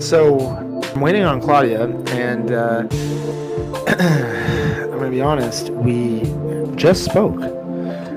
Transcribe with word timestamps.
So 0.00 0.40
I'm 0.94 1.02
waiting 1.02 1.24
on 1.24 1.42
Claudia, 1.42 1.84
and 2.08 2.50
uh, 2.52 2.88
I'm 3.86 4.98
gonna 4.98 5.10
be 5.10 5.20
honest. 5.20 5.68
We 5.68 6.22
just 6.74 7.04
spoke. 7.04 7.38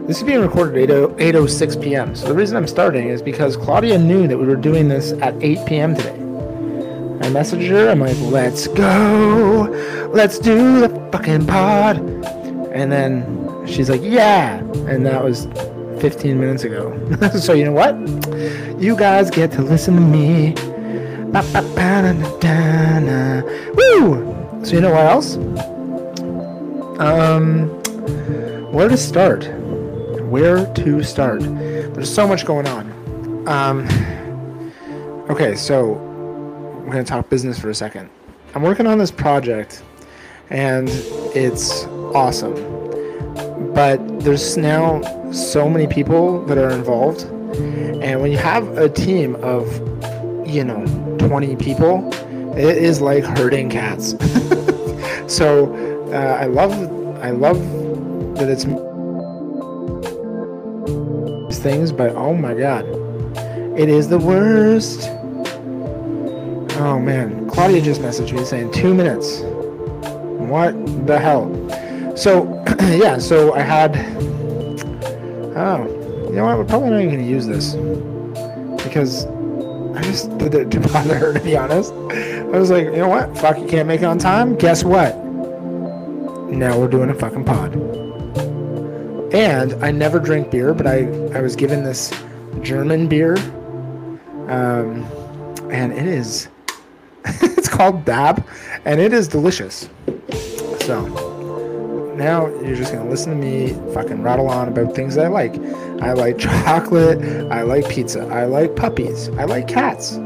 This 0.07 0.17
is 0.17 0.23
being 0.23 0.39
recorded 0.39 0.89
at 0.89 1.09
8:06 1.17 1.83
p.m. 1.83 2.15
So 2.15 2.27
the 2.29 2.33
reason 2.33 2.55
I'm 2.55 2.67
starting 2.67 3.09
is 3.09 3.21
because 3.21 3.57
Claudia 3.57 3.97
knew 3.97 4.29
that 4.29 4.37
we 4.37 4.45
were 4.45 4.55
doing 4.55 4.87
this 4.87 5.11
at 5.21 5.35
8 5.43 5.67
p.m. 5.67 5.93
today. 5.93 6.13
I 6.13 7.29
messaged 7.29 7.67
her. 7.67 7.89
I'm 7.89 7.99
like, 7.99 8.17
"Let's 8.21 8.67
go, 8.67 9.67
let's 10.13 10.39
do 10.39 10.79
the 10.79 11.09
fucking 11.11 11.47
pod," 11.47 11.97
and 12.71 12.93
then 12.93 13.67
she's 13.67 13.89
like, 13.89 14.01
"Yeah," 14.01 14.59
and 14.87 15.05
that 15.05 15.21
was 15.21 15.47
15 15.99 16.39
minutes 16.39 16.63
ago. 16.63 16.97
so 17.39 17.51
you 17.51 17.65
know 17.65 17.73
what? 17.73 17.93
You 18.81 18.95
guys 18.95 19.29
get 19.29 19.51
to 19.51 19.61
listen 19.61 19.95
to 19.95 20.01
me. 20.01 20.55
Woo! 23.73 24.63
So 24.63 24.75
you 24.75 24.81
know 24.81 24.91
what 24.91 25.05
else? 25.07 25.35
Um, 26.99 27.69
where 28.71 28.87
to 28.87 28.95
start? 28.95 29.47
Where 30.25 30.71
to 30.75 31.01
start? 31.01 31.41
There's 31.41 32.13
so 32.13 32.27
much 32.27 32.45
going 32.45 32.67
on. 32.67 33.47
Um, 33.47 33.87
okay, 35.27 35.55
so 35.55 35.93
we're 36.85 36.91
gonna 36.91 37.03
talk 37.03 37.29
business 37.29 37.57
for 37.57 37.71
a 37.71 37.75
second. 37.75 38.11
I'm 38.53 38.61
working 38.61 38.85
on 38.85 38.99
this 38.99 39.09
project, 39.09 39.81
and 40.51 40.87
it's 41.33 41.85
awesome. 42.13 42.53
But 43.73 44.19
there's 44.19 44.55
now 44.55 45.01
so 45.31 45.67
many 45.67 45.87
people 45.87 46.45
that 46.45 46.59
are 46.59 46.69
involved, 46.69 47.23
and 47.23 48.21
when 48.21 48.31
you 48.31 48.37
have 48.37 48.77
a 48.77 48.87
team 48.87 49.35
of, 49.37 49.67
you 50.47 50.63
know, 50.63 50.85
20 51.27 51.55
people, 51.55 52.13
it 52.57 52.77
is 52.77 53.01
like 53.01 53.23
herding 53.23 53.69
cats. 53.69 54.11
so 55.33 55.73
uh, 56.11 56.37
I 56.39 56.45
love 56.45 56.73
I 57.23 57.31
love 57.31 57.57
that 58.35 58.49
it's 58.49 58.65
things, 61.59 61.93
but 61.93 62.13
oh 62.15 62.33
my 62.33 62.53
god, 62.53 62.85
it 63.79 63.87
is 63.87 64.09
the 64.09 64.19
worst. 64.19 65.09
Oh 66.79 66.99
man, 66.99 67.49
Claudia 67.49 67.81
just 67.81 68.01
messaged 68.01 68.33
me 68.33 68.43
saying 68.43 68.71
two 68.71 68.93
minutes. 68.93 69.39
What 70.49 70.73
the 71.07 71.17
hell? 71.17 71.47
So 72.17 72.61
yeah, 72.81 73.17
so 73.17 73.53
I 73.53 73.61
had. 73.61 73.95
Oh, 75.55 75.85
you 76.27 76.35
know 76.35 76.45
what? 76.45 76.57
We're 76.57 76.65
probably 76.65 76.89
not 76.89 76.99
even 76.99 77.15
gonna 77.15 77.23
use 77.23 77.47
this 77.47 77.75
because 78.83 79.25
just 80.13 80.37
did 80.37 80.53
it 80.53 80.71
to 80.71 80.79
bother 80.79 81.15
her. 81.15 81.33
To 81.33 81.39
be 81.39 81.57
honest, 81.57 81.91
I 81.91 82.57
was 82.57 82.69
like, 82.69 82.85
you 82.85 82.97
know 82.97 83.09
what? 83.09 83.35
Fuck, 83.37 83.57
you 83.57 83.67
can't 83.67 83.87
make 83.87 84.01
it 84.01 84.05
on 84.05 84.19
time. 84.19 84.55
Guess 84.55 84.83
what? 84.83 85.17
Now 86.53 86.79
we're 86.79 86.87
doing 86.87 87.09
a 87.09 87.15
fucking 87.15 87.45
pod. 87.45 87.73
And 89.33 89.73
I 89.83 89.89
never 89.89 90.19
drink 90.19 90.51
beer, 90.51 90.73
but 90.75 90.85
I 90.85 91.07
I 91.33 91.41
was 91.41 91.55
given 91.55 91.83
this 91.83 92.13
German 92.61 93.07
beer, 93.07 93.35
um, 94.47 95.03
and 95.71 95.91
it 95.91 96.05
is 96.05 96.49
it's 97.25 97.67
called 97.67 98.05
Dab, 98.05 98.45
and 98.85 99.01
it 99.01 99.11
is 99.11 99.27
delicious. 99.27 99.89
So 100.81 101.22
now 102.17 102.47
you're 102.61 102.75
just 102.75 102.93
gonna 102.93 103.09
listen 103.09 103.31
to 103.31 103.37
me 103.37 103.73
fucking 103.93 104.21
rattle 104.21 104.47
on 104.47 104.67
about 104.67 104.95
things 104.95 105.17
I 105.17 105.27
like. 105.27 105.55
I 106.01 106.13
like 106.13 106.37
chocolate. 106.37 107.51
I 107.51 107.61
like 107.61 107.87
pizza. 107.89 108.21
I 108.27 108.45
like 108.45 108.75
puppies. 108.75 109.29
I 109.29 109.45
like 109.45 109.67
cats. 109.67 110.17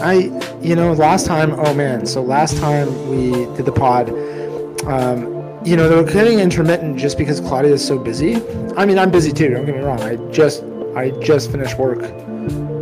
I, 0.00 0.30
you 0.62 0.76
know, 0.76 0.92
last 0.92 1.26
time, 1.26 1.52
oh 1.58 1.74
man, 1.74 2.06
so 2.06 2.22
last 2.22 2.58
time 2.58 3.08
we 3.08 3.30
did 3.56 3.64
the 3.64 3.72
pod, 3.72 4.10
um, 4.86 5.36
you 5.64 5.76
know, 5.76 5.88
they 5.88 5.96
were 5.96 6.04
getting 6.04 6.38
intermittent 6.38 6.98
just 6.98 7.18
because 7.18 7.40
Claudia 7.40 7.72
is 7.72 7.84
so 7.86 7.98
busy. 7.98 8.36
I 8.76 8.84
mean, 8.84 8.98
I'm 8.98 9.10
busy 9.10 9.32
too. 9.32 9.48
Don't 9.48 9.64
get 9.64 9.74
me 9.74 9.82
wrong. 9.82 10.00
I 10.02 10.16
just, 10.30 10.62
I 10.94 11.10
just 11.22 11.50
finished 11.50 11.78
work 11.78 12.02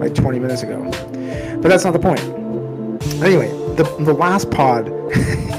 like 0.00 0.14
20 0.14 0.38
minutes 0.38 0.62
ago, 0.62 0.82
but 1.62 1.69
that's 1.69 1.84
not 1.84 1.92
the 1.92 1.98
point. 1.98 2.20
Anyway, 3.22 3.48
the 3.76 3.84
the 4.00 4.12
last 4.12 4.50
pod, 4.50 4.88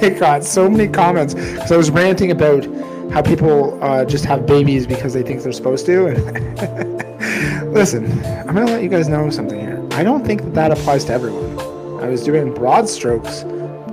it 0.01 0.19
got 0.19 0.43
so 0.43 0.69
many 0.69 0.87
comments 0.87 1.33
because 1.33 1.71
I 1.71 1.77
was 1.77 1.89
ranting 1.89 2.31
about 2.31 2.65
how 3.11 3.21
people 3.21 3.81
uh, 3.83 4.05
just 4.05 4.25
have 4.25 4.45
babies 4.45 4.87
because 4.87 5.13
they 5.13 5.23
think 5.23 5.41
they're 5.43 5.53
supposed 5.53 5.85
to. 5.85 6.09
Listen, 7.71 8.05
I'm 8.47 8.55
gonna 8.55 8.65
let 8.65 8.83
you 8.83 8.89
guys 8.89 9.07
know 9.07 9.29
something 9.29 9.59
here. 9.59 9.85
I 9.91 10.03
don't 10.03 10.25
think 10.25 10.41
that 10.43 10.53
that 10.53 10.71
applies 10.71 11.05
to 11.05 11.13
everyone. 11.13 11.59
I 12.03 12.09
was 12.09 12.23
doing 12.23 12.53
broad 12.53 12.89
strokes, 12.89 13.43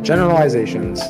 generalizations, 0.02 1.00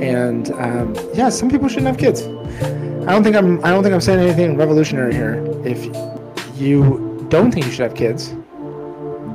and 0.00 0.50
um, 0.52 0.94
yeah, 1.14 1.28
some 1.28 1.50
people 1.50 1.68
shouldn't 1.68 1.88
have 1.88 1.98
kids. 1.98 2.22
I 2.22 3.12
don't 3.12 3.24
think 3.24 3.36
I'm. 3.36 3.64
I 3.64 3.70
don't 3.70 3.82
think 3.82 3.94
I'm 3.94 4.00
saying 4.00 4.20
anything 4.20 4.56
revolutionary 4.56 5.14
here. 5.14 5.44
If 5.64 5.84
you 6.58 7.26
don't 7.28 7.50
think 7.50 7.66
you 7.66 7.72
should 7.72 7.80
have 7.88 7.94
kids, 7.94 8.34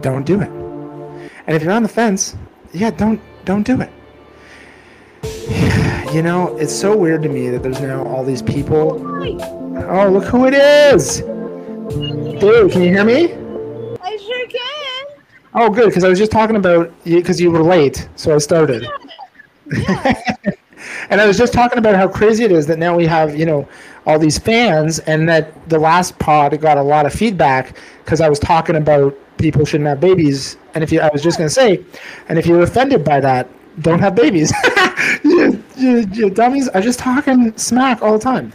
don't 0.01 0.25
do 0.25 0.41
it. 0.41 0.49
And 1.47 1.55
if 1.55 1.63
you're 1.63 1.71
on 1.71 1.83
the 1.83 1.89
fence, 1.89 2.35
yeah, 2.73 2.91
don't 2.91 3.21
don't 3.45 3.63
do 3.63 3.81
it. 3.81 3.91
You 6.13 6.21
know, 6.21 6.55
it's 6.57 6.73
so 6.73 6.95
weird 6.95 7.21
to 7.23 7.29
me 7.29 7.49
that 7.49 7.61
there's 7.61 7.81
now 7.81 8.01
all 8.07 8.23
these 8.23 8.41
people. 8.41 8.93
Oh, 9.89 10.09
look 10.09 10.23
who 10.23 10.45
it 10.47 10.53
is! 10.53 11.19
Dude, 12.39 12.71
can 12.71 12.81
you 12.81 12.89
hear 12.89 13.03
me? 13.03 13.33
I 14.01 14.15
sure 14.15 14.47
can. 14.47 15.05
Oh, 15.53 15.69
good, 15.69 15.87
because 15.87 16.05
I 16.05 16.09
was 16.09 16.17
just 16.17 16.31
talking 16.31 16.55
about 16.55 16.93
you 17.03 17.17
because 17.17 17.41
you 17.41 17.51
were 17.51 17.61
late, 17.61 18.07
so 18.15 18.33
I 18.33 18.37
started. 18.37 18.87
and 21.09 21.21
I 21.21 21.25
was 21.25 21.37
just 21.37 21.53
talking 21.53 21.77
about 21.77 21.95
how 21.95 22.07
crazy 22.07 22.43
it 22.43 22.51
is 22.51 22.67
that 22.67 22.79
now 22.79 22.95
we 22.95 23.05
have, 23.05 23.37
you 23.37 23.45
know, 23.45 23.67
all 24.05 24.17
these 24.17 24.37
fans, 24.37 24.99
and 24.99 25.27
that 25.27 25.69
the 25.69 25.77
last 25.79 26.17
pod 26.19 26.59
got 26.61 26.77
a 26.77 26.81
lot 26.81 27.05
of 27.05 27.13
feedback 27.13 27.77
because 28.03 28.21
I 28.21 28.29
was 28.29 28.39
talking 28.39 28.75
about 28.75 29.17
people 29.37 29.65
shouldn't 29.65 29.87
have 29.87 29.99
babies. 29.99 30.57
And 30.73 30.83
if 30.83 30.91
you, 30.91 31.01
I 31.01 31.09
was 31.11 31.21
just 31.21 31.37
gonna 31.37 31.49
say, 31.49 31.83
and 32.29 32.39
if 32.39 32.45
you're 32.45 32.61
offended 32.61 33.03
by 33.03 33.19
that, 33.19 33.49
don't 33.81 33.99
have 33.99 34.15
babies. 34.15 34.53
you, 35.23 35.63
you, 35.75 35.97
you 36.11 36.29
dummies! 36.29 36.69
I'm 36.73 36.83
just 36.83 36.99
talking 36.99 37.55
smack 37.57 38.01
all 38.01 38.13
the 38.13 38.23
time. 38.23 38.53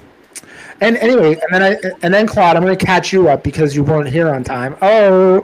And 0.80 0.96
anyway, 0.96 1.34
and 1.34 1.52
then 1.52 1.62
I, 1.62 1.90
and 2.02 2.12
then 2.12 2.26
Claude, 2.26 2.56
I'm 2.56 2.62
gonna 2.62 2.76
catch 2.76 3.12
you 3.12 3.28
up 3.28 3.44
because 3.44 3.76
you 3.76 3.84
weren't 3.84 4.08
here 4.08 4.28
on 4.28 4.42
time. 4.42 4.76
Oh, 4.82 5.42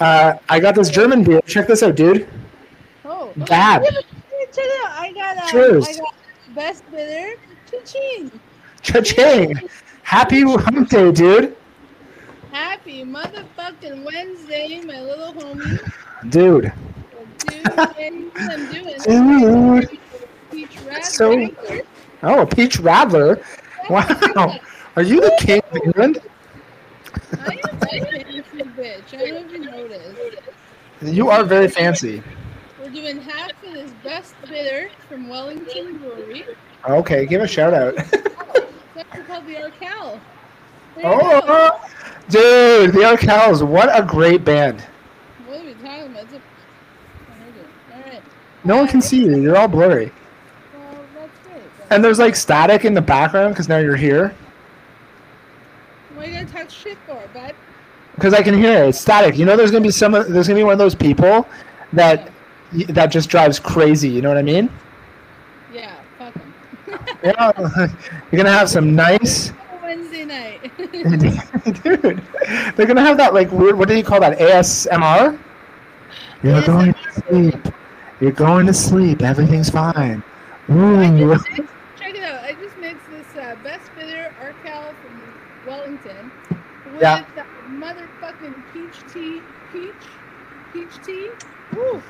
uh, 0.00 0.34
I 0.48 0.60
got 0.60 0.74
this 0.74 0.90
German 0.90 1.22
beer. 1.22 1.40
Check 1.46 1.66
this 1.66 1.82
out, 1.82 1.94
dude. 1.94 2.28
Oh. 3.04 3.32
Yeah, 3.36 3.78
but 3.78 3.92
check 3.92 4.04
it 4.56 4.84
out. 4.84 4.92
I 4.98 5.12
got, 5.12 5.36
uh, 5.36 5.46
Cheers. 5.48 5.86
I 5.88 5.92
got 5.98 6.14
best 6.58 6.82
bitter. 6.90 7.40
Cha-ching. 7.70 8.40
Cha-ching! 8.82 9.60
Happy 10.02 10.40
hump 10.42 10.88
day, 10.88 11.12
dude. 11.12 11.56
Happy 12.50 13.04
motherfucking 13.04 14.04
Wednesday, 14.04 14.80
my 14.84 15.00
little 15.00 15.32
homie. 15.34 15.78
Dude. 16.30 16.72
Dude, 17.46 17.78
I'm 17.78 18.72
doing. 18.72 18.98
Dude. 19.06 19.98
Peach 20.50 20.78
So- 21.04 21.48
Oh, 22.24 22.40
a 22.42 22.46
peach 22.46 22.78
radler. 22.78 23.40
Wow. 23.88 24.58
Are 24.96 25.02
you 25.02 25.20
the 25.20 25.32
king 25.38 25.60
of 25.70 25.76
England? 25.84 26.18
I 27.38 27.52
am 27.52 27.76
a 27.76 27.86
fancy 27.86 28.62
bitch. 28.76 29.14
I 29.14 29.30
don't 29.30 29.54
even 29.54 29.62
notice. 29.62 30.16
You 31.02 31.30
are 31.30 31.44
very 31.44 31.68
fancy. 31.68 32.20
We're 32.88 32.94
doing 32.94 33.20
half 33.20 33.50
of 33.64 33.74
this 33.74 33.90
best 34.02 34.34
bitter 34.48 34.88
from 35.08 35.28
Wellington 35.28 35.98
Brewery. 35.98 36.46
Okay, 36.88 37.26
give 37.26 37.42
a 37.42 37.46
shout 37.46 37.74
out. 37.74 37.94
That's 37.96 39.26
called 39.26 39.46
the 39.46 39.62
Arkell. 39.62 40.18
There. 40.96 41.04
Oh, 41.04 41.90
dude, 42.30 42.94
the 42.94 43.00
Arkells. 43.00 43.66
What 43.66 43.90
a 43.92 44.02
great 44.02 44.42
band. 44.42 44.80
What 45.46 45.60
are 45.60 45.64
we 45.66 45.74
talking 45.74 46.06
about? 46.06 46.32
A... 46.32 46.36
oh. 46.36 46.40
All 47.94 48.00
right. 48.00 48.22
No 48.64 48.76
one 48.78 48.88
can 48.88 49.02
see 49.02 49.22
you. 49.22 49.38
You're 49.38 49.58
all 49.58 49.68
blurry. 49.68 50.10
Well, 50.74 51.04
that's 51.14 51.38
great. 51.46 51.62
And 51.90 52.02
there's 52.02 52.18
like 52.18 52.36
static 52.36 52.86
in 52.86 52.94
the 52.94 53.02
background 53.02 53.52
because 53.52 53.68
now 53.68 53.78
you're 53.78 53.96
here. 53.96 54.34
What 56.14 56.26
are 56.26 56.30
you 56.30 56.36
gonna 56.38 56.50
talk 56.50 56.70
shit 56.70 56.96
for, 57.06 57.22
bud? 57.34 57.54
Because 58.14 58.32
I 58.32 58.42
can 58.42 58.56
hear 58.56 58.84
it. 58.84 58.88
It's 58.88 58.98
static. 58.98 59.36
You 59.36 59.44
know, 59.44 59.58
there's 59.58 59.70
gonna 59.70 59.84
be 59.84 59.90
some. 59.90 60.12
There's 60.12 60.48
gonna 60.48 60.58
be 60.58 60.64
one 60.64 60.72
of 60.72 60.78
those 60.78 60.94
people 60.94 61.46
that 61.92 62.32
that 62.88 63.06
just 63.06 63.28
drives 63.28 63.58
crazy. 63.58 64.08
You 64.08 64.22
know 64.22 64.28
what 64.28 64.38
I 64.38 64.42
mean? 64.42 64.70
Yeah, 65.72 65.96
fuck 66.18 66.34
him. 66.34 66.54
Yeah. 67.22 67.52
You're 68.32 68.42
gonna 68.42 68.56
have 68.56 68.68
some 68.70 68.94
nice. 68.94 69.52
Wednesday 69.82 70.24
night. 70.24 70.70
Dude, 71.82 72.22
they're 72.76 72.86
gonna 72.86 73.00
have 73.02 73.16
that 73.18 73.34
like 73.34 73.50
weird. 73.50 73.76
What 73.78 73.88
do 73.88 73.94
you 73.96 74.04
call 74.04 74.20
that? 74.20 74.38
ASMR. 74.38 75.38
You're 76.42 76.62
going 76.62 76.94
to 76.94 77.12
sleep. 77.12 77.74
You're 78.20 78.32
going 78.32 78.66
to 78.66 78.74
sleep. 78.74 79.22
Everything's 79.22 79.70
fine. 79.70 80.22
Ooh. 80.70 81.18
just 81.34 81.46
check 81.96 82.14
it 82.14 82.22
out. 82.22 82.44
I 82.44 82.52
just 82.60 82.76
mixed 82.78 83.08
this 83.10 83.26
uh, 83.36 83.56
best 83.64 83.90
bitter 83.96 84.32
Arkell 84.40 84.94
from 85.02 85.66
Wellington 85.66 86.30
with 86.92 87.02
Yeah. 87.02 87.24
motherfucking 87.70 88.54
peach 88.72 89.12
tea, 89.12 89.40
peach, 89.72 89.92
peach 90.72 91.04
tea. 91.04 91.28
Woo. 91.74 92.00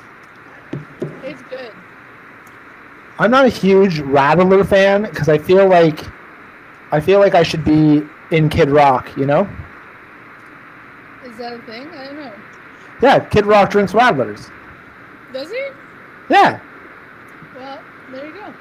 I'm 3.19 3.31
not 3.31 3.45
a 3.45 3.49
huge 3.49 3.99
Radler 3.99 4.65
fan 4.67 5.03
because 5.03 5.27
I 5.27 5.37
feel 5.37 5.67
like 5.67 6.05
I 6.91 6.99
feel 7.01 7.19
like 7.19 7.35
I 7.35 7.43
should 7.43 7.65
be 7.65 8.01
in 8.31 8.49
Kid 8.49 8.69
Rock, 8.69 9.15
you 9.17 9.25
know? 9.25 9.47
Is 11.25 11.37
that 11.37 11.53
a 11.53 11.61
thing? 11.63 11.87
I 11.89 12.05
don't 12.05 12.15
know. 12.15 12.33
Yeah, 13.01 13.19
Kid 13.19 13.45
Rock 13.45 13.69
drinks 13.71 13.91
Radlers. 13.93 14.49
Does 15.33 15.51
he? 15.51 15.67
Yeah, 16.29 16.59
Well, 17.55 17.79
there 18.11 18.25
you 18.25 18.33
go. 18.33 18.53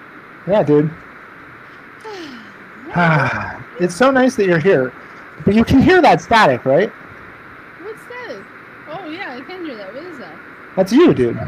yeah, 0.47 0.63
dude. 0.63 0.91
it's 3.81 3.95
so 3.95 4.11
nice 4.11 4.35
that 4.37 4.47
you're 4.47 4.59
here, 4.59 4.93
but 5.45 5.55
you 5.55 5.65
can 5.65 5.81
hear 5.81 6.03
that 6.03 6.21
static, 6.21 6.65
right? 6.65 6.91
What's 7.83 8.03
that? 8.05 8.45
Oh 8.91 9.09
yeah, 9.09 9.37
I 9.37 9.41
can 9.41 9.65
hear 9.65 9.77
that. 9.77 9.95
What 9.95 10.03
is 10.03 10.19
that? 10.19 10.37
That's 10.77 10.93
you, 10.93 11.15
dude. 11.15 11.39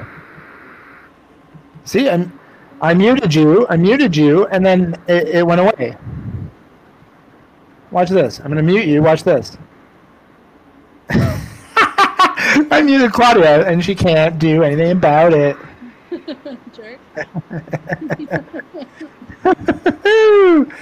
See, 1.85 2.09
I'm, 2.09 2.40
I 2.83 2.95
muted 2.95 3.35
you, 3.35 3.67
I 3.69 3.77
muted 3.77 4.17
you, 4.17 4.47
and 4.47 4.65
then 4.65 5.01
it, 5.07 5.29
it 5.29 5.47
went 5.47 5.61
away. 5.61 5.97
Watch 7.91 8.09
this. 8.09 8.39
I'm 8.41 8.49
gonna 8.49 8.63
mute 8.63 8.87
you. 8.87 9.03
Watch 9.03 9.25
this. 9.25 9.59
I 11.11 12.83
muted 12.85 13.13
Claudia, 13.13 13.67
and 13.69 13.85
she 13.85 13.95
can't 13.95 14.39
do 14.39 14.63
anything 14.63 14.93
about 14.93 15.33
it. 15.33 15.57
Jerk. 16.73 16.99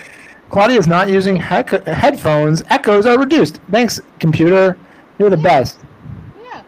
Claudia 0.50 0.78
is 0.78 0.86
not 0.86 1.08
using 1.08 1.36
headphones. 1.36 2.62
Echoes 2.68 3.06
are 3.06 3.18
reduced. 3.18 3.60
Thanks, 3.70 4.00
computer. 4.18 4.78
You're 5.18 5.30
the 5.30 5.36
best. 5.36 5.78
Yeah. 6.42 6.62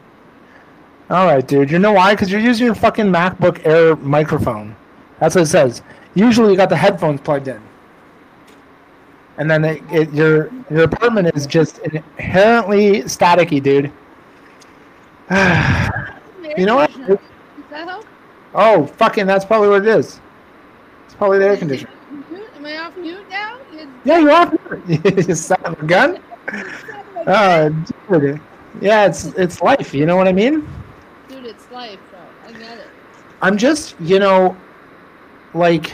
All 1.11 1.27
right, 1.27 1.47
dude. 1.47 1.71
You 1.71 1.79
know 1.79 1.93
why? 1.93 2.15
Because 2.15 2.31
you're 2.31 2.41
using 2.41 2.67
your 2.67 2.75
fucking 2.75 3.07
MacBook 3.07 3.65
Air 3.65 3.97
microphone. 3.97 4.75
That's 5.21 5.35
what 5.35 5.43
it 5.43 5.47
says. 5.47 5.83
Usually, 6.15 6.51
you 6.51 6.57
got 6.57 6.71
the 6.71 6.77
headphones 6.77 7.21
plugged 7.21 7.47
in, 7.47 7.61
and 9.37 9.49
then 9.51 9.65
it, 9.65 9.83
it, 9.93 10.13
your 10.13 10.51
your 10.71 10.85
apartment 10.85 11.31
is 11.37 11.47
just 11.47 11.79
inherently 11.79 13.03
staticky, 13.03 13.63
dude. 13.63 13.93
you 16.59 16.67
know 16.67 16.77
what? 16.77 16.91
Does 17.07 17.19
that 17.71 17.87
help? 17.87 18.07
Oh, 18.55 18.87
fucking! 18.87 19.27
That's 19.27 19.45
probably 19.45 19.69
what 19.69 19.83
it 19.83 19.89
is. 19.89 20.21
It's 21.05 21.15
probably 21.15 21.39
the 21.39 21.47
air 21.47 21.57
conditioner. 21.57 21.93
Am 22.57 22.67
I 22.67 22.79
off 22.79 22.97
mute 22.97 23.29
now? 23.31 23.59
Yeah, 24.05 24.19
you're 24.19 24.33
off. 24.33 24.53
mute. 24.89 25.29
you 25.29 25.35
son 25.35 25.59
of 25.65 25.81
a 25.81 25.87
gun. 25.87 26.19
Oh, 27.27 27.69
dude. 28.09 28.41
Yeah, 28.81 29.07
it's 29.07 29.27
it's 29.37 29.61
life. 29.61 29.93
You 29.93 30.07
know 30.07 30.17
what 30.17 30.27
I 30.27 30.33
mean? 30.33 30.67
Dude, 31.29 31.45
it's 31.45 31.71
life, 31.71 31.99
though. 32.11 32.49
I 32.49 32.53
get 32.53 32.79
it. 32.79 32.89
I'm 33.43 33.59
just, 33.59 33.95
you 34.01 34.19
know, 34.19 34.57
like, 35.55 35.93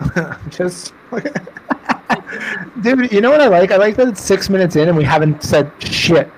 just, 0.50 0.92
dude. 2.80 3.12
You 3.12 3.20
know 3.20 3.30
what 3.30 3.40
I 3.40 3.48
like? 3.48 3.70
I 3.70 3.76
like 3.76 3.96
that 3.96 4.08
it's 4.08 4.22
six 4.22 4.48
minutes 4.48 4.76
in 4.76 4.88
and 4.88 4.96
we 4.96 5.04
haven't 5.04 5.42
said 5.42 5.70
shit. 5.80 6.30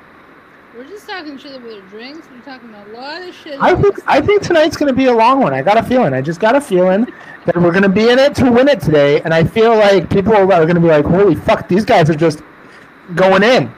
We're 0.77 0.85
just 0.85 1.09
talking 1.09 1.37
shit 1.39 1.57
about 1.57 1.73
our 1.73 1.81
drinks. 1.89 2.29
We're 2.31 2.41
talking 2.41 2.71
about 2.71 2.89
a 2.89 2.93
lot 2.93 3.23
of 3.23 3.35
shit. 3.35 3.61
I 3.61 3.75
think 3.75 3.99
I 4.07 4.21
think 4.21 4.43
tonight's 4.43 4.77
gonna 4.77 4.93
be 4.93 5.07
a 5.07 5.13
long 5.13 5.41
one. 5.41 5.53
I 5.53 5.63
got 5.63 5.77
a 5.77 5.83
feeling. 5.83 6.15
I 6.15 6.21
just 6.21 6.41
got 6.41 6.57
a 6.57 6.61
feeling 6.61 7.07
that 7.47 7.57
we're 7.57 7.73
gonna 7.73 7.89
be 7.89 8.09
in 8.09 8.19
it 8.19 8.35
to 8.37 8.51
win 8.51 8.69
it 8.69 8.81
today, 8.81 9.21
and 9.23 9.35
I 9.35 9.45
feel 9.45 9.77
like 9.77 10.09
people 10.11 10.35
are 10.35 10.47
gonna 10.47 10.81
be 10.81 10.89
like, 10.89 11.05
"Holy 11.05 11.35
fuck, 11.35 11.69
these 11.69 11.85
guys 11.85 12.09
are 12.09 12.15
just 12.15 12.43
going 13.15 13.43
in." 13.43 13.73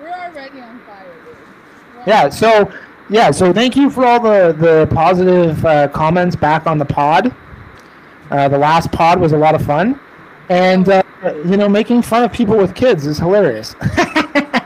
We're 0.00 0.08
already 0.08 0.60
on 0.60 0.80
fire, 0.80 1.06
dude. 1.24 2.06
Yeah. 2.06 2.28
So 2.28 2.72
yeah. 3.08 3.30
So 3.30 3.52
thank 3.52 3.76
you 3.76 3.90
for 3.90 4.06
all 4.06 4.20
the 4.20 4.52
the 4.52 4.86
positive 4.94 5.64
uh, 5.66 5.88
comments 5.88 6.36
back 6.36 6.66
on 6.66 6.78
the 6.78 6.84
pod. 6.84 7.34
Uh, 8.30 8.48
the 8.48 8.58
last 8.58 8.92
pod 8.92 9.20
was 9.20 9.32
a 9.32 9.36
lot 9.36 9.54
of 9.54 9.64
fun, 9.64 9.98
and 10.48 10.88
uh, 10.88 11.02
you 11.44 11.56
know, 11.56 11.68
making 11.68 12.02
fun 12.02 12.22
of 12.22 12.32
people 12.32 12.56
with 12.56 12.74
kids 12.74 13.06
is 13.06 13.18
hilarious. 13.18 13.74
I 13.80 14.64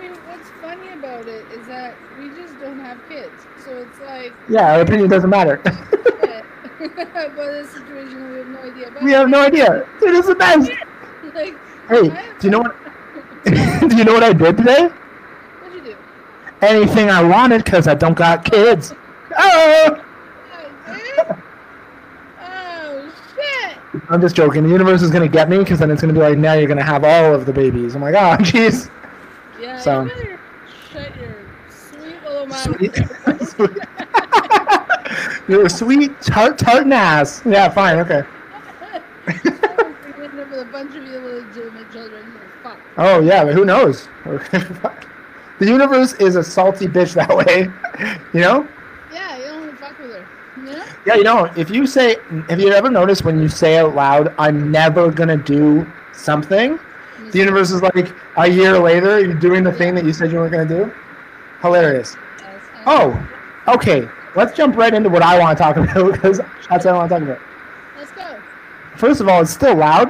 mean, 0.00 0.12
what's 0.28 0.48
funny 0.62 0.92
about 0.92 1.28
it 1.28 1.44
is 1.52 1.66
that 1.66 1.94
we 2.18 2.28
just 2.30 2.58
don't 2.60 2.80
have 2.80 2.98
kids. 3.08 3.32
So 3.64 3.76
it's 3.76 4.00
like, 4.00 4.32
yeah, 4.48 4.74
our 4.74 4.80
opinion 4.80 5.10
doesn't 5.10 5.30
matter. 5.30 5.60
the 6.82 7.68
situation 7.72 8.32
we 8.32 8.38
have 8.38 8.48
no 8.48 8.60
idea 8.62 8.88
about. 8.88 9.02
we 9.04 9.12
have 9.12 9.28
no 9.28 9.40
idea. 9.42 9.86
It 10.02 10.14
is 10.14 10.26
the 10.26 10.34
best. 10.34 10.70
Like, 11.34 11.54
Hey, 11.88 12.08
do 12.40 12.46
you 12.46 12.50
know 12.50 12.60
what? 12.60 12.76
do 13.44 13.96
you 13.96 14.04
know 14.04 14.14
what 14.14 14.22
I 14.22 14.32
did 14.32 14.56
today? 14.56 14.88
what'd 14.88 15.74
you 15.74 15.92
do? 15.92 15.96
Anything 16.60 17.10
I 17.10 17.22
wanted 17.22 17.64
because 17.64 17.86
I 17.86 17.94
don't 17.94 18.14
got 18.14 18.44
kids. 18.44 18.94
Oh! 19.38 20.04
Oh. 22.40 23.14
Shit. 23.34 23.78
I'm 24.08 24.20
just 24.20 24.34
joking. 24.36 24.62
The 24.64 24.68
universe 24.70 25.02
is 25.02 25.10
gonna 25.10 25.28
get 25.28 25.48
me 25.48 25.58
because 25.58 25.78
then 25.78 25.90
it's 25.90 26.00
gonna 26.00 26.12
be 26.12 26.20
like, 26.20 26.38
now 26.38 26.54
you're 26.54 26.68
gonna 26.68 26.82
have 26.82 27.04
all 27.04 27.34
of 27.34 27.46
the 27.46 27.52
babies. 27.52 27.94
I'm 27.94 28.02
like, 28.02 28.14
oh, 28.14 28.36
jeez. 28.42 28.90
Yeah, 29.60 29.78
So- 29.78 30.02
you 30.02 30.08
better 30.08 30.40
shut 30.92 31.16
your 31.16 31.36
sweet 31.70 32.22
little 32.24 32.46
mouth. 32.46 32.60
Sweet. 32.60 32.96
Sweet. 33.48 33.78
You're 35.48 35.68
sweet 35.68 36.20
tart 36.22 36.56
tartan 36.58 36.92
ass. 36.92 37.42
Yeah, 37.44 37.68
fine, 37.68 37.98
okay. 37.98 38.22
You're 39.26 40.24
end 40.24 40.40
up 40.40 40.50
with 40.50 40.60
a 40.60 40.68
bunch 40.70 40.94
of 40.94 41.04
illegitimate 41.04 41.92
children. 41.92 42.24
You're. 42.32 42.52
Oh 42.98 43.20
yeah, 43.20 43.44
but 43.44 43.54
who 43.54 43.64
knows? 43.64 44.08
the 44.24 44.92
universe 45.60 46.12
is 46.14 46.36
a 46.36 46.44
salty 46.44 46.86
bitch 46.86 47.14
that 47.14 47.34
way. 47.34 47.68
You 48.32 48.40
know? 48.40 48.68
Yeah, 49.12 49.36
you 49.38 49.44
don't 49.44 49.60
want 49.60 49.70
to 49.72 49.76
fuck 49.76 49.98
with 50.62 50.72
her. 50.72 50.76
You 50.76 50.76
know? 50.76 50.84
Yeah, 51.06 51.14
you 51.14 51.24
know, 51.24 51.44
if 51.56 51.70
you 51.70 51.86
say 51.86 52.16
have 52.48 52.60
you 52.60 52.72
ever 52.72 52.90
noticed 52.90 53.24
when 53.24 53.40
you 53.40 53.48
say 53.48 53.78
out 53.78 53.94
loud, 53.94 54.34
I'm 54.38 54.70
never 54.70 55.10
gonna 55.10 55.36
do 55.36 55.86
something, 56.12 56.78
the 57.30 57.38
universe 57.38 57.70
is 57.70 57.80
like 57.82 58.12
a 58.36 58.48
year 58.48 58.78
later 58.78 59.20
you're 59.20 59.34
doing 59.34 59.64
the 59.64 59.72
thing 59.72 59.94
that 59.94 60.04
you 60.04 60.12
said 60.12 60.30
you 60.30 60.38
weren't 60.38 60.52
gonna 60.52 60.68
do? 60.68 60.92
Hilarious. 61.60 62.16
Oh, 62.86 63.28
okay. 63.68 64.08
Let's 64.34 64.56
jump 64.56 64.76
right 64.76 64.92
into 64.92 65.08
what 65.08 65.22
I 65.22 65.38
want 65.38 65.56
to 65.56 65.62
talk 65.62 65.76
about 65.78 66.12
because 66.12 66.38
that's 66.68 66.84
what 66.84 66.86
I 66.86 66.92
want 66.92 67.10
to 67.10 67.14
talk 67.14 67.22
about. 67.22 67.40
Let's 67.96 68.12
go. 68.12 68.40
First 68.96 69.20
of 69.20 69.28
all, 69.28 69.40
it's 69.42 69.50
still 69.50 69.76
loud, 69.76 70.08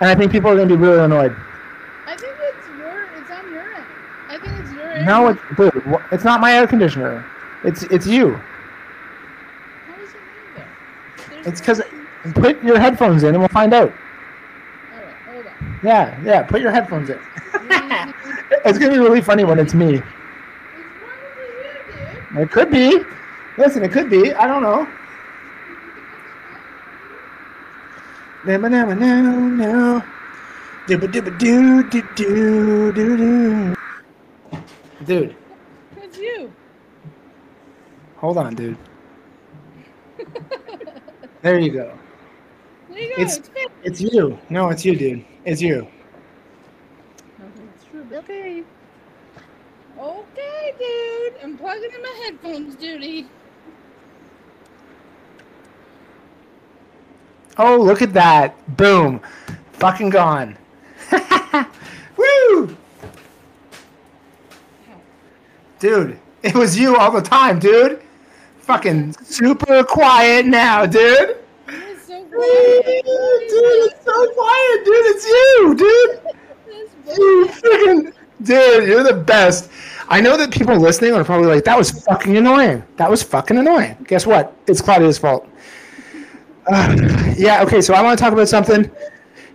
and 0.00 0.08
I 0.10 0.14
think 0.14 0.32
people 0.32 0.50
are 0.50 0.56
going 0.56 0.68
to 0.68 0.76
be 0.76 0.80
really 0.80 1.02
annoyed. 1.02 1.34
I 2.06 2.16
think 2.16 2.34
it's 2.40 2.68
your, 2.78 3.08
it's 3.16 3.30
on 3.30 3.52
your 3.52 3.72
end. 3.74 3.84
I 4.28 4.38
think 4.38 4.58
it's 4.60 4.72
your 4.72 4.90
end. 4.90 5.06
No, 5.06 5.28
it's 5.28 5.40
dude, 5.56 6.00
it's 6.12 6.24
not 6.24 6.40
my 6.40 6.54
air 6.54 6.66
conditioner. 6.66 7.24
It's 7.64 7.82
it's 7.84 8.06
you. 8.06 8.34
How 8.34 10.02
is 10.02 10.10
it 10.10 10.16
in 10.16 10.54
there? 10.56 10.68
There's 11.16 11.29
It's 11.46 11.60
because 11.60 11.80
put 12.34 12.62
your 12.62 12.78
headphones 12.78 13.22
in 13.22 13.30
and 13.30 13.38
we'll 13.38 13.48
find 13.48 13.72
out. 13.72 13.92
On. 13.92 15.44
Yeah, 15.82 16.20
yeah. 16.22 16.42
Put 16.42 16.60
your 16.60 16.70
headphones 16.70 17.10
in. 17.10 17.18
it's 18.64 18.78
gonna 18.78 18.92
be 18.92 18.98
really 18.98 19.20
funny 19.20 19.44
when 19.44 19.58
it's 19.58 19.74
me. 19.74 20.00
probably 20.00 21.48
you, 21.48 22.34
dude. 22.34 22.42
It 22.42 22.50
could 22.50 22.70
be. 22.70 23.00
Listen, 23.56 23.82
it 23.82 23.92
could 23.92 24.10
be. 24.10 24.32
I 24.34 24.46
don't 24.46 24.62
know. 24.62 24.86
No, 28.46 28.56
no, 28.56 28.68
no, 28.68 28.94
no. 28.94 30.02
Dude, 30.86 31.00
It's 35.96 36.18
you. 36.18 36.52
hold 38.16 38.38
on, 38.38 38.54
dude. 38.54 38.76
There 41.42 41.58
you 41.58 41.70
go. 41.72 41.98
There 42.90 42.98
you 42.98 43.16
go. 43.16 43.22
It's- 43.22 43.38
It's. 43.56 43.70
It's 43.82 44.00
you. 44.00 44.38
No, 44.50 44.68
it's 44.68 44.84
you, 44.84 44.94
dude. 44.96 45.24
It's 45.44 45.62
you. 45.62 45.86
Okay. 48.12 48.16
Okay. 48.16 48.64
Okay, 49.98 50.74
dude. 50.78 51.34
I'm 51.42 51.56
plugging 51.58 51.90
in 51.94 52.02
my 52.02 52.20
headphones, 52.24 52.74
duty. 52.76 53.26
Oh, 57.58 57.76
look 57.78 58.00
at 58.02 58.12
that. 58.14 58.54
Boom. 58.76 59.20
Fucking 59.72 60.10
gone. 60.10 60.56
Woo! 62.16 62.76
Dude, 65.78 66.18
it 66.42 66.54
was 66.54 66.78
you 66.78 66.96
all 66.96 67.10
the 67.10 67.22
time, 67.22 67.58
dude. 67.58 68.02
Fucking 68.70 69.12
super 69.24 69.82
quiet 69.82 70.46
now, 70.46 70.86
dude. 70.86 71.02
It 71.02 71.38
was 71.66 72.02
so 72.02 72.22
Dude, 72.22 72.30
it's 72.30 74.04
so 74.04 74.32
quiet, 74.32 74.84
dude. 74.84 75.06
It's 75.06 75.26
you, 75.26 75.74
dude. 75.74 77.18
You 77.18 77.48
freaking, 77.48 78.12
dude, 78.44 78.88
you're 78.88 79.02
the 79.02 79.14
best. 79.14 79.72
I 80.08 80.20
know 80.20 80.36
that 80.36 80.52
people 80.52 80.76
listening 80.78 81.14
are 81.14 81.24
probably 81.24 81.48
like, 81.48 81.64
that 81.64 81.76
was 81.76 81.90
fucking 81.90 82.36
annoying. 82.36 82.84
That 82.94 83.10
was 83.10 83.24
fucking 83.24 83.58
annoying. 83.58 83.96
Guess 84.06 84.24
what? 84.24 84.56
It's 84.68 84.80
Claudia's 84.80 85.18
fault. 85.18 85.48
Uh, 86.68 86.96
yeah, 87.36 87.64
okay, 87.64 87.80
so 87.80 87.92
I 87.92 88.02
want 88.02 88.16
to 88.16 88.22
talk 88.24 88.32
about 88.32 88.48
something. 88.48 88.88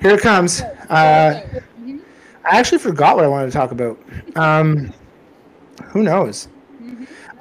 Here 0.02 0.12
it 0.12 0.20
comes. 0.20 0.60
Uh, 0.90 1.42
Mhm. 1.80 2.02
I 2.44 2.60
actually 2.60 2.80
forgot 2.80 3.16
what 3.16 3.24
I 3.24 3.30
wanted 3.30 3.46
to 3.46 3.54
talk 3.54 3.72
about. 3.72 3.98
Um, 4.36 4.92
who 5.86 6.04
knows? 6.04 6.50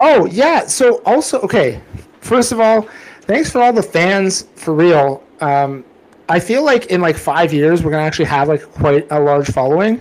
Oh, 0.00 0.26
yeah, 0.26 0.66
so 0.66 1.02
also, 1.04 1.40
okay, 1.40 1.80
first 2.20 2.52
of 2.52 2.60
all, 2.60 2.88
thanks 3.22 3.50
for 3.50 3.60
all 3.62 3.72
the 3.72 3.82
fans 3.82 4.48
for 4.56 4.74
real. 4.74 5.22
Um, 5.40 5.84
I 6.28 6.40
feel 6.40 6.64
like 6.64 6.86
in 6.86 7.00
like 7.00 7.16
five 7.16 7.52
years 7.52 7.82
we're 7.82 7.90
gonna 7.90 8.02
actually 8.02 8.24
have 8.26 8.48
like 8.48 8.62
quite 8.62 9.06
a 9.10 9.20
large 9.20 9.46
following. 9.50 10.00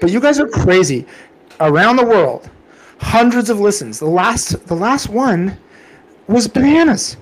But 0.00 0.10
you 0.10 0.20
guys 0.20 0.38
are 0.38 0.48
crazy. 0.48 1.06
Around 1.60 1.96
the 1.96 2.04
world, 2.04 2.50
hundreds 3.00 3.50
of 3.50 3.60
listens. 3.60 3.98
The 3.98 4.06
last 4.06 4.66
the 4.66 4.76
last 4.76 5.08
one 5.08 5.58
was 6.28 6.46
bananas. 6.46 7.16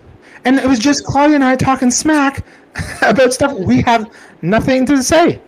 And 0.44 0.59
it 0.59 0.66
was 0.66 0.78
just 0.78 1.04
Claudia 1.04 1.37
and 1.37 1.44
I 1.44 1.56
talking 1.56 1.90
smack 1.90 2.44
about 3.02 3.33
stuff 3.33 3.52
we 3.52 3.80
have 3.83 4.11
nothing 4.42 4.85
to 4.87 5.02
say. 5.02 5.40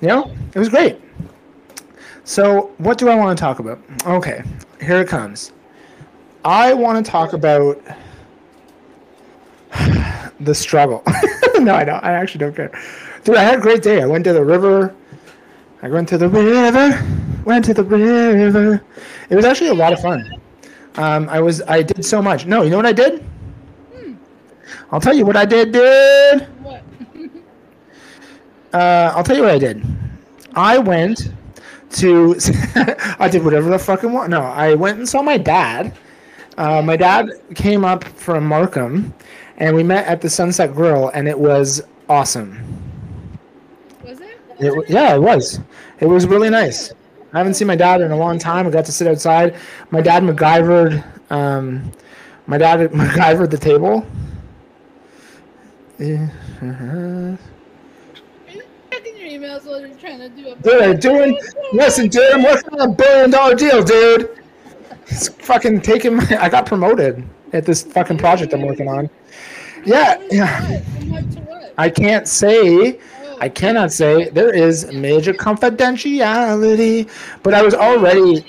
You 0.00 0.08
know? 0.08 0.36
It 0.54 0.58
was 0.58 0.68
great. 0.68 1.00
So 2.24 2.72
what 2.78 2.98
do 2.98 3.08
I 3.08 3.14
want 3.14 3.36
to 3.36 3.40
talk 3.40 3.58
about? 3.58 3.80
Okay, 4.06 4.42
here 4.80 5.00
it 5.00 5.08
comes. 5.08 5.52
I 6.44 6.74
want 6.74 7.04
to 7.04 7.10
talk 7.10 7.32
about 7.32 7.82
the 10.40 10.54
struggle. 10.54 11.02
no, 11.58 11.74
I 11.74 11.84
don't. 11.84 12.04
I 12.04 12.12
actually 12.12 12.40
don't 12.40 12.54
care. 12.54 12.70
Dude, 13.24 13.36
I 13.36 13.42
had 13.42 13.58
a 13.58 13.62
great 13.62 13.82
day. 13.82 14.02
I 14.02 14.06
went 14.06 14.24
to 14.24 14.34
the 14.34 14.44
river. 14.44 14.94
I 15.82 15.88
went 15.88 16.08
to 16.10 16.18
the 16.18 16.28
river. 16.28 17.02
Went 17.44 17.64
to 17.64 17.74
the 17.74 17.82
river. 17.82 18.82
It 19.30 19.36
was 19.36 19.44
actually 19.46 19.68
a 19.68 19.74
lot 19.74 19.92
of 19.94 20.00
fun. 20.00 20.30
Um, 20.96 21.28
I 21.30 21.40
was. 21.40 21.62
I 21.62 21.82
did 21.82 22.04
so 22.04 22.20
much. 22.20 22.44
No, 22.44 22.62
you 22.62 22.70
know 22.70 22.76
what 22.76 22.86
I 22.86 22.92
did? 22.92 23.24
I'll 24.90 25.00
tell 25.00 25.14
you 25.14 25.24
what 25.24 25.36
I 25.36 25.44
did, 25.44 25.72
dude. 25.72 26.42
What? 26.62 26.82
Uh, 28.72 29.12
I'll 29.14 29.22
tell 29.22 29.36
you 29.36 29.42
what 29.42 29.52
I 29.52 29.58
did. 29.58 29.84
I 30.54 30.78
went 30.78 31.32
to. 31.90 32.34
I 33.20 33.28
did 33.28 33.44
whatever 33.44 33.70
the 33.70 33.78
fucking 33.78 34.12
want. 34.12 34.30
No, 34.30 34.40
I 34.40 34.74
went 34.74 34.98
and 34.98 35.08
saw 35.08 35.22
my 35.22 35.38
dad. 35.38 35.96
Uh, 36.56 36.80
my 36.82 36.96
dad 36.96 37.30
came 37.54 37.84
up 37.84 38.04
from 38.04 38.46
Markham, 38.46 39.12
and 39.56 39.74
we 39.74 39.82
met 39.82 40.06
at 40.06 40.20
the 40.20 40.30
Sunset 40.30 40.74
Grill, 40.74 41.08
and 41.08 41.28
it 41.28 41.38
was 41.38 41.82
awesome. 42.08 42.58
Was 44.04 44.20
it? 44.20 44.38
It, 44.58 44.90
yeah, 44.90 45.14
it 45.14 45.20
was. 45.20 45.60
It 46.00 46.06
was 46.06 46.26
really 46.26 46.50
nice. 46.50 46.92
I 47.32 47.38
haven't 47.38 47.54
seen 47.54 47.66
my 47.66 47.76
dad 47.76 48.00
in 48.00 48.12
a 48.12 48.16
long 48.16 48.38
time. 48.38 48.66
I 48.66 48.70
got 48.70 48.84
to 48.84 48.92
sit 48.92 49.08
outside. 49.08 49.56
My 49.90 50.00
dad 50.00 50.22
MacGyvered. 50.22 51.04
Um, 51.32 51.90
my 52.46 52.58
dad 52.58 52.78
MacGyvered 52.92 53.50
the 53.50 53.58
table. 53.58 54.06
Yeah. 55.98 56.28
uh-huh. 56.62 56.86
Are 56.86 57.36
you 58.50 58.62
checking 58.90 59.16
your 59.16 59.28
emails 59.28 59.64
while 59.64 59.80
you're 59.80 59.96
trying 59.96 60.18
to 60.20 60.28
do 60.28 60.48
a 60.48 60.56
Dude, 60.56 61.00
doing. 61.00 61.38
Listen, 61.72 62.08
dude, 62.08 62.32
I'm 62.32 62.42
working 62.42 62.80
on 62.80 62.90
a 62.90 62.92
billion 62.92 63.30
dollar 63.30 63.54
deal, 63.54 63.82
dude. 63.82 64.43
It's 65.08 65.28
fucking 65.28 65.80
taking 65.82 66.16
my. 66.16 66.26
I 66.40 66.48
got 66.48 66.66
promoted 66.66 67.24
at 67.52 67.64
this 67.64 67.82
fucking 67.82 68.18
project 68.18 68.52
I'm 68.52 68.62
working 68.62 68.88
on. 68.88 69.10
Yeah, 69.84 70.20
yeah. 70.30 70.70
What? 70.70 70.84
From 70.84 71.08
what 71.10 71.30
to 71.32 71.40
what? 71.40 71.74
I 71.78 71.90
can't 71.90 72.26
say. 72.26 72.98
I 73.40 73.48
cannot 73.48 73.92
say 73.92 74.30
there 74.30 74.54
is 74.54 74.90
major 74.92 75.34
confidentiality, 75.34 77.10
but 77.42 77.54
I 77.54 77.62
was 77.62 77.74
already. 77.74 78.44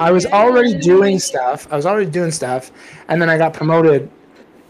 I 0.00 0.10
was 0.10 0.26
already 0.26 0.76
doing 0.76 1.20
stuff. 1.20 1.68
I 1.72 1.76
was 1.76 1.86
already 1.86 2.10
doing 2.10 2.32
stuff, 2.32 2.72
and 3.08 3.22
then 3.22 3.30
I 3.30 3.38
got 3.38 3.52
promoted 3.52 4.10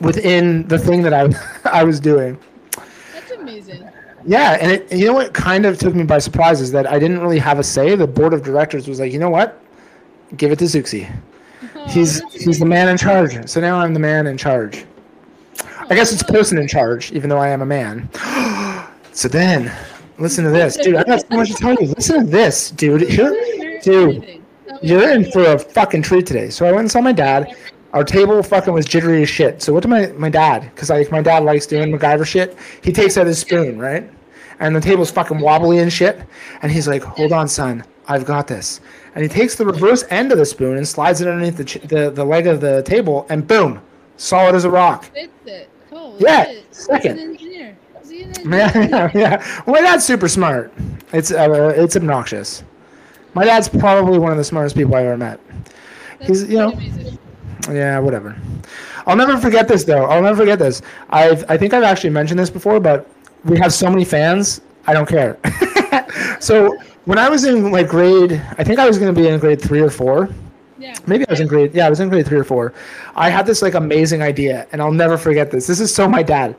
within 0.00 0.68
the 0.68 0.78
thing 0.78 1.02
that 1.02 1.14
I 1.14 1.28
I 1.80 1.82
was 1.82 1.98
doing. 1.98 2.38
That's 3.12 3.30
amazing. 3.32 3.88
Yeah, 4.26 4.58
and 4.60 4.72
it, 4.72 4.92
you 4.92 5.06
know 5.06 5.14
what 5.14 5.32
kind 5.34 5.66
of 5.66 5.78
took 5.78 5.94
me 5.94 6.04
by 6.04 6.18
surprise 6.18 6.60
is 6.60 6.70
that 6.72 6.86
I 6.86 6.98
didn't 6.98 7.20
really 7.20 7.38
have 7.38 7.58
a 7.58 7.64
say. 7.64 7.94
The 7.94 8.06
board 8.06 8.34
of 8.34 8.42
directors 8.42 8.86
was 8.86 9.00
like, 9.00 9.12
you 9.12 9.18
know 9.18 9.30
what, 9.30 9.63
give 10.37 10.52
it 10.52 10.59
to 10.61 10.64
Zuxi. 10.64 11.11
Oh, 11.76 11.88
He's 11.88 12.23
he's 12.33 12.59
the 12.59 12.66
man 12.66 12.88
in 12.88 12.97
charge. 12.99 13.49
So 13.49 13.61
now 13.61 13.78
I'm 13.78 13.95
the 13.95 14.00
man 14.00 14.26
in 14.26 14.37
charge. 14.37 14.85
I 15.88 15.95
guess 15.95 16.12
it's 16.12 16.23
person 16.23 16.59
in 16.59 16.69
charge, 16.69 17.11
even 17.12 17.31
though 17.31 17.38
I 17.38 17.49
am 17.49 17.62
a 17.62 17.66
man. 17.66 18.09
so 19.12 19.28
then, 19.28 19.73
listen 20.19 20.45
to 20.45 20.50
this, 20.50 20.76
dude. 20.76 20.97
I 20.97 21.04
got 21.04 21.21
so 21.21 21.37
much 21.37 21.49
to 21.49 21.54
tell 21.54 21.75
you. 21.75 21.88
Listen 21.88 22.21
to 22.21 22.31
this, 22.31 22.71
dude. 22.71 23.12
You're, 23.12 23.31
dude, 23.81 24.16
everything. 24.16 24.43
Tell 24.66 24.76
me 24.76 24.81
you're 24.83 25.11
in 25.11 25.31
for 25.31 25.45
a 25.45 25.59
fucking 25.59 26.02
treat 26.02 26.26
today. 26.26 26.50
So 26.50 26.66
I 26.66 26.71
went 26.71 26.81
and 26.81 26.90
saw 26.90 27.00
my 27.00 27.12
dad. 27.12 27.57
Our 27.93 28.04
table 28.04 28.43
fucking 28.43 28.73
was 28.73 28.87
jittery 28.87 29.23
as 29.23 29.28
shit. 29.28 29.62
So 29.62 29.73
what 29.73 29.83
did 29.83 29.88
my 29.88 30.07
my 30.09 30.28
dad? 30.28 30.71
Because 30.75 30.90
like 30.90 31.11
my 31.11 31.23
dad 31.23 31.45
likes 31.45 31.66
doing 31.66 31.93
MacGyver 31.93 32.26
shit. 32.26 32.57
He 32.83 32.93
takes 32.93 33.16
out 33.16 33.26
his 33.26 33.38
spoon, 33.38 33.78
right? 33.78 34.11
And 34.61 34.75
the 34.75 34.81
table's 34.81 35.11
fucking 35.11 35.40
wobbly 35.40 35.78
and 35.78 35.93
shit. 35.93 36.21
And 36.62 36.73
he's 36.73 36.88
like, 36.88 37.02
"Hold 37.02 37.33
on, 37.33 37.49
son, 37.49 37.85
I've 38.08 38.25
got 38.25 38.46
this." 38.46 38.80
And 39.14 39.23
he 39.23 39.28
takes 39.28 39.54
the 39.56 39.64
reverse 39.64 40.04
end 40.11 40.32
of 40.32 40.38
the 40.38 40.46
spoon 40.46 40.76
and 40.76 40.87
slides 40.87 41.20
it 41.20 41.28
underneath 41.28 41.56
the 41.56 41.64
ch- 41.64 41.80
the, 41.82 42.11
the 42.11 42.25
leg 42.25 42.46
of 42.46 42.61
the 42.61 42.82
table, 42.82 43.26
and 43.28 43.46
boom, 43.46 43.80
solid 44.16 44.54
as 44.54 44.64
a 44.64 44.70
rock. 44.70 45.04
Fits 45.06 45.32
it. 45.46 45.70
Yeah. 46.18 46.44
He's 46.52 46.64
second. 46.70 47.18
an 47.18 47.30
engineer. 47.30 47.76
An 47.94 48.12
engineer? 48.54 48.88
Yeah, 48.88 49.11
yeah. 49.14 49.62
Well, 49.66 49.75
my 49.76 49.80
dad's 49.80 50.04
super 50.04 50.28
smart. 50.28 50.73
It's 51.12 51.32
uh, 51.32 51.75
it's 51.76 51.96
obnoxious. 51.96 52.64
My 53.34 53.44
dad's 53.44 53.68
probably 53.68 54.18
one 54.18 54.30
of 54.30 54.38
the 54.38 54.44
smartest 54.44 54.76
people 54.76 54.94
I've 54.94 55.06
ever 55.06 55.16
met. 55.16 55.40
That's 56.18 56.28
He's, 56.28 56.49
you 56.50 56.58
know, 56.58 56.70
amazing. 56.70 57.18
Yeah, 57.70 57.99
whatever. 57.99 58.37
I'll 59.06 59.16
never 59.16 59.37
forget 59.38 59.68
this 59.68 59.84
though. 59.84 60.04
I'll 60.04 60.23
never 60.23 60.37
forget 60.37 60.58
this. 60.58 60.82
I've 61.11 61.49
I 61.50 61.56
think 61.56 61.75
I've 61.75 61.82
actually 61.82 62.11
mentioned 62.11 62.38
this 62.38 62.50
before, 62.50 62.80
but 62.80 63.08
we 63.44 63.58
have 63.58 63.73
so 63.73 63.90
many 63.90 64.04
fans. 64.04 64.61
I 64.87 64.92
don't 64.92 65.08
care. 65.08 65.38
so 66.40 66.76
when 67.04 67.18
I 67.18 67.28
was 67.28 67.44
in 67.44 67.70
like 67.70 67.88
grade, 67.88 68.32
I 68.58 68.64
think 68.64 68.78
I 68.78 68.87
was 68.87 68.99
going 68.99 69.14
to 69.14 69.20
be 69.20 69.28
in 69.28 69.38
grade 69.38 69.61
three 69.61 69.80
or 69.80 69.90
four. 69.90 70.28
Yeah. 70.78 70.94
Maybe 71.06 71.26
I 71.28 71.30
was 71.32 71.40
in 71.40 71.46
grade. 71.46 71.75
Yeah, 71.75 71.87
I 71.87 71.90
was 71.90 72.00
in 72.00 72.08
grade 72.08 72.26
three 72.26 72.38
or 72.38 72.44
four. 72.44 72.75
I 73.14 73.30
had 73.30 73.46
this 73.46 73.62
like 73.62 73.75
amazing 73.75 74.23
idea, 74.23 74.66
and 74.73 74.80
I'll 74.82 74.92
never 74.92 75.16
forget 75.16 75.50
this. 75.50 75.66
This 75.66 75.80
is 75.80 75.94
so 75.94 76.08
my 76.08 76.23
dad, 76.23 76.56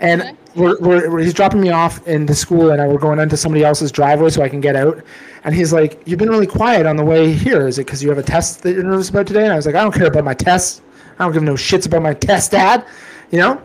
and 0.00 0.22
Okay. 0.22 0.34
we're, 0.56 0.78
we're, 0.80 1.10
we're- 1.10 1.24
he's 1.24 1.34
dropping 1.34 1.60
me 1.60 1.70
off 1.70 2.06
into 2.08 2.34
school, 2.34 2.70
and 2.70 2.80
I, 2.80 2.88
we're 2.88 2.98
going 2.98 3.18
into 3.20 3.36
somebody 3.36 3.64
else's 3.64 3.92
driveway 3.92 4.30
so 4.30 4.42
I 4.42 4.48
can 4.48 4.60
get 4.60 4.76
out. 4.76 5.02
And 5.44 5.54
he's 5.54 5.72
like, 5.72 6.00
"You've 6.06 6.18
been 6.18 6.30
really 6.30 6.46
quiet 6.46 6.86
on 6.86 6.96
the 6.96 7.04
way 7.04 7.32
here. 7.32 7.66
Is 7.68 7.78
it 7.78 7.86
because 7.86 8.02
you 8.02 8.08
have 8.08 8.18
a 8.18 8.22
test 8.22 8.62
that 8.62 8.72
you're 8.72 8.82
nervous 8.82 9.10
about 9.10 9.26
today?" 9.26 9.44
And 9.44 9.52
I 9.52 9.56
was 9.56 9.66
like, 9.66 9.74
"I 9.74 9.82
don't 9.82 9.94
care 9.94 10.06
about 10.06 10.24
my 10.24 10.34
tests. 10.34 10.80
I 11.18 11.24
don't 11.24 11.32
give 11.32 11.42
no 11.42 11.54
shits 11.54 11.86
about 11.86 12.02
my 12.02 12.14
test, 12.14 12.50
Dad. 12.52 12.84
You 13.30 13.38
know." 13.38 13.62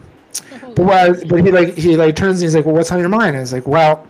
But 0.75 0.79
what, 0.79 1.27
but 1.29 1.43
he 1.45 1.51
like 1.51 1.75
he 1.75 1.95
like 1.95 2.15
turns 2.17 2.41
and 2.41 2.43
he's 2.47 2.55
like, 2.55 2.65
well, 2.65 2.75
what's 2.75 2.91
on 2.91 2.99
your 2.99 3.07
mind? 3.07 3.29
And 3.29 3.37
I 3.37 3.39
was 3.41 3.53
like, 3.53 3.65
well, 3.65 4.05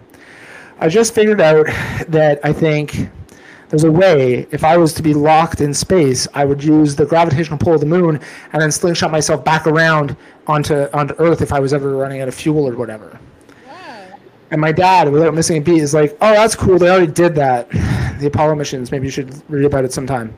I 0.80 0.90
just 0.90 1.14
figured 1.14 1.42
out 1.42 1.68
that 2.08 2.40
I 2.44 2.52
think 2.52 3.10
there's 3.70 3.84
a 3.84 3.92
way 3.92 4.48
if 4.52 4.64
I 4.64 4.78
was 4.78 4.94
to 4.94 5.04
be 5.04 5.14
locked 5.14 5.62
in 5.62 5.74
space, 5.74 6.28
I 6.34 6.46
would 6.46 6.64
use 6.64 6.96
the 6.96 7.06
gravitational 7.06 7.58
pull 7.58 7.74
of 7.74 7.80
the 7.80 7.86
moon 7.86 8.20
and 8.54 8.62
then 8.62 8.72
slingshot 8.72 9.12
myself 9.12 9.44
back 9.44 9.68
around 9.68 10.16
onto 10.48 10.88
onto 10.94 11.16
Earth 11.18 11.42
if 11.42 11.52
I 11.52 11.60
was 11.60 11.74
ever 11.74 11.96
running 11.96 12.22
out 12.22 12.28
of 12.28 12.36
fuel 12.36 12.68
or 12.68 12.76
whatever. 12.76 13.20
Wow. 13.68 14.08
And 14.52 14.62
my 14.62 14.72
dad, 14.72 15.10
without 15.10 15.34
missing 15.34 15.58
a 15.58 15.62
beat, 15.62 15.82
is 15.82 15.94
like, 15.94 16.16
oh, 16.22 16.34
that's 16.34 16.56
cool. 16.56 16.78
They 16.78 16.90
already 16.90 17.12
did 17.12 17.36
that. 17.36 17.70
The 18.20 18.28
Apollo 18.28 18.56
missions. 18.56 18.92
Maybe 18.92 19.08
you 19.08 19.12
should 19.12 19.42
read 19.50 19.66
about 19.66 19.86
it 19.86 19.94
sometime. 19.94 20.36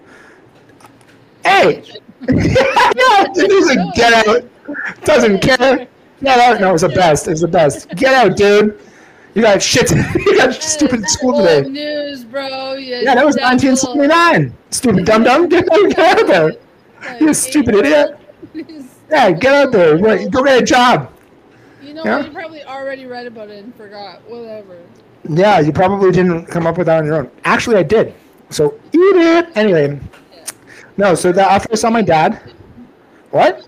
Hey! 1.44 1.84
no, 2.22 3.26
he's 3.36 3.76
like, 3.76 3.96
get 3.96 4.28
out. 4.28 4.44
Doesn't 5.04 5.42
care. 5.42 5.88
Get 6.22 6.40
out. 6.40 6.60
No, 6.60 6.70
it 6.70 6.74
was 6.74 6.82
the 6.82 6.90
best. 6.90 7.28
It 7.28 7.32
was 7.32 7.42
the 7.42 7.48
best. 7.48 7.90
Get 7.90 8.14
out, 8.14 8.36
dude. 8.36 8.80
You 9.38 9.44
got 9.44 9.62
shit. 9.62 9.92
you 10.26 10.36
got 10.36 10.52
stupid 10.56 11.04
That's 11.04 11.14
school 11.14 11.38
today. 11.38 11.62
news, 11.70 12.24
bro. 12.24 12.74
You 12.74 12.96
Yeah, 12.96 13.14
that 13.14 13.24
was 13.24 13.36
1979. 13.38 14.52
Stupid 14.72 15.06
dum 15.06 15.24
dum. 15.24 15.48
Get 15.48 15.72
out, 15.72 15.90
get 15.92 16.20
out 16.20 16.28
there. 16.28 16.52
You 17.22 17.32
stupid 17.36 17.76
idiot. 17.76 18.18
Yeah, 19.12 19.30
get 19.30 19.54
out 19.54 19.72
there. 19.72 19.96
Go 20.00 20.44
get 20.44 20.64
a 20.64 20.66
job. 20.66 21.14
You 21.84 21.94
know, 21.94 22.04
Yeah. 22.04 22.26
you 22.26 22.32
probably 22.32 22.64
already 22.64 23.06
read 23.06 23.28
about 23.28 23.52
it 23.52 23.64
and 23.64 23.76
forgot. 23.76 24.28
Whatever. 24.28 24.80
Yeah, 25.30 25.60
you 25.60 25.72
probably 25.72 26.10
didn't 26.12 26.48
come 26.48 26.66
up 26.66 26.80
with 26.80 26.88
that 26.88 26.98
on 26.98 27.06
your 27.06 27.18
own. 27.18 27.30
Actually, 27.44 27.76
I 27.78 27.84
did. 27.84 28.16
So 28.50 28.74
eat 28.92 29.16
it. 29.18 29.50
Anyway, 29.56 30.00
no. 30.98 31.14
So 31.14 31.32
that 31.32 31.52
after 31.52 31.70
I 31.74 31.76
saw 31.76 31.92
my 31.92 32.02
dad, 32.02 32.42
what, 33.30 33.68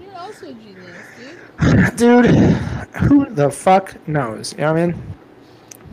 You're 0.00 0.14
also 0.16 0.46
a 0.46 0.52
genius, 0.52 0.96
dude. 1.96 2.26
Who 2.98 3.28
the 3.30 3.50
fuck 3.50 3.96
knows? 4.08 4.52
You 4.52 4.58
know 4.58 4.72
what 4.72 4.80
I 4.80 4.86
mean? 4.86 5.02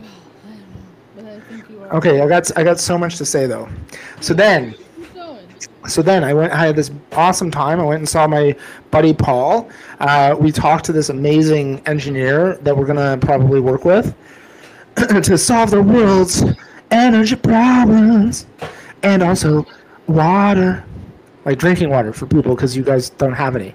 I 1.18 1.22
know, 1.22 1.36
I 1.36 1.40
think 1.40 1.70
you 1.70 1.82
are. 1.82 1.96
Okay, 1.96 2.20
I 2.20 2.28
got 2.28 2.56
I 2.56 2.64
got 2.64 2.78
so 2.78 2.96
much 2.96 3.16
to 3.18 3.24
say 3.24 3.46
though. 3.46 3.68
So 4.20 4.34
then, 4.34 4.74
so 5.86 6.02
then 6.02 6.24
I 6.24 6.34
went. 6.34 6.52
I 6.52 6.66
had 6.66 6.76
this 6.76 6.90
awesome 7.12 7.50
time. 7.50 7.80
I 7.80 7.84
went 7.84 7.98
and 7.98 8.08
saw 8.08 8.26
my 8.26 8.54
buddy 8.90 9.12
Paul. 9.12 9.68
Uh, 10.00 10.36
we 10.38 10.52
talked 10.52 10.84
to 10.86 10.92
this 10.92 11.08
amazing 11.08 11.82
engineer 11.86 12.56
that 12.62 12.76
we're 12.76 12.86
gonna 12.86 13.18
probably 13.18 13.60
work 13.60 13.84
with 13.84 14.14
to 14.96 15.36
solve 15.36 15.70
the 15.70 15.82
world's 15.82 16.44
energy 16.90 17.36
problems, 17.36 18.46
and 19.02 19.22
also 19.22 19.66
water, 20.06 20.84
like 21.44 21.58
drinking 21.58 21.90
water 21.90 22.12
for 22.12 22.26
people 22.26 22.54
because 22.54 22.76
you 22.76 22.84
guys 22.84 23.10
don't 23.10 23.34
have 23.34 23.56
any. 23.56 23.74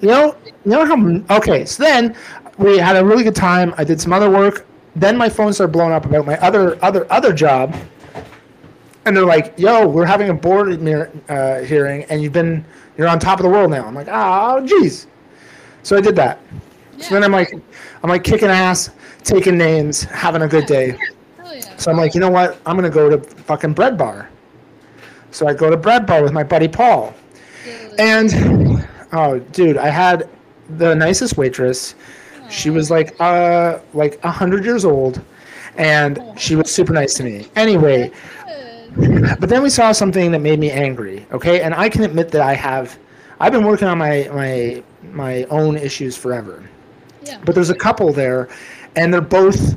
You 0.00 0.08
know, 0.08 0.36
you 0.44 0.52
know 0.72 0.84
how? 0.84 1.36
Okay, 1.38 1.64
so 1.64 1.82
then 1.82 2.14
we 2.58 2.78
had 2.78 2.96
a 2.96 3.04
really 3.04 3.22
good 3.24 3.34
time. 3.36 3.74
I 3.76 3.84
did 3.84 4.00
some 4.00 4.12
other 4.12 4.30
work. 4.30 4.66
Then 4.94 5.16
my 5.16 5.28
phone 5.28 5.52
started 5.52 5.72
blowing 5.72 5.92
up 5.92 6.04
about 6.06 6.26
my 6.26 6.38
other 6.38 6.82
other 6.84 7.10
other 7.12 7.32
job, 7.32 7.74
and 9.04 9.16
they're 9.16 9.24
like, 9.24 9.54
"Yo, 9.58 9.86
we're 9.86 10.06
having 10.06 10.28
a 10.30 10.34
board 10.34 10.70
uh, 11.28 11.60
hearing, 11.60 12.04
and 12.04 12.22
you've 12.22 12.32
been 12.32 12.64
you're 12.96 13.08
on 13.08 13.18
top 13.18 13.38
of 13.38 13.44
the 13.44 13.50
world 13.50 13.70
now." 13.70 13.86
I'm 13.86 13.94
like, 13.94 14.08
"Oh, 14.08 14.62
jeez, 14.64 15.06
So 15.82 15.96
I 15.96 16.00
did 16.00 16.16
that. 16.16 16.40
Yeah. 16.96 17.04
So 17.04 17.14
then 17.14 17.24
I'm 17.24 17.32
like, 17.32 17.52
I'm 18.02 18.08
like 18.10 18.24
kicking 18.24 18.48
ass, 18.48 18.90
taking 19.22 19.56
names, 19.58 20.02
having 20.02 20.42
a 20.42 20.48
good 20.48 20.66
day. 20.66 20.96
Yeah. 21.44 21.76
So 21.76 21.90
I'm 21.90 21.96
like, 21.96 22.14
you 22.14 22.20
know 22.20 22.30
what? 22.30 22.58
I'm 22.66 22.76
gonna 22.76 22.90
go 22.90 23.08
to 23.08 23.18
fucking 23.18 23.72
bread 23.74 23.96
bar. 23.98 24.28
So 25.30 25.46
I 25.46 25.54
go 25.54 25.70
to 25.70 25.76
bread 25.76 26.06
bar 26.06 26.22
with 26.22 26.32
my 26.32 26.42
buddy 26.42 26.68
Paul, 26.68 27.14
Dude. 27.64 28.00
and 28.00 28.75
oh, 29.16 29.38
dude, 29.38 29.78
I 29.78 29.88
had 29.88 30.28
the 30.78 30.94
nicest 30.94 31.36
waitress. 31.36 31.94
She 32.48 32.70
was 32.70 32.90
like, 32.90 33.18
uh, 33.20 33.80
like 33.94 34.22
a 34.22 34.30
hundred 34.30 34.64
years 34.64 34.84
old, 34.84 35.20
and 35.76 36.20
she 36.36 36.54
was 36.54 36.70
super 36.70 36.92
nice 36.92 37.14
to 37.14 37.24
me. 37.24 37.48
Anyway, 37.56 38.12
but 39.40 39.48
then 39.48 39.62
we 39.62 39.70
saw 39.70 39.92
something 39.92 40.30
that 40.32 40.40
made 40.40 40.58
me 40.58 40.70
angry. 40.70 41.26
Okay, 41.32 41.62
and 41.62 41.74
I 41.74 41.88
can 41.88 42.04
admit 42.04 42.30
that 42.30 42.42
I 42.42 42.54
have, 42.54 42.98
I've 43.40 43.52
been 43.52 43.64
working 43.64 43.88
on 43.88 43.98
my 43.98 44.28
my 44.32 44.82
my 45.12 45.44
own 45.44 45.76
issues 45.76 46.16
forever. 46.16 46.62
Yeah. 47.24 47.38
But 47.44 47.54
there's 47.54 47.70
a 47.70 47.74
couple 47.74 48.12
there, 48.12 48.48
and 48.94 49.12
they're 49.12 49.20
both 49.20 49.76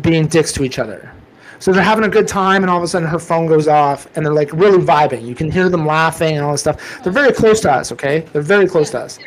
being 0.00 0.26
dicks 0.26 0.52
to 0.52 0.62
each 0.62 0.78
other. 0.78 1.12
So 1.58 1.72
they're 1.72 1.82
having 1.82 2.04
a 2.04 2.08
good 2.08 2.28
time, 2.28 2.62
and 2.62 2.70
all 2.70 2.78
of 2.78 2.82
a 2.82 2.88
sudden 2.88 3.08
her 3.08 3.18
phone 3.18 3.46
goes 3.46 3.68
off, 3.68 4.06
and 4.16 4.24
they're 4.24 4.34
like 4.34 4.52
really 4.52 4.78
vibing. 4.78 5.26
You 5.26 5.34
can 5.34 5.50
hear 5.50 5.68
them 5.68 5.86
laughing 5.86 6.36
and 6.36 6.44
all 6.44 6.52
this 6.52 6.62
stuff. 6.62 7.02
They're 7.02 7.12
very 7.12 7.32
close 7.32 7.60
to 7.60 7.72
us, 7.72 7.92
okay? 7.92 8.20
They're 8.32 8.42
very 8.42 8.68
close 8.68 8.90
to 8.90 9.00
us. 9.00 9.18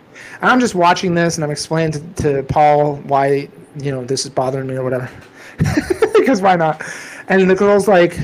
And 0.41 0.51
I'm 0.51 0.59
just 0.59 0.75
watching 0.75 1.13
this, 1.13 1.35
and 1.35 1.43
I'm 1.43 1.51
explaining 1.51 2.13
to, 2.15 2.23
to 2.23 2.43
Paul 2.43 2.97
why 2.97 3.49
you 3.79 3.91
know 3.91 4.03
this 4.03 4.25
is 4.25 4.31
bothering 4.31 4.67
me 4.67 4.75
or 4.75 4.83
whatever. 4.83 5.09
because 6.17 6.41
why 6.41 6.55
not? 6.55 6.81
And 7.29 7.49
the 7.49 7.55
girl's 7.55 7.87
like 7.87 8.17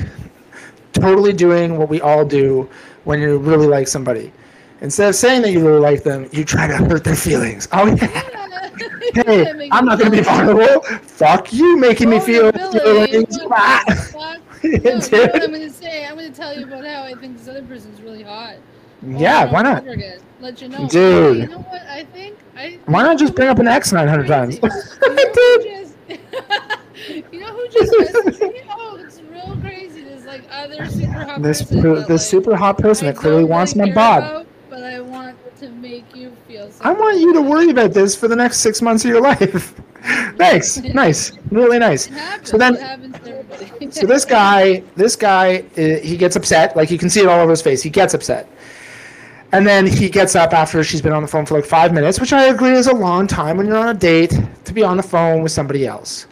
totally 0.92 1.32
doing 1.32 1.76
what 1.76 1.88
we 1.88 2.00
all 2.00 2.24
do 2.24 2.68
when 3.04 3.20
you 3.20 3.38
really 3.38 3.66
like 3.66 3.88
somebody. 3.88 4.32
Instead 4.80 5.08
of 5.08 5.14
saying 5.14 5.42
that 5.42 5.52
you 5.52 5.64
really 5.64 5.80
like 5.80 6.02
them, 6.02 6.28
you 6.32 6.44
try 6.44 6.66
to 6.66 6.76
hurt 6.76 7.04
their 7.04 7.16
feelings. 7.16 7.68
Oh 7.72 7.86
yeah. 7.86 8.30
Hey, 9.14 9.68
I'm 9.70 9.84
not 9.84 9.98
gonna 9.98 10.10
be 10.10 10.20
vulnerable. 10.20 10.82
Fuck 11.02 11.52
you, 11.52 11.76
making 11.78 12.10
me 12.10 12.20
feel 12.20 12.50
feelings. 12.52 13.38
No, 14.64 14.70
you 14.70 14.78
know 14.80 14.98
Dude. 14.98 15.12
what 15.12 15.42
I'm 15.42 15.52
gonna 15.52 15.68
say? 15.70 16.06
I'm 16.06 16.14
gonna 16.14 16.30
tell 16.30 16.58
you 16.58 16.64
about 16.64 16.86
how 16.86 17.02
I 17.02 17.12
think 17.14 17.36
this 17.36 17.48
other 17.48 17.62
person's 17.62 18.00
really 18.00 18.22
hot. 18.22 18.56
Yeah, 19.06 19.44
why 19.52 19.60
not? 19.60 19.84
Let 20.40 20.62
you 20.62 20.68
know. 20.68 20.88
Dude. 20.88 21.36
You 21.36 21.46
know 21.48 21.58
what? 21.58 21.82
I 21.82 22.04
think 22.04 22.38
I. 22.56 22.78
Why 22.86 23.02
not 23.02 23.18
just 23.18 23.34
bring 23.34 23.48
up 23.48 23.58
an 23.58 23.68
X 23.68 23.92
900 23.92 24.26
times? 24.26 24.54
You 24.56 24.60
know 24.62 24.72
who 25.34 25.62
just? 25.62 25.94
you 27.32 27.40
know 27.40 27.52
who 27.52 27.68
just 27.68 27.92
messaged 27.92 28.40
me? 28.52 28.62
Oh, 28.70 28.96
it's 29.00 29.20
real 29.20 29.56
crazy. 29.60 30.02
There's 30.04 30.24
like 30.24 30.44
other 30.50 30.86
super 30.86 31.12
hot 31.24 31.42
This 31.42 31.62
person 31.62 32.04
this 32.08 32.26
super 32.28 32.56
hot 32.56 32.78
person 32.78 33.06
that 33.06 33.16
clearly 33.16 33.44
wants 33.44 33.74
my 33.76 33.84
care 33.86 33.94
bod. 33.94 34.18
about, 34.22 34.46
but 34.70 34.82
I 34.82 35.00
want 35.00 35.36
to 35.64 35.72
make 35.72 36.14
you 36.14 36.36
feel. 36.46 36.70
I 36.80 36.92
want 36.92 37.18
you 37.20 37.32
to 37.34 37.42
worry 37.42 37.70
about 37.70 37.92
this 37.92 38.14
for 38.14 38.28
the 38.28 38.36
next 38.36 38.58
six 38.58 38.82
months 38.82 39.04
of 39.04 39.10
your 39.10 39.20
life. 39.20 39.74
Thanks. 40.36 40.78
Nice. 40.82 41.32
Really 41.50 41.78
nice. 41.78 42.06
Happens. 42.06 42.50
So 42.50 42.58
then- 42.58 42.74
it 42.74 42.80
happens 42.82 43.18
to 43.20 43.38
everybody. 43.38 43.70
So 43.90 44.06
this 44.06 44.24
guy, 44.24 44.82
this 44.96 45.14
guy, 45.14 45.64
uh, 45.76 45.98
he 46.02 46.16
gets 46.16 46.36
upset. 46.36 46.74
Like 46.76 46.90
you 46.90 46.98
can 46.98 47.08
see 47.10 47.20
it 47.20 47.26
all 47.28 47.40
over 47.40 47.50
his 47.50 47.62
face. 47.62 47.82
He 47.82 47.90
gets 47.90 48.12
upset. 48.14 48.48
And 49.52 49.64
then 49.66 49.86
he 49.86 50.08
gets 50.08 50.34
up 50.34 50.52
after 50.52 50.82
she's 50.82 51.00
been 51.00 51.12
on 51.12 51.22
the 51.22 51.28
phone 51.28 51.46
for 51.46 51.54
like 51.54 51.64
five 51.64 51.92
minutes, 51.92 52.18
which 52.18 52.32
I 52.32 52.46
agree 52.46 52.72
is 52.72 52.88
a 52.88 52.94
long 52.94 53.26
time 53.28 53.56
when 53.56 53.66
you're 53.66 53.76
on 53.76 53.88
a 53.88 53.94
date 53.94 54.32
to 54.64 54.72
be 54.72 54.82
on 54.82 54.96
the 54.96 55.02
phone 55.02 55.42
with 55.42 55.52
somebody 55.52 55.86
else. 55.86 56.26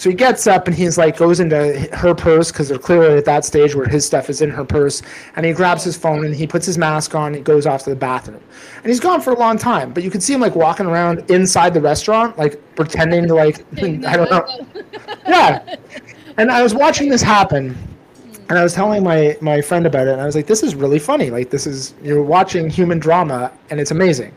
So 0.00 0.08
he 0.08 0.16
gets 0.16 0.46
up 0.46 0.66
and 0.66 0.74
he's 0.74 0.96
like 0.96 1.18
goes 1.18 1.40
into 1.40 1.86
her 1.92 2.14
purse 2.14 2.50
because 2.50 2.70
they're 2.70 2.78
clearly 2.78 3.18
at 3.18 3.26
that 3.26 3.44
stage 3.44 3.74
where 3.74 3.86
his 3.86 4.06
stuff 4.06 4.30
is 4.30 4.40
in 4.40 4.48
her 4.48 4.64
purse, 4.64 5.02
and 5.36 5.44
he 5.44 5.52
grabs 5.52 5.84
his 5.84 5.94
phone 5.94 6.24
and 6.24 6.34
he 6.34 6.46
puts 6.46 6.64
his 6.64 6.78
mask 6.78 7.14
on. 7.14 7.26
And 7.26 7.36
he 7.36 7.42
goes 7.42 7.66
off 7.66 7.82
to 7.84 7.90
the 7.90 7.96
bathroom, 7.96 8.40
and 8.78 8.86
he's 8.86 8.98
gone 8.98 9.20
for 9.20 9.34
a 9.34 9.38
long 9.38 9.58
time. 9.58 9.92
But 9.92 10.02
you 10.02 10.10
can 10.10 10.22
see 10.22 10.32
him 10.32 10.40
like 10.40 10.54
walking 10.56 10.86
around 10.86 11.30
inside 11.30 11.74
the 11.74 11.82
restaurant, 11.82 12.38
like 12.38 12.58
pretending 12.76 13.28
to 13.28 13.34
like 13.34 13.58
I 13.82 14.16
don't 14.16 14.30
know. 14.30 14.66
Yeah. 15.28 15.76
And 16.38 16.50
I 16.50 16.62
was 16.62 16.74
watching 16.74 17.10
this 17.10 17.20
happen, 17.20 17.76
and 18.48 18.58
I 18.58 18.62
was 18.62 18.72
telling 18.72 19.04
my 19.04 19.36
my 19.42 19.60
friend 19.60 19.86
about 19.86 20.06
it, 20.06 20.12
and 20.12 20.22
I 20.22 20.24
was 20.24 20.34
like, 20.34 20.46
"This 20.46 20.62
is 20.62 20.74
really 20.74 20.98
funny. 20.98 21.28
Like, 21.28 21.50
this 21.50 21.66
is 21.66 21.92
you're 22.02 22.22
watching 22.22 22.70
human 22.70 22.98
drama, 22.98 23.52
and 23.68 23.78
it's 23.78 23.90
amazing." 23.90 24.34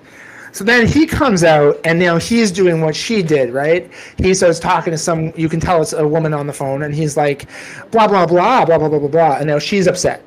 So 0.54 0.64
then 0.64 0.88
he 0.88 1.08
comes 1.08 1.44
out, 1.44 1.80
and 1.84 1.98
now 1.98 2.18
he's 2.18 2.52
doing 2.52 2.80
what 2.80 2.96
she 2.96 3.24
did, 3.24 3.52
right? 3.52 3.90
He 4.18 4.34
starts 4.36 4.60
talking 4.60 4.92
to 4.92 4.98
some. 4.98 5.34
You 5.36 5.50
can 5.50 5.60
tell 5.60 5.82
it's 5.82 5.94
a 5.94 6.08
woman 6.08 6.32
on 6.32 6.46
the 6.46 6.54
phone, 6.54 6.84
and 6.84 6.94
he's 6.94 7.18
like, 7.18 7.48
"Blah 7.92 8.08
blah 8.08 8.28
blah 8.28 8.64
blah 8.64 8.78
blah 8.78 8.88
blah 8.88 9.00
blah 9.00 9.08
blah," 9.10 9.38
and 9.38 9.48
now 9.48 9.58
she's 9.58 9.88
upset. 9.88 10.24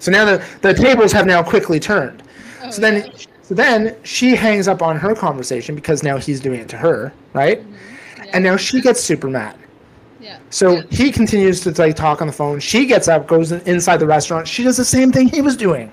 So 0.00 0.10
now 0.10 0.24
the 0.24 0.44
the 0.60 0.74
tables 0.74 1.12
have 1.12 1.24
now 1.24 1.42
quickly 1.42 1.78
turned. 1.78 2.22
Oh, 2.62 2.70
So 2.70 2.80
then, 2.80 3.06
yeah. 3.06 3.12
so 3.42 3.54
then 3.54 3.96
she 4.02 4.34
hangs 4.34 4.66
up 4.66 4.82
on 4.82 4.96
her 4.98 5.14
conversation 5.14 5.76
because 5.76 6.02
now 6.02 6.18
he's 6.18 6.40
doing 6.40 6.58
it 6.60 6.68
to 6.70 6.76
her, 6.76 7.12
right? 7.32 7.60
Mm-hmm. 7.60 8.24
Yeah. 8.24 8.30
And 8.34 8.44
now 8.44 8.56
she 8.56 8.80
gets 8.80 9.00
super 9.00 9.30
mad. 9.30 9.56
Yeah. 10.20 10.38
So 10.50 10.82
he 10.90 11.12
continues 11.12 11.60
to 11.60 11.70
like 11.70 11.94
talk 11.94 12.20
on 12.20 12.26
the 12.26 12.32
phone. 12.32 12.58
She 12.58 12.86
gets 12.86 13.06
up, 13.06 13.28
goes 13.28 13.52
inside 13.52 13.98
the 13.98 14.06
restaurant. 14.06 14.48
She 14.48 14.64
does 14.64 14.76
the 14.76 14.84
same 14.84 15.12
thing 15.12 15.28
he 15.28 15.40
was 15.42 15.56
doing. 15.56 15.92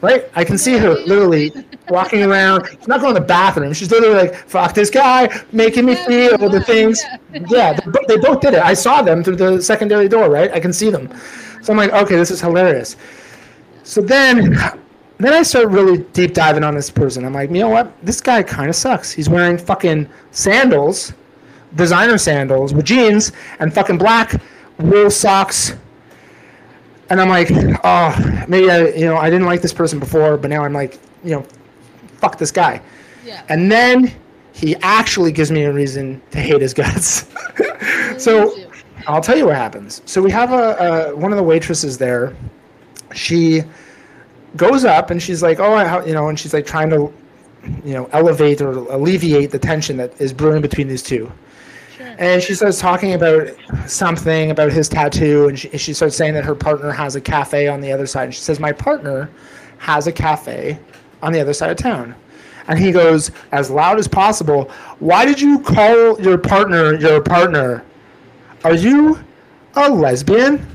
Right? 0.00 0.30
I 0.34 0.44
can 0.44 0.58
see 0.58 0.76
her 0.76 0.94
literally 1.06 1.52
walking 1.88 2.22
around. 2.22 2.66
She's 2.68 2.88
not 2.88 3.00
going 3.00 3.14
to 3.14 3.20
the 3.20 3.26
bathroom. 3.26 3.72
She's 3.72 3.90
literally 3.90 4.14
like, 4.14 4.34
"Fuck 4.34 4.74
this 4.74 4.90
guy, 4.90 5.28
making 5.52 5.86
me 5.86 5.94
feel 5.94 6.36
the 6.36 6.60
things." 6.60 7.02
yeah. 7.32 7.46
Yeah, 7.48 7.80
they, 7.80 8.00
they 8.08 8.16
both 8.18 8.40
did 8.40 8.54
it. 8.54 8.62
I 8.62 8.74
saw 8.74 9.02
them 9.02 9.24
through 9.24 9.36
the 9.36 9.62
secondary 9.62 10.08
door. 10.08 10.28
Right? 10.28 10.52
I 10.52 10.60
can 10.60 10.72
see 10.72 10.90
them. 10.90 11.08
So 11.64 11.72
I'm 11.72 11.78
like, 11.78 11.92
okay, 11.92 12.16
this 12.16 12.30
is 12.30 12.42
hilarious. 12.42 12.96
So 13.84 14.02
then, 14.02 14.52
then 15.16 15.32
I 15.32 15.42
start 15.42 15.68
really 15.68 15.98
deep 16.12 16.34
diving 16.34 16.62
on 16.62 16.74
this 16.74 16.90
person. 16.90 17.24
I'm 17.24 17.32
like, 17.32 17.48
you 17.48 17.60
know 17.60 17.70
what? 17.70 17.90
This 18.04 18.20
guy 18.20 18.42
kind 18.42 18.68
of 18.68 18.76
sucks. 18.76 19.10
He's 19.10 19.30
wearing 19.30 19.56
fucking 19.56 20.06
sandals, 20.30 21.14
designer 21.74 22.18
sandals 22.18 22.74
with 22.74 22.84
jeans 22.84 23.32
and 23.60 23.72
fucking 23.72 23.96
black 23.96 24.42
wool 24.78 25.10
socks. 25.10 25.72
And 27.14 27.20
I'm 27.20 27.28
like, 27.28 27.48
oh, 27.84 28.44
maybe 28.48 28.68
I, 28.68 28.88
you 28.88 29.04
know, 29.04 29.16
I 29.16 29.30
didn't 29.30 29.46
like 29.46 29.62
this 29.62 29.72
person 29.72 30.00
before, 30.00 30.36
but 30.36 30.50
now 30.50 30.64
I'm 30.64 30.72
like, 30.72 30.98
you 31.22 31.30
know, 31.30 31.46
fuck 32.16 32.38
this 32.38 32.50
guy. 32.50 32.82
Yeah. 33.24 33.40
And 33.48 33.70
then 33.70 34.12
he 34.52 34.74
actually 34.82 35.30
gives 35.30 35.52
me 35.52 35.62
a 35.62 35.72
reason 35.72 36.20
to 36.32 36.40
hate 36.40 36.60
his 36.60 36.74
guts. 36.74 37.32
so 38.18 38.58
I'll 39.06 39.20
tell 39.20 39.38
you 39.38 39.46
what 39.46 39.54
happens. 39.54 40.02
So 40.06 40.20
we 40.20 40.32
have 40.32 40.50
a, 40.50 41.12
a 41.12 41.16
one 41.16 41.30
of 41.30 41.36
the 41.36 41.44
waitresses 41.44 41.98
there. 41.98 42.34
She 43.14 43.62
goes 44.56 44.84
up 44.84 45.12
and 45.12 45.22
she's 45.22 45.40
like, 45.40 45.60
"Oh, 45.60 45.72
I, 45.72 45.84
how-" 45.84 46.04
you 46.04 46.14
know," 46.14 46.30
and 46.30 46.36
she's 46.36 46.52
like 46.52 46.66
trying 46.66 46.90
to, 46.90 47.14
you 47.84 47.94
know, 47.94 48.08
elevate 48.10 48.60
or 48.60 48.72
alleviate 48.72 49.52
the 49.52 49.58
tension 49.60 49.96
that 49.98 50.20
is 50.20 50.32
brewing 50.32 50.62
between 50.62 50.88
these 50.88 51.04
two. 51.04 51.30
And 52.18 52.42
she 52.42 52.54
starts 52.54 52.78
talking 52.78 53.14
about 53.14 53.48
something 53.86 54.50
about 54.50 54.72
his 54.72 54.88
tattoo, 54.88 55.48
and 55.48 55.58
she, 55.58 55.76
she 55.76 55.92
starts 55.92 56.16
saying 56.16 56.34
that 56.34 56.44
her 56.44 56.54
partner 56.54 56.90
has 56.90 57.16
a 57.16 57.20
cafe 57.20 57.68
on 57.68 57.80
the 57.80 57.90
other 57.92 58.06
side. 58.06 58.24
And 58.24 58.34
she 58.34 58.40
says, 58.40 58.60
"My 58.60 58.72
partner 58.72 59.30
has 59.78 60.06
a 60.06 60.12
cafe 60.12 60.78
on 61.22 61.32
the 61.32 61.40
other 61.40 61.52
side 61.52 61.70
of 61.70 61.76
town." 61.76 62.14
And 62.68 62.78
he 62.78 62.92
goes 62.92 63.30
as 63.52 63.70
loud 63.70 63.98
as 63.98 64.06
possible, 64.08 64.70
"Why 64.98 65.24
did 65.24 65.40
you 65.40 65.58
call 65.60 66.20
your 66.20 66.38
partner 66.38 66.94
your 66.94 67.20
partner? 67.20 67.82
Are 68.64 68.74
you 68.74 69.18
a 69.74 69.88
lesbian?" 69.90 70.66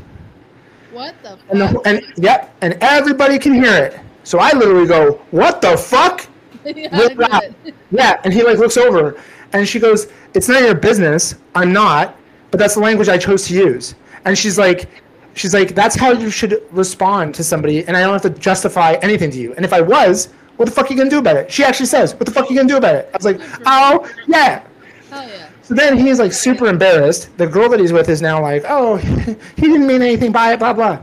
What 0.91 1.15
the 1.23 1.29
fuck? 1.29 1.39
And, 1.49 1.61
the, 1.61 1.81
and 1.85 2.01
yep, 2.17 2.53
and 2.61 2.77
everybody 2.81 3.39
can 3.39 3.53
hear 3.53 3.73
it. 3.73 3.99
So 4.23 4.39
I 4.39 4.51
literally 4.53 4.87
go, 4.87 5.21
"What 5.31 5.61
the 5.61 5.77
fuck?" 5.77 6.27
yeah, 6.65 6.97
With 6.97 7.11
I 7.11 7.27
that. 7.27 7.41
get 7.41 7.53
it. 7.65 7.75
Yeah, 7.91 8.19
and 8.25 8.33
he 8.33 8.43
like 8.43 8.57
looks 8.57 8.75
over, 8.75 9.15
and 9.53 9.67
she 9.67 9.79
goes, 9.79 10.07
"It's 10.33 10.47
not 10.47 10.61
your 10.61 10.75
business. 10.75 11.35
I'm 11.55 11.73
not, 11.73 12.15
but 12.51 12.59
that's 12.59 12.75
the 12.75 12.81
language 12.81 13.09
I 13.09 13.17
chose 13.17 13.47
to 13.47 13.53
use." 13.53 13.95
And 14.25 14.37
she's 14.37 14.57
like, 14.57 14.89
"She's 15.33 15.53
like, 15.53 15.75
that's 15.75 15.95
how 15.95 16.11
you 16.11 16.29
should 16.29 16.61
respond 16.71 17.35
to 17.35 17.43
somebody, 17.43 17.85
and 17.87 17.95
I 17.95 18.01
don't 18.01 18.13
have 18.13 18.21
to 18.23 18.39
justify 18.39 18.93
anything 19.01 19.31
to 19.31 19.37
you. 19.37 19.53
And 19.55 19.65
if 19.65 19.73
I 19.73 19.81
was, 19.81 20.29
what 20.57 20.65
the 20.65 20.71
fuck 20.71 20.85
are 20.85 20.93
you 20.93 20.97
gonna 20.97 21.09
do 21.09 21.19
about 21.19 21.37
it?" 21.37 21.51
She 21.51 21.63
actually 21.63 21.87
says, 21.87 22.13
"What 22.15 22.25
the 22.25 22.31
fuck 22.31 22.45
are 22.45 22.53
you 22.53 22.55
gonna 22.55 22.69
do 22.69 22.77
about 22.77 22.95
it?" 22.95 23.09
I 23.13 23.17
was 23.17 23.25
like, 23.25 23.41
"Oh, 23.65 24.09
yeah." 24.27 24.61
Hell 25.09 25.27
yeah. 25.27 25.47
So 25.63 25.73
then 25.75 25.97
he's 25.97 26.19
like 26.19 26.33
super 26.33 26.67
embarrassed. 26.67 27.29
The 27.37 27.47
girl 27.47 27.69
that 27.69 27.79
he's 27.79 27.93
with 27.93 28.09
is 28.09 28.21
now 28.21 28.41
like, 28.41 28.65
"Oh, 28.67 28.95
he 29.55 29.61
didn't 29.61 29.87
mean 29.87 30.01
anything 30.01 30.31
by 30.31 30.53
it." 30.53 30.59
Blah 30.59 30.73
blah. 30.73 30.99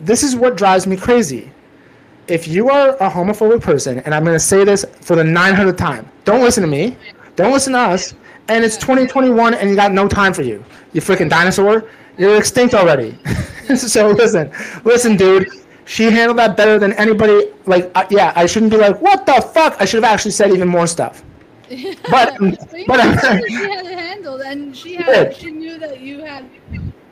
This 0.00 0.22
is 0.22 0.36
what 0.36 0.56
drives 0.56 0.86
me 0.86 0.96
crazy 0.96 1.50
if 2.28 2.46
you 2.46 2.68
are 2.70 2.90
a 2.96 3.10
homophobic 3.10 3.62
person, 3.62 3.98
and 4.00 4.14
I'm 4.14 4.22
going 4.22 4.34
to 4.34 4.40
say 4.40 4.64
this 4.64 4.84
for 5.00 5.16
the 5.16 5.22
900th 5.22 5.76
time, 5.76 6.08
don't 6.24 6.42
listen 6.42 6.62
to 6.62 6.68
me. 6.68 6.96
Don't 7.36 7.52
listen 7.52 7.72
to 7.72 7.78
us. 7.78 8.14
And 8.48 8.64
it's 8.64 8.76
2021 8.76 9.54
and 9.54 9.68
you 9.70 9.76
got 9.76 9.92
no 9.92 10.08
time 10.08 10.32
for 10.32 10.42
you. 10.42 10.64
You 10.92 11.00
freaking 11.00 11.28
dinosaur. 11.28 11.88
You're 12.16 12.36
extinct 12.36 12.74
already. 12.74 13.16
so 13.76 14.08
listen, 14.10 14.50
listen, 14.84 15.16
dude. 15.16 15.48
She 15.84 16.04
handled 16.04 16.38
that 16.38 16.56
better 16.56 16.78
than 16.78 16.92
anybody. 16.94 17.46
Like, 17.64 17.90
uh, 17.94 18.04
yeah, 18.10 18.32
I 18.36 18.44
shouldn't 18.46 18.72
be 18.72 18.76
like, 18.76 19.00
what 19.00 19.24
the 19.24 19.40
fuck? 19.54 19.76
I 19.80 19.86
should 19.86 20.02
have 20.02 20.12
actually 20.12 20.32
said 20.32 20.50
even 20.52 20.68
more 20.68 20.86
stuff. 20.86 21.24
But- 22.10 22.36
but, 22.38 22.40
you 22.40 22.84
but- 22.86 22.96
know, 22.96 23.40
she 23.46 23.54
had 23.54 23.86
it 23.86 23.98
handled, 23.98 24.40
and 24.42 24.76
she 24.76 24.96
had, 24.96 25.34
she 25.36 25.50
knew 25.50 25.78
that 25.78 26.00
you 26.00 26.20
had. 26.20 26.44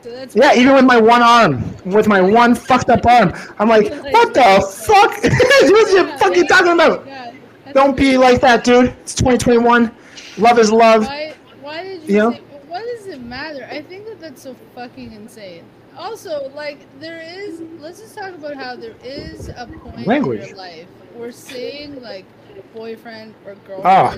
So 0.01 0.27
Yeah, 0.35 0.53
even 0.53 0.75
with 0.75 0.85
my 0.85 0.99
one 0.99 1.21
arm, 1.23 1.63
with 1.85 2.07
my 2.07 2.21
one 2.21 2.53
fucked 2.55 2.89
up 2.89 3.05
arm, 3.05 3.33
I'm 3.59 3.67
like, 3.69 3.89
what 4.13 4.33
the 4.33 4.61
fuck? 4.85 5.23
what 5.23 5.87
are 5.87 5.91
you 5.91 6.17
fucking 6.17 6.47
talking 6.47 6.71
about? 6.73 7.05
Yeah, 7.05 7.33
don't 7.73 7.97
be 7.97 8.15
like 8.17 8.41
that, 8.41 8.63
dude. 8.63 8.87
It's 9.01 9.15
2021. 9.15 9.91
Love 10.37 10.59
is 10.59 10.71
love. 10.71 11.05
Why? 11.07 11.26
Why 11.67 11.83
did 11.83 12.03
you? 12.03 12.15
You 12.15 12.31
say, 12.31 12.41
what 12.69 12.81
does 12.95 13.07
it 13.07 13.21
matter? 13.21 13.67
I 13.69 13.81
think 13.81 14.05
that 14.05 14.21
that's 14.21 14.41
so 14.41 14.55
fucking 14.73 15.11
insane. 15.11 15.65
Also, 15.97 16.49
like 16.55 16.79
there 17.01 17.19
is. 17.19 17.61
Let's 17.79 17.99
just 17.99 18.15
talk 18.15 18.33
about 18.33 18.55
how 18.55 18.77
there 18.77 18.95
is 19.03 19.49
a 19.49 19.67
point 19.83 19.97
in 19.99 20.03
Language. 20.05 20.47
your 20.47 20.55
life 20.55 20.87
where 21.15 21.31
saying 21.33 22.01
like 22.01 22.25
boyfriend 22.73 23.33
or 23.45 23.57
Ah. 23.83 24.17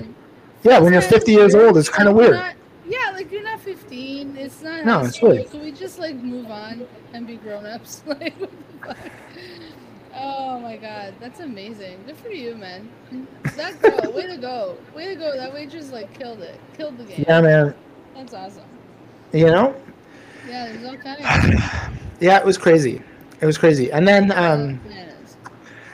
Yeah, 0.62 0.78
when 0.78 0.92
you're 0.92 1.02
50 1.02 1.32
years 1.32 1.54
old, 1.56 1.76
it's 1.76 1.88
kind 1.88 2.08
of 2.08 2.14
weird. 2.14 2.34
not- 2.34 2.54
yeah, 2.86 3.10
like 3.14 3.32
you're 3.32 3.42
not 3.42 3.60
15. 3.60 4.36
It's 4.36 4.62
not. 4.62 4.84
No, 4.84 5.00
it's 5.00 5.20
weird. 5.20 5.50
Can 5.50 5.62
we 5.62 5.72
just 5.72 5.98
like 5.98 6.14
move 6.14 6.50
on 6.50 6.86
and 7.14 7.26
be 7.26 7.36
grown 7.36 7.66
ups? 7.66 8.02
like, 8.06 8.34
what 8.38 8.50
the 8.80 8.86
fuck? 8.86 8.96
Oh 10.14 10.58
my 10.58 10.76
god, 10.76 11.14
that's 11.20 11.40
amazing. 11.40 12.02
Good 12.06 12.16
for 12.16 12.30
you, 12.30 12.56
man. 12.56 12.88
That 13.56 13.80
girl, 13.80 14.12
way 14.12 14.26
to 14.26 14.36
go. 14.36 14.76
Way 14.94 15.06
to 15.08 15.14
go. 15.14 15.36
That 15.36 15.52
waitress 15.52 15.92
like 15.92 16.12
killed 16.18 16.40
it. 16.40 16.60
Killed 16.76 16.98
the 16.98 17.04
game. 17.04 17.24
Yeah, 17.28 17.40
man. 17.40 17.74
That's 18.14 18.34
awesome. 18.34 18.64
You 19.32 19.46
know? 19.46 19.74
Yeah, 20.48 20.72
there's 20.72 20.84
all 20.84 20.96
kind 20.96 21.24
of 21.24 21.98
Yeah, 22.20 22.38
it 22.38 22.44
was 22.44 22.58
crazy. 22.58 23.02
It 23.40 23.46
was 23.46 23.56
crazy. 23.56 23.90
And 23.92 24.06
then, 24.06 24.32
um, 24.32 24.76
bananas. 24.78 25.36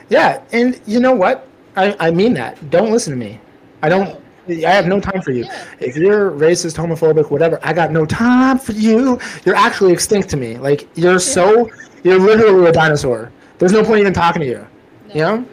yeah, 0.09 0.43
and 0.53 0.81
you 0.87 0.99
know 0.99 1.15
what? 1.15 1.47
I, 1.77 1.95
I 2.01 2.11
mean 2.11 2.35
that. 2.35 2.71
Don't 2.71 2.91
listen 2.91 3.13
to 3.13 3.19
me. 3.19 3.39
I 3.83 3.89
don't. 3.89 4.21
I 4.49 4.71
have 4.71 4.87
no 4.87 5.01
time 5.01 5.21
for 5.23 5.33
you. 5.33 5.45
Yeah. 5.45 5.65
If 5.81 5.97
you're 5.97 6.31
racist, 6.31 6.77
homophobic, 6.77 7.31
whatever, 7.31 7.59
I 7.63 7.73
got 7.73 7.91
no 7.91 8.07
time 8.07 8.59
for 8.59 8.73
you. 8.73 9.19
You're 9.45 9.57
actually 9.57 9.93
extinct 9.93 10.31
to 10.31 10.37
me. 10.37 10.57
Like 10.57 10.89
you're 10.97 11.19
so, 11.19 11.69
you're 12.05 12.19
literally 12.19 12.69
a 12.69 12.73
dinosaur. 12.73 13.33
There's 13.59 13.73
no 13.73 13.83
point 13.85 14.01
even 14.01 14.13
talking 14.13 14.41
to 14.43 14.49
you. 14.49 14.67
No. 15.09 15.15
You 15.15 15.21
know? 15.21 15.45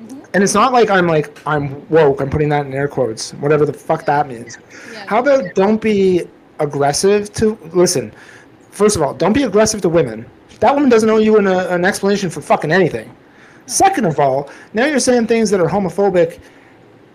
Mhm. 0.00 0.26
And 0.34 0.42
it's 0.42 0.54
not 0.54 0.72
like 0.72 0.90
I'm 0.90 1.06
like 1.06 1.38
I'm 1.46 1.86
woke. 1.88 2.20
I'm 2.20 2.30
putting 2.30 2.48
that 2.50 2.66
in 2.66 2.74
air 2.74 2.88
quotes, 2.88 3.32
whatever 3.34 3.64
the 3.66 3.72
fuck 3.72 4.04
that 4.06 4.28
means. 4.28 4.58
Yeah. 4.92 5.04
How 5.06 5.20
about 5.20 5.54
don't 5.54 5.80
be 5.80 6.28
aggressive 6.60 7.32
to 7.34 7.58
listen? 7.72 8.12
First 8.70 8.96
of 8.96 9.02
all, 9.02 9.14
don't 9.14 9.32
be 9.32 9.44
aggressive 9.44 9.80
to 9.82 9.88
women. 9.88 10.26
That 10.60 10.74
woman 10.74 10.88
doesn't 10.88 11.08
owe 11.10 11.18
you 11.18 11.36
an, 11.38 11.46
uh, 11.46 11.66
an 11.70 11.84
explanation 11.84 12.30
for 12.30 12.40
fucking 12.40 12.72
anything. 12.72 13.14
Second 13.66 14.04
of 14.04 14.18
all, 14.18 14.50
now 14.72 14.86
you're 14.86 14.98
saying 14.98 15.26
things 15.26 15.50
that 15.50 15.60
are 15.60 15.68
homophobic, 15.68 16.38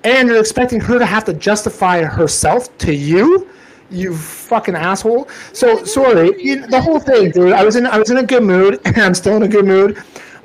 and 0.04 0.30
you're 0.30 0.40
expecting 0.40 0.80
her 0.80 0.98
to 1.00 1.06
have 1.06 1.26
to 1.26 1.34
justify 1.34 2.02
herself 2.04 2.76
to 2.80 2.94
you. 2.94 3.48
You 3.92 4.16
fucking 4.16 4.76
asshole. 4.76 5.28
So 5.54 5.84
sorry, 5.84 6.42
you, 6.42 6.68
the 6.68 6.82
whole 6.82 7.00
thing, 7.00 7.32
dude. 7.32 7.54
I 7.54 7.64
was 7.64 7.76
in 7.76 7.86
I 7.86 7.98
was 7.98 8.12
in 8.12 8.18
a 8.18 8.24
good 8.24 8.44
mood, 8.44 8.80
and 8.86 8.98
I'm 9.02 9.14
still 9.14 9.36
in 9.36 9.44
a 9.44 9.48
good 9.48 9.66
mood. 9.66 10.02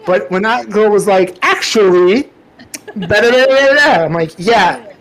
But 0.07 0.31
when 0.31 0.43
that 0.43 0.71
girl 0.71 0.91
was 0.91 1.07
like, 1.07 1.39
actually, 1.43 2.31
da, 2.99 4.05
I'm 4.05 4.13
like, 4.13 4.35
yeah, 4.37 4.95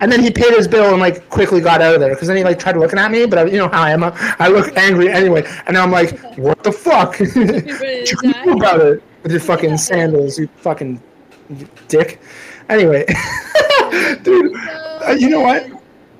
and 0.00 0.12
then 0.12 0.22
he 0.22 0.30
paid 0.30 0.54
his 0.54 0.68
bill 0.68 0.90
and 0.90 1.00
like 1.00 1.28
quickly 1.28 1.60
got 1.60 1.80
out 1.80 1.94
of 1.94 2.00
there 2.00 2.14
because 2.14 2.28
then 2.28 2.36
he 2.36 2.44
like 2.44 2.58
tried 2.58 2.76
looking 2.76 2.98
at 2.98 3.10
me, 3.10 3.26
but 3.26 3.38
I, 3.38 3.44
you 3.44 3.58
know 3.58 3.68
how 3.68 3.82
I 3.82 3.90
am. 3.90 4.04
I 4.04 4.48
look 4.48 4.76
angry 4.76 5.08
anyway, 5.10 5.44
and 5.66 5.76
I'm 5.76 5.90
like, 5.90 6.18
what 6.36 6.62
the 6.62 6.72
fuck? 6.72 7.18
what 7.18 8.22
you 8.22 8.52
about 8.52 8.80
it 8.80 9.02
with 9.22 9.32
your 9.32 9.40
fucking 9.40 9.76
sandals, 9.76 10.38
you 10.38 10.48
fucking 10.56 11.02
dick. 11.88 12.20
Anyway, 12.68 13.04
dude, 14.22 14.56
uh, 14.56 15.16
you 15.18 15.30
know 15.30 15.40
what? 15.40 15.68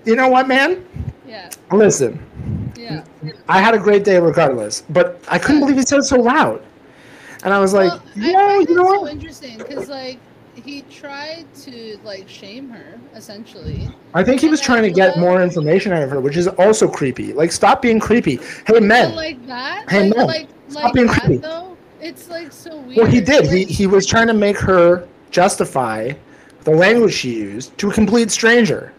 You 0.05 0.17
know 0.17 0.29
what, 0.29 0.49
man? 0.49 0.85
Yeah, 1.29 1.51
Listen, 1.71 2.73
yeah. 2.77 3.05
I 3.49 3.61
had 3.61 3.75
a 3.75 3.79
great 3.79 4.03
day 4.05 4.19
regardless, 4.19 4.83
but 4.89 5.23
I 5.29 5.39
couldn't 5.39 5.61
believe 5.61 5.77
he 5.77 5.83
said 5.83 5.99
it 5.99 6.05
so 6.05 6.17
loud, 6.21 6.65
and 7.45 7.53
I 7.53 7.59
was 7.61 7.75
like, 7.75 7.93
well, 7.93 8.03
yeah, 8.17 8.39
I 8.39 8.65
find 8.65 8.69
you 8.71 8.75
know 8.77 8.83
it 8.83 8.95
so 8.97 9.01
what? 9.03 9.13
interesting 9.13 9.59
because 9.59 9.89
like 9.89 10.19
he 10.55 10.83
tried 10.83 11.45
to 11.55 11.99
like 12.03 12.29
shame 12.29 12.69
her 12.71 12.99
essentially. 13.15 13.89
I 14.15 14.25
think 14.25 14.41
he 14.41 14.49
was 14.49 14.61
trying 14.61 14.83
to 14.85 14.91
get 14.91 15.19
more 15.19 15.43
information 15.43 15.93
out 15.93 16.03
of 16.03 16.11
her, 16.11 16.21
which 16.21 16.37
is 16.37 16.49
also 16.49 16.89
creepy. 16.89 17.33
Like, 17.33 17.53
stop 17.53 17.81
being 17.83 18.01
creepy. 18.01 18.41
Hey, 18.67 18.81
men. 18.81 19.15
like 19.15 19.45
that, 19.47 19.89
Hey, 19.91 20.09
like, 20.09 20.17
no. 20.17 20.25
like, 20.25 20.49
Stop 20.69 20.85
like 20.85 20.93
being 20.95 21.07
that 21.09 21.21
creepy. 21.23 21.37
though, 21.39 21.77
it's 22.01 22.29
like 22.31 22.53
so 22.53 22.77
weird. 22.81 22.97
Well, 22.97 23.07
he 23.07 23.21
did. 23.21 23.47
He 23.47 23.65
he 23.65 23.87
was 23.87 24.07
trying 24.07 24.27
to 24.29 24.35
make 24.35 24.59
her 24.59 25.07
justify 25.31 26.13
the 26.65 26.71
language 26.71 27.13
she 27.13 27.35
used 27.35 27.77
to 27.79 27.91
a 27.91 27.93
complete 27.93 28.31
stranger. 28.31 28.93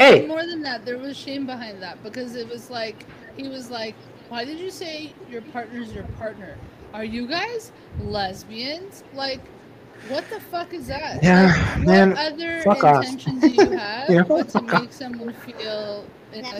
Hey. 0.00 0.26
More 0.26 0.44
than 0.46 0.62
that, 0.62 0.84
there 0.84 0.98
was 0.98 1.16
shame 1.16 1.46
behind 1.46 1.82
that 1.82 2.02
because 2.02 2.34
it 2.36 2.48
was 2.48 2.70
like 2.70 3.06
he 3.36 3.48
was 3.48 3.70
like, 3.70 3.94
"Why 4.28 4.44
did 4.44 4.58
you 4.58 4.70
say 4.70 5.12
your 5.30 5.42
partner's 5.54 5.92
your 5.92 6.04
partner? 6.18 6.56
Are 6.92 7.04
you 7.04 7.26
guys 7.26 7.70
lesbians? 8.02 9.04
Like, 9.14 9.40
what 10.08 10.24
the 10.30 10.40
fuck 10.40 10.72
is 10.74 10.86
that? 10.88 11.22
Yeah, 11.22 11.52
Like, 11.78 11.86
man, 11.86 12.10
What 12.10 12.32
other 12.32 12.60
fuck 12.62 12.84
off. 12.84 13.04
intentions 13.04 13.40
do 13.42 13.48
you 13.48 13.70
have 13.78 14.10
Yeah, 14.10 14.22
but 14.22 14.48
to 14.50 14.58
off. 14.58 14.80
make 14.82 14.92
someone 14.92 15.32
feel 15.46 16.04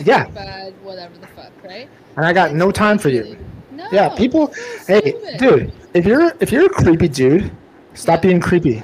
Yeah. 0.04 0.26
bad, 0.28 0.74
whatever 0.82 1.16
the 1.18 1.26
fuck, 1.28 1.52
right? 1.64 1.88
And 2.16 2.24
I 2.26 2.32
got 2.32 2.54
no 2.54 2.70
time 2.70 2.98
for 2.98 3.08
you. 3.08 3.36
No. 3.72 3.86
Yeah, 3.92 4.08
people. 4.10 4.52
Hey, 4.86 5.14
dude, 5.38 5.72
if 5.94 6.04
you're 6.04 6.32
if 6.40 6.52
you're 6.52 6.66
a 6.66 6.68
creepy 6.68 7.08
dude, 7.08 7.50
stop 7.94 8.16
Yeah. 8.22 8.28
being 8.30 8.40
creepy. 8.40 8.82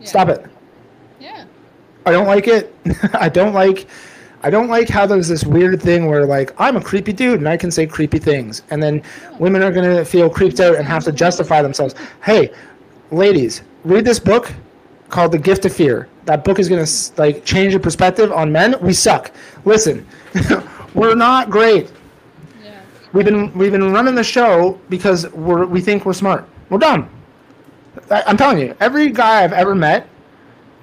Yeah. 0.00 0.06
Stop 0.12 0.28
it. 0.28 0.44
I 2.06 2.12
don't 2.12 2.26
like 2.26 2.48
it. 2.48 2.74
I 3.14 3.28
don't 3.28 3.54
like. 3.54 3.86
I 4.42 4.50
don't 4.50 4.68
like 4.68 4.90
how 4.90 5.06
there's 5.06 5.28
this 5.28 5.44
weird 5.44 5.80
thing 5.80 6.06
where 6.06 6.26
like 6.26 6.52
I'm 6.60 6.76
a 6.76 6.80
creepy 6.80 7.14
dude 7.14 7.38
and 7.38 7.48
I 7.48 7.56
can 7.56 7.70
say 7.70 7.86
creepy 7.86 8.18
things, 8.18 8.62
and 8.70 8.82
then 8.82 9.02
women 9.38 9.62
are 9.62 9.72
gonna 9.72 10.04
feel 10.04 10.28
creeped 10.28 10.60
out 10.60 10.76
and 10.76 10.86
have 10.86 11.04
to 11.04 11.12
justify 11.12 11.62
themselves. 11.62 11.94
Hey, 12.22 12.52
ladies, 13.10 13.62
read 13.84 14.04
this 14.04 14.18
book 14.18 14.52
called 15.08 15.32
The 15.32 15.38
Gift 15.38 15.64
of 15.64 15.74
Fear. 15.74 16.08
That 16.26 16.44
book 16.44 16.58
is 16.58 16.68
gonna 16.68 16.86
like 17.16 17.44
change 17.46 17.72
your 17.72 17.80
perspective 17.80 18.32
on 18.32 18.52
men. 18.52 18.74
We 18.82 18.92
suck. 18.92 19.30
Listen, 19.64 20.06
we're 20.94 21.14
not 21.14 21.48
great. 21.48 21.90
Yeah. 22.62 22.80
We've 23.14 23.24
been 23.24 23.56
we've 23.56 23.72
been 23.72 23.92
running 23.92 24.14
the 24.14 24.24
show 24.24 24.78
because 24.90 25.30
we're 25.32 25.64
we 25.64 25.80
think 25.80 26.04
we're 26.04 26.12
smart. 26.12 26.46
We're 26.68 26.78
dumb. 26.78 27.08
I, 28.10 28.24
I'm 28.26 28.36
telling 28.36 28.58
you, 28.58 28.76
every 28.80 29.10
guy 29.10 29.42
I've 29.42 29.52
ever 29.54 29.74
met, 29.74 30.06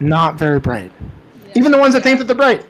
not 0.01 0.35
very 0.35 0.59
bright. 0.59 0.91
yeah. 1.45 1.53
Even 1.55 1.71
the 1.71 1.77
ones 1.77 1.93
that 1.93 2.03
think 2.03 2.19
that 2.19 2.25
they're 2.25 2.35
bright. 2.35 2.65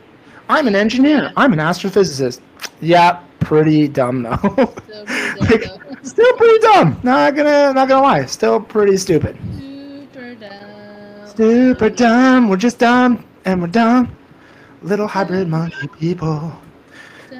I'm 0.49 0.67
an 0.67 0.75
engineer. 0.75 1.31
I'm 1.37 1.53
an 1.53 1.59
astrophysicist. 1.59 2.41
Yeah, 2.81 3.19
pretty 3.39 3.87
dumb 3.87 4.23
though. 4.23 4.37
Still 4.37 4.67
pretty 5.05 5.05
dumb, 5.05 5.37
Like, 5.39 5.61
though. 5.63 5.95
still 6.03 6.33
pretty 6.37 6.59
dumb. 6.59 6.99
Not 7.03 7.35
gonna 7.35 7.73
not 7.73 7.87
gonna 7.87 8.01
lie. 8.01 8.25
Still 8.25 8.59
pretty 8.59 8.97
stupid. 8.97 9.37
Super 10.13 10.35
dumb. 10.35 11.27
Super 11.35 11.89
dumb. 11.89 12.49
We're 12.49 12.57
just 12.57 12.79
dumb 12.79 13.25
and 13.45 13.61
we're 13.61 13.67
dumb. 13.67 14.15
Little 14.81 15.07
hybrid 15.07 15.47
monkey 15.47 15.87
people. 15.99 16.53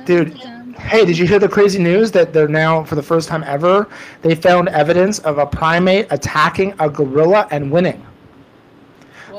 Dude. 0.05 0.37
Hey, 0.77 1.05
did 1.05 1.17
you 1.17 1.27
hear 1.27 1.37
the 1.37 1.47
crazy 1.49 1.77
news 1.77 2.11
that 2.11 2.33
they're 2.33 2.47
now, 2.47 2.83
for 2.83 2.95
the 2.95 3.03
first 3.03 3.29
time 3.29 3.43
ever, 3.45 3.87
they 4.23 4.33
found 4.33 4.67
evidence 4.69 5.19
of 5.19 5.37
a 5.37 5.45
primate 5.45 6.07
attacking 6.09 6.73
a 6.79 6.89
gorilla 6.89 7.47
and 7.51 7.71
winning? 7.71 8.03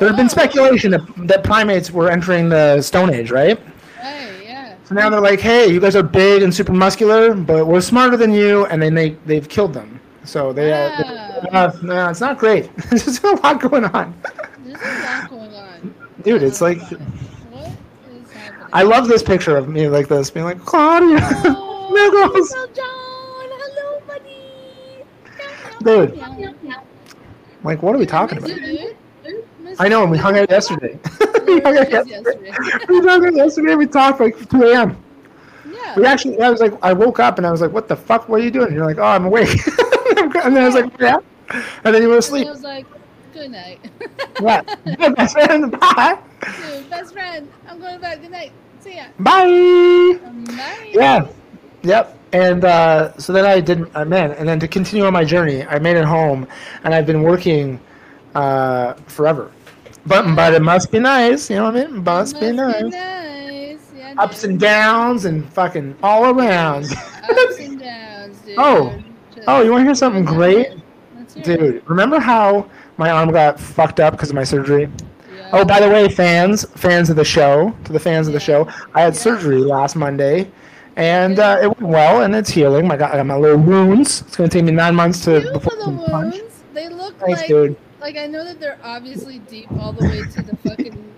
There 0.02 0.08
had 0.10 0.16
been 0.16 0.28
speculation 0.28 0.90
that, 0.90 1.00
that 1.28 1.44
primates 1.44 1.92
were 1.92 2.10
entering 2.10 2.48
the 2.48 2.82
Stone 2.82 3.14
Age, 3.14 3.30
right? 3.30 3.56
Hey, 4.00 4.42
yeah. 4.42 4.74
So 4.82 4.96
now 4.96 5.08
they're 5.08 5.20
like, 5.20 5.38
hey, 5.38 5.68
you 5.68 5.78
guys 5.78 5.94
are 5.94 6.02
big 6.02 6.42
and 6.42 6.52
super 6.52 6.72
muscular, 6.72 7.34
but 7.34 7.68
we're 7.68 7.80
smarter 7.80 8.16
than 8.16 8.32
you, 8.32 8.66
and 8.66 8.82
then 8.82 8.94
they, 8.96 9.10
they've 9.26 9.48
killed 9.48 9.72
them. 9.72 10.00
So 10.24 10.52
they, 10.52 10.72
uh, 10.72 10.88
they- 11.42 11.48
uh, 11.50 11.72
no, 11.84 12.08
it's 12.10 12.20
not 12.20 12.36
great. 12.36 12.74
There's 12.90 13.22
a 13.22 13.28
lot 13.28 13.60
going 13.60 13.84
on. 13.84 14.12
There's 14.64 14.80
a 14.80 15.04
lot 15.04 15.30
going 15.30 15.54
on. 15.54 15.94
Dude, 16.22 16.42
it's 16.42 16.60
like, 16.60 16.78
What 16.80 17.70
is 18.12 18.32
happening? 18.32 18.68
I 18.72 18.82
love 18.82 19.06
this 19.06 19.22
picture 19.22 19.56
of 19.56 19.68
me 19.68 19.86
like 19.88 20.08
this, 20.08 20.32
being 20.32 20.46
like, 20.46 20.58
Claudia, 20.64 21.18
Oh. 21.22 21.68
Uncle 22.24 22.66
John, 22.74 23.48
hello, 23.52 24.02
buddy. 24.08 25.84
Dude. 25.84 26.74
Like, 27.62 27.82
what 27.84 27.94
are 27.94 27.98
we 27.98 28.06
talking 28.06 28.38
about? 28.38 28.50
I 29.78 29.88
know, 29.88 30.02
and 30.02 30.10
we 30.10 30.18
hung 30.26 30.38
out 30.38 30.50
yesterday. 30.50 30.98
we 31.46 31.60
hung 31.60 31.76
out 31.78 31.90
yesterday. 31.90 32.52
we 32.88 33.00
hung 33.00 33.26
out 33.26 33.34
yesterday. 33.34 33.74
We 33.74 33.86
talked 33.86 34.20
like 34.20 34.48
2 34.50 34.62
a.m. 34.64 34.96
Yeah. 35.70 35.96
We 35.96 36.06
actually, 36.06 36.40
I 36.40 36.50
was 36.50 36.60
like, 36.60 36.72
I 36.82 36.92
woke 36.92 37.18
up 37.20 37.38
and 37.38 37.46
I 37.46 37.50
was 37.50 37.60
like, 37.60 37.72
what 37.72 37.88
the 37.88 37.96
fuck? 37.96 38.28
What 38.28 38.40
are 38.40 38.44
you 38.44 38.50
doing? 38.50 38.68
And 38.68 38.76
you're 38.76 38.86
like, 38.86 38.98
oh, 38.98 39.02
I'm 39.04 39.24
awake. 39.24 39.48
and 40.16 40.56
then 40.56 40.58
I 40.58 40.66
was 40.66 40.74
like, 40.74 40.92
yeah. 40.98 41.18
And 41.84 41.94
then 41.94 42.02
you 42.02 42.08
were 42.08 42.14
And 42.14 42.24
asleep. 42.24 42.46
I 42.46 42.50
was 42.50 42.62
like, 42.62 42.86
good 43.32 43.50
night. 43.50 43.80
Yeah. 44.40 44.62
Best 45.10 45.34
friend. 45.34 45.70
Bye. 45.72 46.18
Dude, 46.56 46.90
best 46.90 47.12
friend, 47.12 47.48
I'm 47.68 47.78
going 47.78 47.94
to 47.94 48.00
bed. 48.00 48.20
Good 48.22 48.30
night. 48.30 48.52
See 48.80 48.96
ya. 48.96 49.04
Bye. 49.18 50.18
Bye. 50.46 50.90
Yeah. 50.92 51.28
Yep. 51.82 52.18
And 52.32 52.64
uh, 52.64 53.16
so 53.18 53.32
then 53.32 53.44
I 53.44 53.60
did, 53.60 53.94
uh, 53.94 54.04
man, 54.04 54.32
and 54.32 54.48
then 54.48 54.58
to 54.60 54.68
continue 54.68 55.04
on 55.04 55.12
my 55.12 55.24
journey, 55.24 55.64
I 55.64 55.78
made 55.78 55.96
it 55.96 56.04
home 56.04 56.46
and 56.84 56.94
I've 56.94 57.06
been 57.06 57.22
working 57.22 57.78
uh, 58.34 58.94
forever. 59.06 59.52
But, 60.06 60.34
but 60.34 60.52
it 60.54 60.62
must 60.62 60.90
be 60.90 60.98
nice, 60.98 61.48
you 61.48 61.56
know 61.56 61.64
what 61.70 61.76
I 61.76 61.86
mean? 61.86 62.02
Must, 62.02 62.40
be 62.40 62.52
nice. 62.52 62.82
nice. 62.82 63.92
Yeah, 63.96 64.14
Ups 64.18 64.44
and 64.44 64.58
downs 64.58 65.24
and 65.26 65.50
fucking 65.52 65.96
all 66.02 66.24
around. 66.38 66.84
Ups 66.86 67.58
and 67.60 67.78
downs, 67.78 68.38
dude. 68.40 68.56
Oh. 68.58 68.92
Oh, 69.46 69.62
you 69.62 69.70
want 69.70 69.82
to 69.82 69.84
hear 69.86 69.94
something 69.94 70.24
great? 70.24 70.68
Dude, 71.42 71.82
remember 71.88 72.18
how 72.18 72.68
my 72.98 73.10
arm 73.10 73.30
got 73.32 73.58
fucked 73.58 74.00
up 74.00 74.12
because 74.14 74.28
of 74.28 74.34
my 74.34 74.44
surgery? 74.44 74.90
Yeah. 75.34 75.48
Oh, 75.52 75.64
by 75.64 75.80
the 75.80 75.88
way, 75.88 76.08
fans, 76.08 76.64
fans 76.76 77.08
of 77.08 77.16
the 77.16 77.24
show, 77.24 77.74
to 77.84 77.92
the 77.92 77.98
fans 78.00 78.26
of 78.26 78.32
the 78.34 78.40
show, 78.40 78.68
I 78.94 79.00
had 79.00 79.16
surgery 79.16 79.56
last 79.58 79.96
Monday, 79.96 80.50
and 80.96 81.38
uh, 81.38 81.58
it 81.62 81.66
went 81.68 81.80
well, 81.80 82.22
and 82.22 82.34
it's 82.36 82.50
healing. 82.50 82.90
I 82.90 82.96
got, 82.96 83.12
I 83.12 83.16
got 83.16 83.26
my 83.26 83.36
little 83.36 83.58
wounds. 83.58 84.20
It's 84.22 84.36
gonna 84.36 84.48
take 84.50 84.64
me 84.64 84.72
nine 84.72 84.94
months 84.94 85.24
to 85.24 85.40
Beautiful 85.40 85.60
before 85.60 85.78
the 85.78 85.84
can 85.84 85.98
punch. 86.10 86.34
wounds. 86.36 86.62
They 86.74 86.88
look 86.88 87.18
Thanks, 87.18 87.40
like 87.40 87.48
dude. 87.48 87.76
Like 88.02 88.16
I 88.16 88.26
know 88.26 88.44
that 88.44 88.60
they're 88.60 88.78
obviously 88.82 89.38
deep 89.40 89.70
all 89.80 89.92
the 89.92 90.04
way 90.06 90.22
to 90.22 90.42
the 90.42 90.56
fucking 90.68 91.14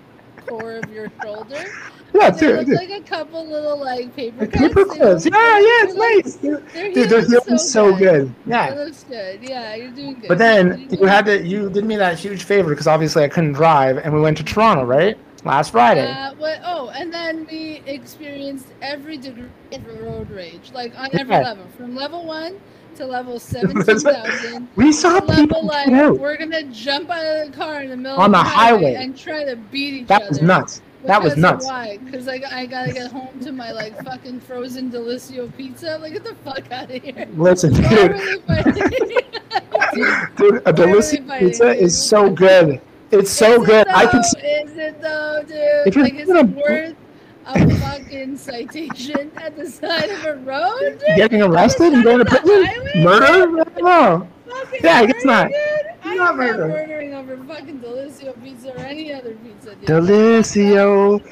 core 0.46 0.72
of 0.76 0.90
your 0.92 1.10
shoulder. 1.22 1.64
Yeah, 2.12 2.28
look 2.28 2.38
dude. 2.38 2.66
dude. 2.66 2.76
like 2.76 2.90
a 2.90 3.00
couple 3.00 3.46
little 3.48 3.78
like 3.80 4.14
paper 4.14 4.46
cuts. 4.46 4.58
paper 4.62 4.80
look- 4.84 4.96
Yeah, 4.98 5.10
yeah, 5.10 5.24
they're 5.24 5.84
it's 5.84 5.94
like- 5.96 6.24
nice. 6.24 6.34
Dude, 6.36 6.64
They're 6.72 6.92
dude 6.92 7.10
they're 7.10 7.20
healing 7.22 7.42
healing 7.44 7.58
so 7.58 7.96
good. 7.96 8.22
It 8.26 8.32
Yeah. 8.46 8.74
looks 8.74 9.04
good. 9.04 9.40
Yeah, 9.42 9.74
you're 9.74 9.90
doing 9.90 10.14
good. 10.20 10.28
But 10.28 10.38
then 10.38 10.86
you 10.90 11.06
had 11.06 11.24
to 11.26 11.42
you 11.42 11.70
did 11.70 11.84
me 11.84 11.96
that 11.96 12.18
huge 12.18 12.44
favor 12.44 12.70
because 12.70 12.86
obviously 12.86 13.24
I 13.24 13.28
couldn't 13.28 13.52
drive, 13.54 13.98
and 13.98 14.14
we 14.14 14.20
went 14.20 14.36
to 14.36 14.44
Toronto, 14.44 14.84
right? 14.84 15.16
Last 15.44 15.72
Friday. 15.72 16.06
Uh, 16.10 16.34
what, 16.36 16.60
oh, 16.64 16.88
and 16.94 17.12
then 17.12 17.46
we 17.50 17.82
experienced 17.86 18.66
every 18.80 19.18
degree 19.18 19.44
of 19.72 20.00
road 20.00 20.30
rage, 20.30 20.70
like 20.72 20.98
on 20.98 21.08
every 21.12 21.34
Yeah. 21.34 21.42
level, 21.42 21.64
from 21.76 21.94
level 21.96 22.24
one 22.24 22.58
to 22.96 23.06
level 23.06 23.38
seventeen 23.38 23.82
thousand. 23.98 24.68
we 24.76 24.92
saw 24.92 25.14
level 25.14 25.34
people 25.34 25.64
like 25.66 25.88
we're 25.88 26.36
gonna 26.36 26.62
jump 26.64 27.10
out 27.10 27.24
of 27.24 27.50
the 27.50 27.56
car 27.56 27.82
in 27.82 27.90
the 27.90 27.96
middle 27.96 28.18
On 28.18 28.26
of 28.26 28.32
the 28.32 28.38
the 28.38 28.44
highway, 28.48 28.78
highway. 28.94 28.94
and 29.04 29.16
try 29.16 29.44
to 29.44 29.56
beat 29.56 29.94
each 29.94 30.06
That 30.08 30.22
other. 30.22 30.28
was 30.30 30.42
nuts. 30.42 30.82
That 31.04 31.22
was 31.22 31.36
nuts. 31.36 31.66
Why? 31.66 31.98
Because 31.98 32.26
I, 32.28 32.40
I 32.50 32.64
gotta 32.64 32.92
get 32.92 33.12
home 33.12 33.38
to 33.40 33.52
my 33.52 33.72
like 33.72 34.02
fucking 34.04 34.40
frozen 34.40 34.90
Delissio 34.90 35.54
pizza. 35.54 35.98
Like 35.98 36.14
get 36.14 36.24
the 36.24 36.34
fuck 36.36 36.70
out 36.72 36.90
of 36.90 37.02
here. 37.02 37.28
Listen, 37.36 37.74
dude, 37.74 37.82
dude, 40.36 40.62
a 40.62 40.62
Why 40.62 40.62
are 40.66 40.72
they 40.72 40.72
delicious 40.72 41.18
fighting, 41.26 41.48
pizza 41.48 41.74
is 41.76 41.96
so 42.02 42.30
good. 42.30 42.80
It's 43.10 43.30
so 43.30 43.60
Is 43.62 43.66
good. 43.66 43.86
It 43.86 43.94
I 43.94 44.04
s- 44.04 44.34
Is 44.42 44.76
it 44.76 45.00
though, 45.00 45.42
dude? 45.46 45.56
If 45.86 45.94
you're 45.94 46.04
like, 46.04 46.14
is 46.14 46.26
gonna- 46.26 46.40
it 46.40 46.56
worth 46.56 46.96
a 47.46 47.58
fucking 48.14 48.36
citation 48.36 49.30
at 49.36 49.56
the 49.56 49.68
side 49.68 50.10
of 50.10 50.24
a 50.24 50.34
road? 50.36 50.98
Dude? 51.06 51.16
Getting 51.16 51.42
arrested 51.42 51.92
and 51.92 52.04
going 52.04 52.24
to 52.24 52.30
Side 52.30 52.40
of 52.40 52.46
the 52.46 52.80
prison? 52.82 53.04
Murder? 53.04 53.24
I 53.24 53.30
don't 53.38 53.76
know. 53.84 54.28
Fucking 54.48 54.80
Yeah, 54.82 54.96
I 54.98 55.06
guess 55.06 55.24
not. 55.24 55.48
Dude. 55.48 55.56
I'm 56.04 56.16
Not 56.18 56.36
murder. 56.36 56.68
murdering 56.68 57.14
over 57.14 57.36
fucking 57.44 57.80
Delissio 57.80 58.40
pizza 58.42 58.72
or 58.74 58.78
any 58.80 59.12
other 59.12 59.34
pizza. 59.34 59.74
Dude. 59.74 59.88
Delissio. 59.88 61.22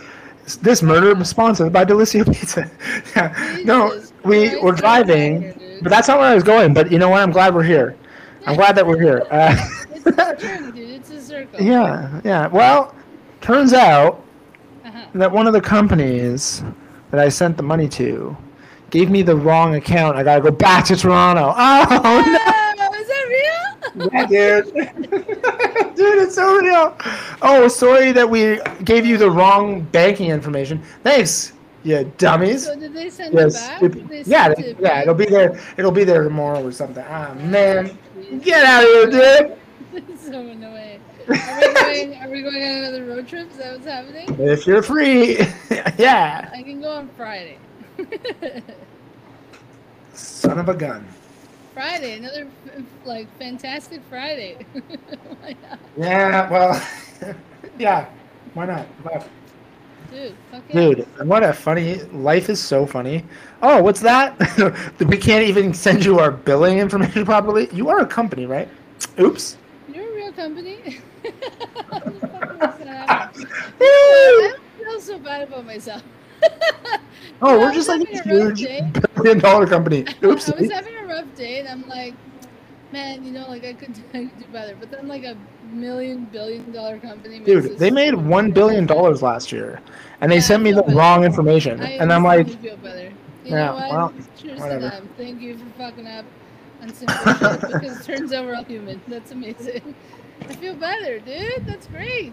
This 0.61 0.83
murder 0.83 1.15
was 1.15 1.29
sponsored 1.29 1.73
by 1.73 1.85
Delissio 1.85 2.25
Pizza. 2.27 2.69
yeah. 3.17 3.59
No, 3.65 4.03
we 4.25 4.59
were 4.59 4.73
driving, 4.73 5.55
but 5.83 5.91
that's 5.91 6.09
not 6.09 6.19
where 6.19 6.29
I 6.29 6.35
was 6.35 6.43
going. 6.43 6.75
But 6.75 6.91
you 6.91 6.99
know 6.99 7.09
what? 7.11 7.21
I'm 7.23 7.31
glad 7.31 7.55
we're 7.55 7.63
here. 7.63 7.97
I'm 8.45 8.57
glad 8.57 8.75
that 8.77 8.85
we're 8.85 9.01
here. 9.01 9.25
Uh, 9.31 9.55
It's 9.93 10.05
a 10.07 10.37
journey, 10.41 10.73
dude. 10.73 10.91
It's 10.91 11.11
a 11.11 11.23
circle. 11.23 11.61
yeah, 11.63 12.21
yeah. 12.25 12.49
Well, 12.49 12.93
turns 13.41 13.73
out. 13.73 14.25
That 15.15 15.31
one 15.31 15.47
of 15.47 15.53
the 15.53 15.61
companies 15.61 16.63
that 17.11 17.21
I 17.21 17.29
sent 17.29 17.57
the 17.57 17.63
money 17.63 17.89
to 17.91 18.37
gave 18.91 19.11
me 19.11 19.23
the 19.23 19.37
wrong 19.37 19.75
account. 19.75 20.17
I 20.17 20.23
gotta 20.23 20.41
go 20.43 20.51
back 20.51 20.85
to 20.87 20.97
Toronto. 20.97 21.55
Oh 21.57 22.23
no! 22.27 22.85
Oh, 22.85 22.95
is 22.95 23.09
that 23.09 23.27
real? 23.29 24.11
Yeah, 24.13 24.27
dude. 24.63 24.75
dude, 25.97 26.19
it's 26.23 26.35
so 26.35 26.57
real. 26.59 26.97
Oh, 27.43 27.69
sorry 27.69 28.13
that 28.13 28.29
we 28.29 28.61
gave 28.85 29.05
you 29.07 29.17
the 29.19 29.31
wrong 29.31 29.83
banking 29.83 30.31
information. 30.31 30.83
Thanks, 31.03 31.53
Yeah, 31.85 32.05
dummies. 32.19 32.65
So 32.65 32.79
did 32.79 32.95
they 32.95 33.11
send 33.11 33.35
Yes. 33.35 33.69
it 33.83 33.93
back? 34.09 34.27
Yeah, 34.27 34.51
it 34.51 34.77
yeah, 34.81 34.89
back? 34.89 35.03
it'll 35.03 35.15
be 35.15 35.27
there. 35.27 35.61
It'll 35.77 35.91
be 35.93 36.05
there 36.05 36.23
tomorrow 36.25 36.65
or 36.65 36.73
something. 36.73 37.05
Ah, 37.09 37.35
man, 37.35 37.99
get 38.43 38.65
out 38.65 38.85
of 38.85 39.13
here, 39.13 39.47
dude. 39.93 40.09
So 40.19 40.39
annoying. 40.39 41.01
Are 41.29 41.61
we 41.61 41.75
going? 41.75 42.15
Are 42.17 42.29
we 42.29 42.43
going 42.43 42.63
on 42.63 42.79
another 42.79 43.05
road 43.05 43.29
trip? 43.29 43.51
Is 43.51 43.57
that 43.59 43.73
what's 43.75 43.87
happening? 43.87 44.37
If 44.41 44.67
you're 44.67 44.83
free, 44.83 45.39
yeah. 45.99 46.51
I 46.53 46.63
can 46.63 46.81
go 46.81 46.91
on 46.91 47.09
Friday. 47.17 47.59
Son 50.15 50.59
of 50.59 50.69
a 50.69 50.75
gun. 50.75 51.07
Friday, 51.75 52.19
another 52.19 52.47
like 53.05 53.27
fantastic 53.39 54.03
Friday. 54.09 54.67
Why 55.41 55.57
not? 55.69 55.79
Yeah, 55.97 56.51
well, 56.51 56.89
yeah. 57.79 58.07
Why 58.55 58.67
not? 58.67 58.87
Well, 59.05 59.25
Dude, 60.11 60.35
it. 60.53 60.73
Dude, 60.73 61.27
what 61.27 61.43
a 61.43 61.55
funny 61.55 62.03
life 62.13 62.51
is 62.51 62.61
so 62.61 62.85
funny. 62.85 63.25
Oh, 63.63 63.83
what's 63.83 64.01
that? 64.01 64.39
we 65.01 65.17
can't 65.17 65.45
even 65.45 65.73
send 65.73 66.05
you 66.05 66.19
our 66.19 66.31
billing 66.31 66.79
information 66.79 67.25
properly. 67.25 67.69
You 67.73 67.89
are 67.89 68.01
a 68.01 68.07
company, 68.07 68.45
right? 68.45 68.69
Oops. 69.19 69.57
You're 69.93 70.07
a 70.11 70.15
real 70.15 70.33
company. 70.33 71.01
How 71.91 71.99
the 72.01 72.21
fuck 72.29 72.51
was 72.61 72.75
that 72.79 72.87
happen? 72.87 73.47
I 73.81 74.53
don't 74.55 74.63
feel 74.79 75.01
so 75.01 75.19
bad 75.19 75.43
about 75.49 75.67
myself. 75.67 76.03
Oh, 77.41 77.59
we're 77.59 77.73
just 77.73 77.89
like 77.89 78.03
a 78.13 78.19
huge 78.23 78.67
billion 79.17 79.39
dollar 79.39 79.67
company. 79.67 80.05
Oops. 80.25 80.49
I 80.53 80.55
was 80.61 80.71
having 80.71 80.95
a 80.97 81.07
rough 81.07 81.35
day, 81.37 81.61
and 81.61 81.69
I'm 81.69 81.89
like, 81.89 82.15
man, 82.93 83.25
you 83.25 83.33
know, 83.33 83.49
like 83.49 83.65
I 83.65 83.73
could, 83.73 83.91
I 84.15 84.25
could 84.27 84.39
do 84.39 84.45
better. 84.53 84.77
But 84.79 84.91
then, 84.91 85.09
like 85.09 85.25
a 85.25 85.37
million 85.73 86.25
billion 86.27 86.71
dollar 86.73 86.99
company. 86.99 87.41
Dude, 87.41 87.79
they 87.79 87.91
made 87.91 88.15
one 88.15 88.51
billion 88.53 88.87
dollars 88.87 89.23
last 89.23 89.53
year, 89.53 89.81
and 90.21 90.31
they 90.31 90.37
Yeah, 90.37 90.41
sent 90.41 90.63
me 90.63 90.73
the 90.73 90.83
better. 90.83 90.97
wrong 90.97 91.25
information, 91.25 91.81
I 91.81 91.93
and 91.93 92.13
I'm 92.13 92.25
like, 92.25 92.49
feel 92.61 92.77
better. 92.77 93.13
You 93.45 93.51
Yeah, 93.53 93.67
know 93.67 93.75
what? 93.75 93.91
well, 93.91 94.13
Cheers 94.37 94.61
whatever. 94.61 94.91
to 94.91 94.97
them. 94.97 95.09
Thank 95.17 95.41
you 95.41 95.57
for 95.59 95.65
fucking 95.79 96.07
up 96.07 96.25
on 96.81 96.93
simple 96.93 97.17
shit 97.35 97.67
because 97.67 98.01
it 98.01 98.05
turns 98.05 98.33
out 98.33 98.45
we're 98.45 98.55
all 98.55 98.65
human. 98.65 99.01
That's 99.09 99.33
amazing. 99.33 99.95
I 100.49 100.55
feel 100.55 100.75
better, 100.75 101.19
dude. 101.21 101.65
That's 101.67 101.87
great. 101.89 102.33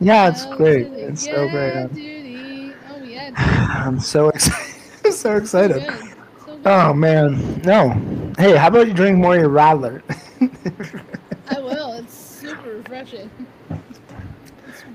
yeah, 0.00 0.28
it's 0.28 0.44
Oh, 0.46 0.56
great. 0.56 0.86
It's 0.88 1.26
yeah, 1.26 1.34
so 1.34 1.48
great. 1.48 1.72
I'm- 1.76 1.88
dude. 1.88 2.74
Oh 2.90 3.02
yeah. 3.04 3.30
I'm 3.86 4.00
so 4.00 4.28
excited. 4.28 4.74
so 5.04 5.10
So 5.10 5.36
excited. 5.36 5.82
good. 5.88 6.00
So. 6.44 6.58
Oh 6.64 6.92
man, 6.92 7.60
no. 7.62 7.90
Hey, 8.38 8.56
how 8.56 8.68
about 8.68 8.86
you 8.88 8.94
drink 8.94 9.18
more 9.18 9.34
of 9.34 9.40
your 9.40 9.50
Radler? 9.50 10.02
I 11.50 11.60
will. 11.60 11.92
It's 11.94 12.14
super 12.14 12.70
refreshing. 12.78 13.30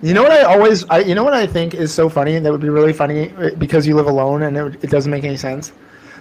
You 0.01 0.13
know 0.13 0.21
what 0.23 0.31
I 0.33 0.41
always, 0.43 0.83
I, 0.89 0.99
you 0.99 1.15
know 1.15 1.23
what 1.23 1.33
I 1.33 1.47
think 1.47 1.73
is 1.73 1.93
so 1.93 2.09
funny 2.09 2.35
and 2.35 2.45
that 2.45 2.51
would 2.51 2.59
be 2.61 2.67
really 2.69 2.91
funny 2.91 3.31
uh, 3.37 3.51
because 3.57 3.87
you 3.87 3.95
live 3.95 4.07
alone 4.07 4.43
and 4.43 4.57
it, 4.57 4.83
it 4.83 4.89
doesn't 4.89 5.09
make 5.11 5.23
any 5.23 5.37
sense. 5.37 5.71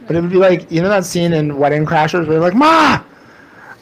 But 0.06 0.14
it 0.14 0.20
would 0.20 0.30
be 0.30 0.36
like, 0.36 0.70
you 0.70 0.80
know 0.82 0.88
that 0.88 1.04
scene 1.04 1.32
in 1.32 1.56
Wedding 1.58 1.84
Crashers 1.84 2.26
where 2.26 2.32
you're 2.34 2.40
like, 2.40 2.54
Ma, 2.54 3.02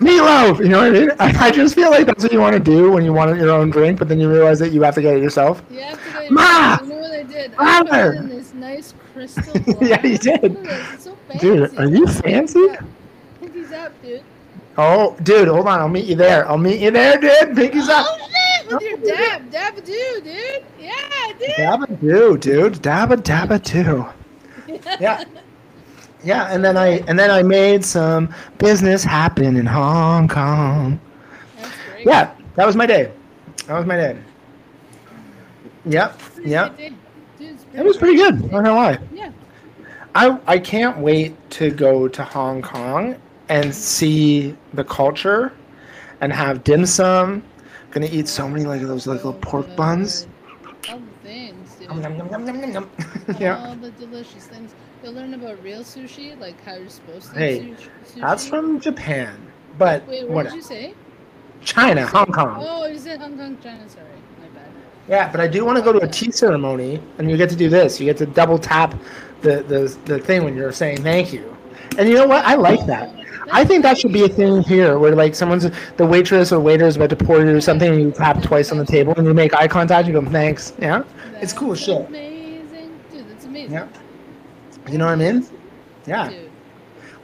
meatloaf. 0.01 0.59
You 0.59 0.69
know 0.69 0.79
what 0.79 0.87
I 0.89 0.91
mean? 0.91 1.11
I, 1.19 1.47
I 1.47 1.51
just 1.51 1.75
feel 1.75 1.91
like 1.91 2.07
that's 2.07 2.23
what 2.23 2.33
you 2.33 2.41
want 2.41 2.55
to 2.55 2.61
do 2.61 2.91
when 2.91 3.05
you 3.05 3.13
want 3.13 3.39
your 3.39 3.51
own 3.51 3.71
drink, 3.71 3.99
but 3.99 4.09
then 4.09 4.19
you 4.19 4.31
realize 4.31 4.59
that 4.59 4.73
you 4.73 4.83
have 4.83 4.95
to 4.97 5.03
get 5.03 5.17
it 5.17 5.23
yourself. 5.23 5.63
You 5.71 5.81
have 5.81 6.05
to 6.05 6.21
get 6.21 6.31
Ma! 6.31 6.79
You 6.83 6.89
know 6.89 6.97
what 6.97 7.13
I 7.13 7.23
did? 7.23 7.55
I 7.59 7.83
put 7.83 7.93
it 7.93 8.17
in 8.17 8.29
this 8.29 8.55
nice 8.55 8.95
crystal 9.13 9.53
glass. 9.53 9.81
Yeah, 9.81 10.07
you 10.07 10.19
did. 10.19 10.57
So 10.99 11.17
fancy. 11.29 11.39
Dude, 11.39 11.79
are 11.79 11.89
you 11.89 12.07
fancy? 12.07 12.69
Pinkies 13.41 13.73
up, 13.73 13.93
dude. 14.03 14.23
Oh, 14.79 15.17
dude, 15.23 15.49
hold 15.49 15.67
on. 15.67 15.81
I'll 15.81 15.89
meet 15.89 16.07
you 16.07 16.17
there. 16.17 16.49
I'll 16.49 16.59
meet 16.59 16.81
you 16.81 16.91
there, 16.91 17.19
dude. 17.19 17.57
Pinkies 17.57 17.89
up. 17.89 18.07
Oh 18.09 18.29
shit! 18.29 18.73
With 18.73 18.83
your 18.83 19.17
dab, 19.17 19.51
dab 19.51 19.77
a 19.77 19.81
do, 19.81 20.21
dude. 20.23 20.65
Yeah, 20.79 20.93
dude. 21.39 21.49
Dabba 21.51 22.01
do, 22.01 22.39
dude. 22.39 22.75
Dabba 22.75 23.17
dabba 23.17 23.63
do. 23.63 24.07
Yeah. 25.01 25.25
Yeah, 26.23 26.53
and 26.53 26.65
then 26.65 26.77
I 26.77 26.99
and 27.09 27.19
then 27.19 27.31
I 27.31 27.43
made 27.43 27.85
some 27.85 28.35
business 28.59 29.03
happen 29.03 29.57
in 29.57 29.67
Hong 29.67 30.29
Kong. 30.29 31.01
Yeah, 32.05 32.35
that 32.57 32.67
was 32.67 32.77
my 32.77 32.87
day. 32.87 33.11
That 33.67 33.79
was 33.79 33.87
my 33.87 33.97
day. 33.97 34.19
Yep, 35.87 36.21
yep. 36.45 36.77
day. 36.77 36.93
It 37.73 37.85
was 37.85 37.97
pretty 37.97 38.17
good. 38.17 38.41
Not 38.43 38.51
gonna 38.51 38.75
lie. 38.75 38.99
Yeah. 39.15 39.33
I 40.15 40.39
I 40.47 40.59
can't 40.59 40.99
wait 40.99 41.37
to 41.53 41.71
go 41.71 42.09
to 42.09 42.23
Hong 42.25 42.61
Kong 42.61 43.17
and 43.49 43.75
see 43.75 44.57
the 44.75 44.85
culture 44.85 45.53
and 46.21 46.33
have 46.33 46.65
dim 46.65 46.85
sum. 46.85 47.43
Gonna 47.93 48.09
eat 48.11 48.29
so 48.29 48.49
many 48.49 48.65
like 48.67 48.83
those 48.83 49.07
like 49.07 49.17
little 49.25 49.35
pork 49.35 49.75
buns. 49.75 50.27
All 50.89 50.99
the 50.99 51.29
things, 51.29 51.75
dude. 51.77 51.89
Yum, 51.89 52.03
yum, 52.03 52.17
yum, 52.17 52.31
yum, 52.31 52.47
yum, 52.47 52.61
yum, 52.61 52.73
yum. 52.73 52.91
yeah. 53.39 53.67
All 53.67 53.77
the 53.77 53.91
delicious 53.93 54.47
things. 54.47 54.75
You'll 55.03 55.15
learn 55.15 55.33
about 55.35 55.63
real 55.63 55.81
sushi, 55.81 56.39
like 56.39 56.63
how 56.65 56.75
you're 56.75 56.89
supposed 56.89 57.33
to 57.33 57.39
Hey, 57.39 57.71
eat 57.71 57.79
sushi. 57.79 58.21
That's 58.21 58.47
from 58.47 58.81
Japan. 58.81 59.51
But 59.79 60.07
Wait, 60.07 60.29
what 60.29 60.45
did 60.45 60.55
you 60.55 60.63
say? 60.63 60.95
China, 61.63 62.07
Hong 62.07 62.27
Kong. 62.27 62.65
Oh, 62.67 62.87
you 62.87 62.99
said 62.99 63.21
Hong 63.21 63.37
Kong, 63.37 63.57
China. 63.63 63.89
Sorry, 63.89 64.05
my 64.41 64.49
bad. 64.49 64.69
Yeah, 65.09 65.31
but 65.31 65.41
I 65.41 65.47
do 65.47 65.65
want 65.65 65.79
to 65.79 65.85
go 65.85 65.93
to 65.93 66.01
a 66.01 66.09
tea 66.09 66.31
ceremony, 66.31 67.01
and 67.19 67.31
you 67.31 67.37
get 67.37 67.49
to 67.51 67.57
do 67.57 67.69
this. 67.69 67.99
You 67.99 68.07
get 68.07 68.19
to 68.19 68.27
double 68.27 68.59
tap 68.59 68.95
the, 69.41 69.63
the, 69.63 69.97
the 70.05 70.19
thing 70.19 70.45
when 70.45 70.55
you're 70.57 70.73
saying 70.73 71.03
thank 71.03 71.33
you. 71.33 71.57
And 71.99 72.09
you 72.09 72.15
know 72.15 72.27
what? 72.27 72.45
I 72.45 72.55
like 72.55 72.85
that. 72.87 73.15
I 73.53 73.65
think 73.65 73.83
that 73.83 73.99
should 73.99 74.13
be 74.13 74.25
a 74.25 74.29
thing 74.29 74.63
here, 74.63 74.99
where 74.99 75.15
like 75.15 75.35
someone's 75.35 75.69
the 75.97 76.07
waitress 76.07 76.53
or 76.53 76.61
waiter 76.61 76.87
is 76.87 76.97
about 76.97 77.11
to 77.11 77.17
pour 77.17 77.45
you 77.45 77.61
something, 77.61 77.91
and 77.91 78.01
you 78.01 78.11
tap 78.13 78.43
twice 78.43 78.71
on 78.71 78.79
the 78.79 78.87
table, 78.87 79.15
and 79.17 79.27
you 79.27 79.35
make 79.35 79.55
eye 79.55 79.67
contact. 79.67 80.07
You 80.07 80.15
go 80.15 80.25
thanks. 80.25 80.73
Yeah, 80.79 81.03
it's 81.41 81.53
cool 81.53 81.75
shit. 81.75 82.07
Amazing, 82.07 83.01
dude. 83.11 83.29
That's 83.29 83.45
amazing. 83.47 83.73
Yeah, 83.73 83.89
you 84.93 84.99
know 84.99 85.07
what 85.07 85.13
I 85.13 85.17
mean? 85.17 85.47
Yeah. 86.07 86.29
Dude. 86.31 86.51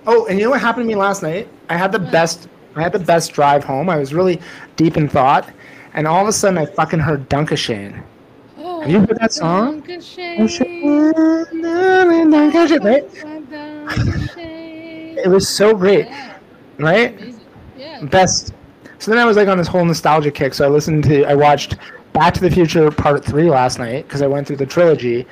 Oh, 0.06 0.26
and 0.26 0.38
you 0.38 0.44
know 0.44 0.50
what 0.50 0.60
happened 0.60 0.84
to 0.84 0.88
me 0.88 0.94
last 0.94 1.22
night? 1.22 1.48
I 1.68 1.76
had 1.76 1.92
the 1.92 1.98
What? 1.98 2.12
best. 2.12 2.48
I 2.76 2.82
had 2.82 2.92
the 2.92 2.98
best 2.98 3.32
drive 3.32 3.64
home. 3.64 3.88
I 3.88 3.96
was 3.96 4.12
really 4.14 4.40
deep 4.76 4.96
in 4.96 5.08
thought, 5.08 5.48
and 5.94 6.06
all 6.06 6.20
of 6.22 6.28
a 6.28 6.32
sudden 6.32 6.58
I 6.58 6.66
fucking 6.66 7.00
heard 7.00 7.28
Danke 7.28 7.56
Schoen. 7.56 8.02
Oh, 8.58 8.80
Have 8.82 8.90
you 8.90 9.00
heard 9.00 9.18
that 9.20 9.32
song? 9.32 9.80
Danke 9.82 10.02
Schoen. 10.02 10.46
Right? 12.82 13.08
Dunkashane. 13.96 15.16
It 15.24 15.28
was 15.28 15.48
so 15.48 15.74
great, 15.74 16.06
Yeah, 16.06 16.36
right? 16.78 17.34
Yeah. 17.76 18.04
Best. 18.04 18.52
So 18.98 19.10
then 19.10 19.18
I 19.18 19.24
was 19.24 19.36
like 19.36 19.48
on 19.48 19.58
this 19.58 19.66
whole 19.68 19.84
nostalgia 19.84 20.30
kick. 20.30 20.54
So 20.54 20.64
I 20.64 20.68
listened 20.68 21.04
to, 21.04 21.24
I 21.24 21.34
watched 21.34 21.76
Back 22.12 22.34
to 22.34 22.40
the 22.40 22.50
Future 22.50 22.90
Part 22.90 23.24
Three 23.24 23.50
last 23.50 23.78
night 23.78 24.06
because 24.06 24.22
I 24.22 24.26
went 24.26 24.46
through 24.46 24.56
the 24.56 24.66
trilogy. 24.66 25.26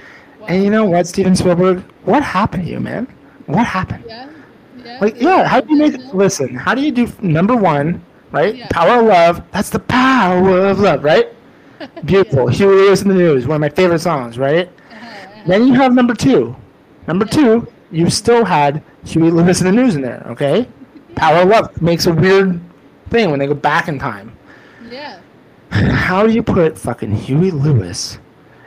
And 0.48 0.62
you 0.64 0.70
know 0.70 0.84
what, 0.84 1.06
Steven 1.06 1.34
Spielberg? 1.36 1.80
What 2.04 2.22
happened 2.22 2.64
to 2.64 2.70
you, 2.70 2.80
man? 2.80 3.06
What 3.46 3.66
happened? 3.66 4.04
Yeah. 4.06 4.30
Yeah. 4.84 4.98
Like, 5.00 5.20
yeah, 5.20 5.44
how 5.46 5.60
do 5.60 5.72
you 5.74 5.78
make? 5.78 6.14
Listen, 6.14 6.54
how 6.54 6.74
do 6.74 6.82
you 6.82 6.92
do 6.92 7.10
number 7.20 7.56
one, 7.56 8.04
right? 8.32 8.54
Yeah. 8.54 8.68
Power 8.70 9.00
of 9.00 9.06
love. 9.06 9.42
That's 9.50 9.70
the 9.70 9.78
power 9.78 10.66
of 10.66 10.78
love, 10.80 11.02
right? 11.04 11.28
Beautiful. 12.04 12.48
Huey 12.48 12.74
Lewis 12.74 13.02
in 13.02 13.08
the 13.08 13.14
News, 13.14 13.46
one 13.46 13.56
of 13.56 13.60
my 13.60 13.68
favorite 13.68 14.00
songs, 14.00 14.38
right? 14.38 14.68
Uh-huh, 14.90 15.42
Then 15.46 15.66
you 15.66 15.74
have 15.74 15.94
number 15.94 16.14
two. 16.14 16.54
Number 17.06 17.24
two, 17.24 17.66
you 17.90 18.10
still 18.10 18.44
had 18.44 18.82
Huey 19.04 19.30
Lewis 19.30 19.60
in 19.60 19.66
the 19.66 19.72
News 19.72 19.94
in 19.96 20.02
there, 20.02 20.22
okay? 20.30 20.68
Power 21.16 21.42
of 21.42 21.48
Love 21.48 21.82
makes 21.82 22.06
a 22.06 22.12
weird 22.12 22.60
thing 23.10 23.30
when 23.30 23.38
they 23.38 23.46
go 23.46 23.54
back 23.54 23.88
in 23.88 23.98
time. 23.98 24.36
Yeah. 24.90 25.20
How 25.70 26.26
do 26.26 26.32
you 26.32 26.42
put 26.42 26.76
fucking 26.78 27.14
Huey 27.14 27.50
Lewis 27.50 28.18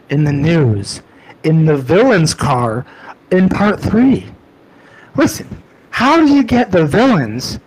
in 0.10 0.24
the 0.24 0.32
news 0.32 1.02
in 1.44 1.66
the 1.66 1.78
villain's 1.78 2.34
car 2.34 2.86
in 3.32 3.50
part 3.50 3.80
three? 3.80 4.28
Listen, 5.16 5.48
how 5.90 6.18
do 6.18 6.28
you 6.34 6.44
get 6.44 6.72
the 6.72 6.86
villains? 6.86 7.60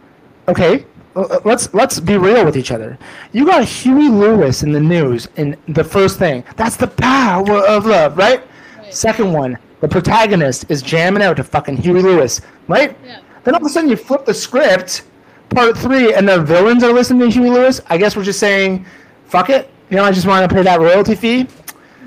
Okay, 0.49 0.87
uh, 1.17 1.23
uh, 1.23 1.41
let's 1.45 1.73
let's 1.75 1.99
be 1.99 2.17
real 2.17 2.45
with 2.45 2.57
each 2.57 2.71
other. 2.71 2.99
You 3.33 3.45
got 3.45 3.65
Huey 3.65 4.09
Lewis 4.09 4.63
in 4.63 4.73
the 4.73 4.81
news 4.81 5.29
in 5.37 5.57
the 5.69 5.85
first 5.85 6.19
thing. 6.19 6.45
That's 6.57 6.77
the 6.77 6.87
power 6.87 7.67
of 7.67 7.87
love, 7.87 8.17
right? 8.17 8.43
Right. 8.79 8.95
Second 8.95 9.33
one, 9.33 9.59
the 9.81 9.89
protagonist 9.89 10.67
is 10.69 10.83
jamming 10.83 11.23
out 11.23 11.37
to 11.39 11.45
fucking 11.45 11.79
Huey 11.79 12.03
Lewis, 12.03 12.41
right? 12.69 12.97
Yeah. 13.05 13.21
Then 13.43 13.55
all 13.55 13.61
of 13.61 13.67
a 13.67 13.71
sudden 13.71 13.91
you 13.91 13.97
flip 13.97 14.25
the 14.25 14.35
script, 14.35 15.03
part 15.49 15.77
three, 15.77 16.15
and 16.15 16.29
the 16.29 16.41
villains 16.43 16.85
are 16.85 16.93
listening 16.93 17.29
to 17.29 17.31
Huey 17.31 17.51
Lewis. 17.51 17.81
I 17.89 17.99
guess 17.99 18.15
we're 18.15 18.25
just 18.25 18.39
saying, 18.39 18.87
fuck 19.27 19.51
it. 19.51 19.71
You 19.91 19.97
know, 19.97 20.05
I 20.05 20.13
just 20.13 20.27
want 20.27 20.49
to 20.49 20.55
pay 20.55 20.63
that 20.63 20.79
royalty 20.79 21.17
fee. 21.17 21.49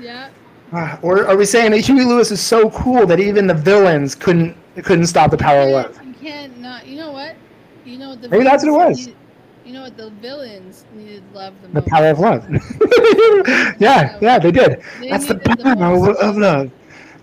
Yeah. 0.00 0.30
Uh, 0.74 0.98
or 1.02 1.26
are 1.26 1.36
we 1.36 1.44
saying 1.44 1.70
that 1.72 1.80
Huey 1.80 2.04
Lewis 2.04 2.30
is 2.32 2.40
so 2.40 2.68
cool 2.70 3.06
that 3.06 3.20
even 3.20 3.46
the 3.46 3.54
villains 3.54 4.14
couldn't 4.14 4.56
couldn't 4.82 5.06
stop 5.06 5.30
the 5.30 5.36
power 5.36 5.60
of 5.60 5.68
love? 5.70 6.00
You 6.04 6.14
can't 6.14 6.58
not. 6.58 6.86
You 6.86 6.96
know 6.98 7.12
what? 7.12 7.36
You 7.84 7.98
know 7.98 8.10
what 8.10 8.22
the. 8.22 8.28
Maybe 8.28 8.44
that's 8.44 8.64
what 8.64 8.70
it 8.70 8.88
was. 8.88 8.98
needed- 8.98 9.16
you 9.64 9.72
know 9.72 9.80
what 9.82 9.96
the 9.96 10.10
villains 10.20 10.84
needed 10.94 11.22
love 11.32 11.54
the 11.62 11.68
The 11.68 11.74
most. 11.80 11.88
power 11.88 12.06
of 12.08 12.18
love. 12.18 12.44
yeah, 13.80 14.18
yeah, 14.20 14.38
they 14.38 14.52
did. 14.52 14.82
They 15.00 15.08
That's 15.08 15.26
the 15.26 15.34
needed 15.34 15.58
the 15.58 15.76
power 15.76 16.10
of 16.20 16.36
love, 16.36 16.70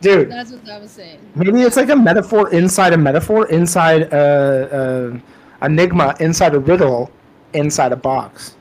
dude. 0.01 0.31
That's 0.31 0.51
what 0.51 0.67
I 0.67 0.79
was 0.79 0.89
saying. 0.89 1.19
Maybe 1.35 1.61
it's 1.61 1.77
like 1.77 1.89
a 1.89 1.95
metaphor 1.95 2.49
inside 2.51 2.93
a 2.93 2.97
metaphor, 2.97 3.47
inside 3.49 4.11
a, 4.11 5.21
a 5.61 5.65
enigma, 5.67 6.15
inside 6.19 6.55
a 6.55 6.59
riddle, 6.59 7.11
inside 7.53 7.91
a 7.91 7.95
box. 7.95 8.55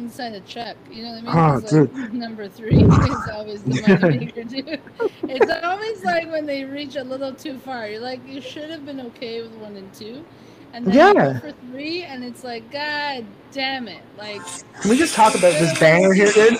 Inside 0.00 0.32
a 0.34 0.40
check, 0.40 0.76
you 0.90 1.02
know 1.02 1.10
what 1.10 1.18
I 1.18 1.20
mean? 1.20 1.28
Ah, 1.28 1.54
oh, 1.56 1.60
'Cause, 1.60 1.72
like, 1.74 2.12
number 2.24 2.48
three 2.48 2.82
is 2.82 3.28
always 3.34 3.62
the 3.64 3.98
money 4.00 4.18
maker, 4.18 4.44
dude. 4.44 4.80
It's 5.24 5.52
always 5.62 6.02
like 6.04 6.30
when 6.32 6.46
they 6.46 6.64
reach 6.64 6.96
a 6.96 7.04
little 7.04 7.34
too 7.34 7.58
far. 7.58 7.86
You're 7.86 8.00
like, 8.00 8.26
you 8.26 8.40
should 8.40 8.70
have 8.70 8.86
been 8.86 8.98
okay 9.12 9.42
with 9.42 9.52
one 9.56 9.76
and 9.76 9.92
two, 9.92 10.24
and 10.72 10.86
then 10.86 10.94
Yeah. 10.94 11.38
for 11.40 11.52
three, 11.70 12.02
and 12.02 12.24
it's 12.24 12.42
like, 12.42 12.70
god 12.72 13.26
damn 13.52 13.88
it! 13.88 14.00
Like, 14.16 14.40
Can 14.80 14.90
we 14.90 14.96
just 14.96 15.14
talk 15.14 15.34
about 15.34 15.52
this 15.60 15.78
banger 15.82 16.14
here, 16.14 16.32
dude? 16.32 16.56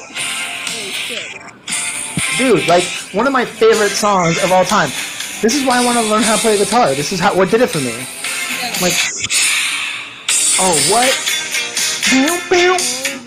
Dude, 2.36 2.68
like 2.68 2.84
one 3.12 3.26
of 3.26 3.32
my 3.32 3.44
favorite 3.46 3.90
songs 3.90 4.36
of 4.44 4.52
all 4.52 4.64
time. 4.66 4.90
This 5.40 5.54
is 5.54 5.64
why 5.66 5.78
I 5.80 5.84
want 5.84 5.96
to 5.96 6.04
learn 6.04 6.22
how 6.22 6.36
to 6.36 6.40
play 6.42 6.58
guitar. 6.58 6.88
This 6.94 7.10
is 7.12 7.20
how 7.20 7.34
what 7.34 7.50
did 7.50 7.62
it 7.62 7.68
for 7.70 7.78
me. 7.78 7.96
Yeah. 7.96 8.76
Like, 8.82 8.92
oh 10.60 10.76
what? 10.92 11.08
Bow, 12.10 12.40
bow, 12.50 12.76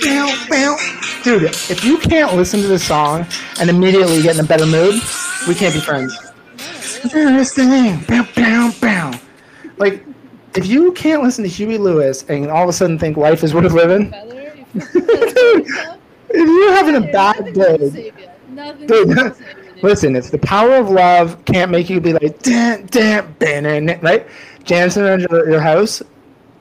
bow, 0.04 0.46
bow. 0.50 1.22
Dude, 1.24 1.44
if 1.44 1.84
you 1.84 1.98
can't 1.98 2.36
listen 2.36 2.62
to 2.62 2.68
this 2.68 2.86
song 2.86 3.26
and 3.60 3.70
immediately 3.70 4.22
get 4.22 4.38
in 4.38 4.44
a 4.44 4.48
better 4.48 4.66
mood, 4.66 4.96
we 5.48 5.56
can't 5.56 5.74
be 5.74 5.80
friends. 5.80 6.18
This 7.04 7.54
thing, 7.54 8.02
bow, 8.08 8.28
bow, 8.36 8.72
bow. 8.82 9.20
Like, 9.78 10.06
if 10.56 10.68
you 10.68 10.92
can't 10.94 11.24
listen 11.24 11.44
to 11.44 11.50
Huey 11.50 11.78
Lewis 11.78 12.24
and 12.30 12.50
all 12.50 12.64
of 12.64 12.70
a 12.70 12.74
sudden 12.74 13.00
think 13.00 13.18
life 13.18 13.44
is 13.44 13.54
worth 13.54 13.72
living, 13.74 14.12
Feather, 14.12 14.54
you 14.74 14.82
feel 14.82 15.02
better 15.06 15.32
about 15.34 15.58
yourself? 15.58 16.00
if 16.30 16.48
you're 16.48 16.72
having 16.74 16.96
a 16.96 17.12
bad 17.12 17.54
day, 17.54 17.90
save 17.90 18.20
you. 18.20 18.30
Nothing's 18.50 18.92
Dude, 18.92 19.16
gonna 19.16 19.36
save 19.36 19.58
you, 19.58 19.72
dude. 19.74 19.84
Listen, 19.84 20.16
if 20.16 20.32
the 20.32 20.38
power 20.38 20.76
of 20.76 20.90
love 20.90 21.44
can't 21.46 21.72
make 21.72 21.90
you 21.90 22.00
be 22.00 22.14
like, 22.14 22.42
dan, 22.42 22.86
dan, 22.88 23.36
dan, 23.40 24.00
right? 24.02 24.28
Dancing 24.66 25.04
around 25.04 25.22
your, 25.30 25.50
your 25.50 25.60
house, 25.60 26.02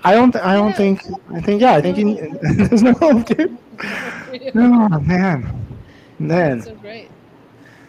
I 0.05 0.15
don't, 0.15 0.35
I 0.37 0.55
don't 0.55 0.75
think, 0.77 1.03
I 1.31 1.41
think, 1.41 1.61
yeah, 1.61 1.73
I 1.75 1.81
think 1.81 1.97
you, 1.97 2.39
there's 2.43 2.83
no 2.83 2.93
hope, 2.95 3.27
dude. 3.27 3.57
No, 4.55 4.89
man. 5.01 5.59
Man, 6.19 6.63
so 6.63 6.75
great. 6.77 7.11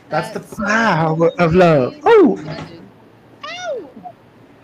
that's 0.09 0.29
the 0.31 0.41
so 0.43 0.63
power 0.65 1.29
of 1.39 1.53
love. 1.55 1.95
Oh, 2.03 2.37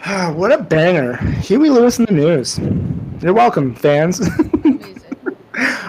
Ah, 0.06 0.32
what 0.34 0.52
a 0.52 0.58
banger. 0.58 1.18
Huey 1.18 1.70
Lewis 1.70 2.00
in 2.00 2.06
the 2.06 2.14
news. 2.14 2.58
You're 3.22 3.34
welcome, 3.34 3.76
fans. 3.76 4.22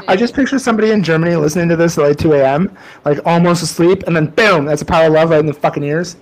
I 0.08 0.16
just 0.16 0.34
picture 0.34 0.58
somebody 0.58 0.90
in 0.90 1.02
Germany 1.02 1.36
listening 1.36 1.68
to 1.68 1.76
this 1.76 1.96
at 1.96 2.02
like 2.04 2.18
2 2.18 2.32
a.m., 2.34 2.76
like 3.04 3.18
almost 3.24 3.62
asleep, 3.62 4.02
and 4.08 4.16
then 4.16 4.26
boom, 4.26 4.64
that's 4.64 4.82
a 4.82 4.84
power 4.84 5.06
of 5.06 5.12
love 5.12 5.30
right 5.30 5.38
in 5.40 5.46
the 5.46 5.54
fucking 5.54 5.84
ears. 5.84 6.16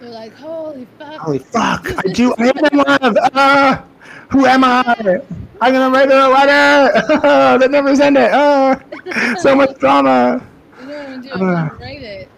They're 0.00 0.10
like, 0.10 0.34
holy 0.34 0.86
fuck. 0.98 1.14
Holy 1.14 1.38
fuck! 1.38 1.86
I 2.04 2.12
do. 2.12 2.34
I 2.38 2.48
am 2.48 2.58
in 2.58 2.78
love. 2.78 3.16
Ah, 3.34 3.84
who 4.30 4.46
am 4.46 4.64
I? 4.64 5.20
I'm 5.60 5.72
gonna 5.72 5.90
write 5.90 6.08
her 6.10 6.20
a 6.20 6.28
letter. 6.28 7.18
that 7.58 7.70
never 7.70 7.94
send 7.96 8.16
it. 8.16 8.30
Ah, 8.32 8.80
so 9.38 9.54
much 9.54 9.78
drama. 9.78 10.44
You 10.80 10.86
know 10.86 10.94
what 10.96 11.06
I'm 11.08 11.10
gonna 11.10 11.22
do? 11.22 11.30
I'm 11.32 11.38
gonna 11.40 11.72
Uh. 11.74 11.78
write 11.78 12.02
it 12.02 12.28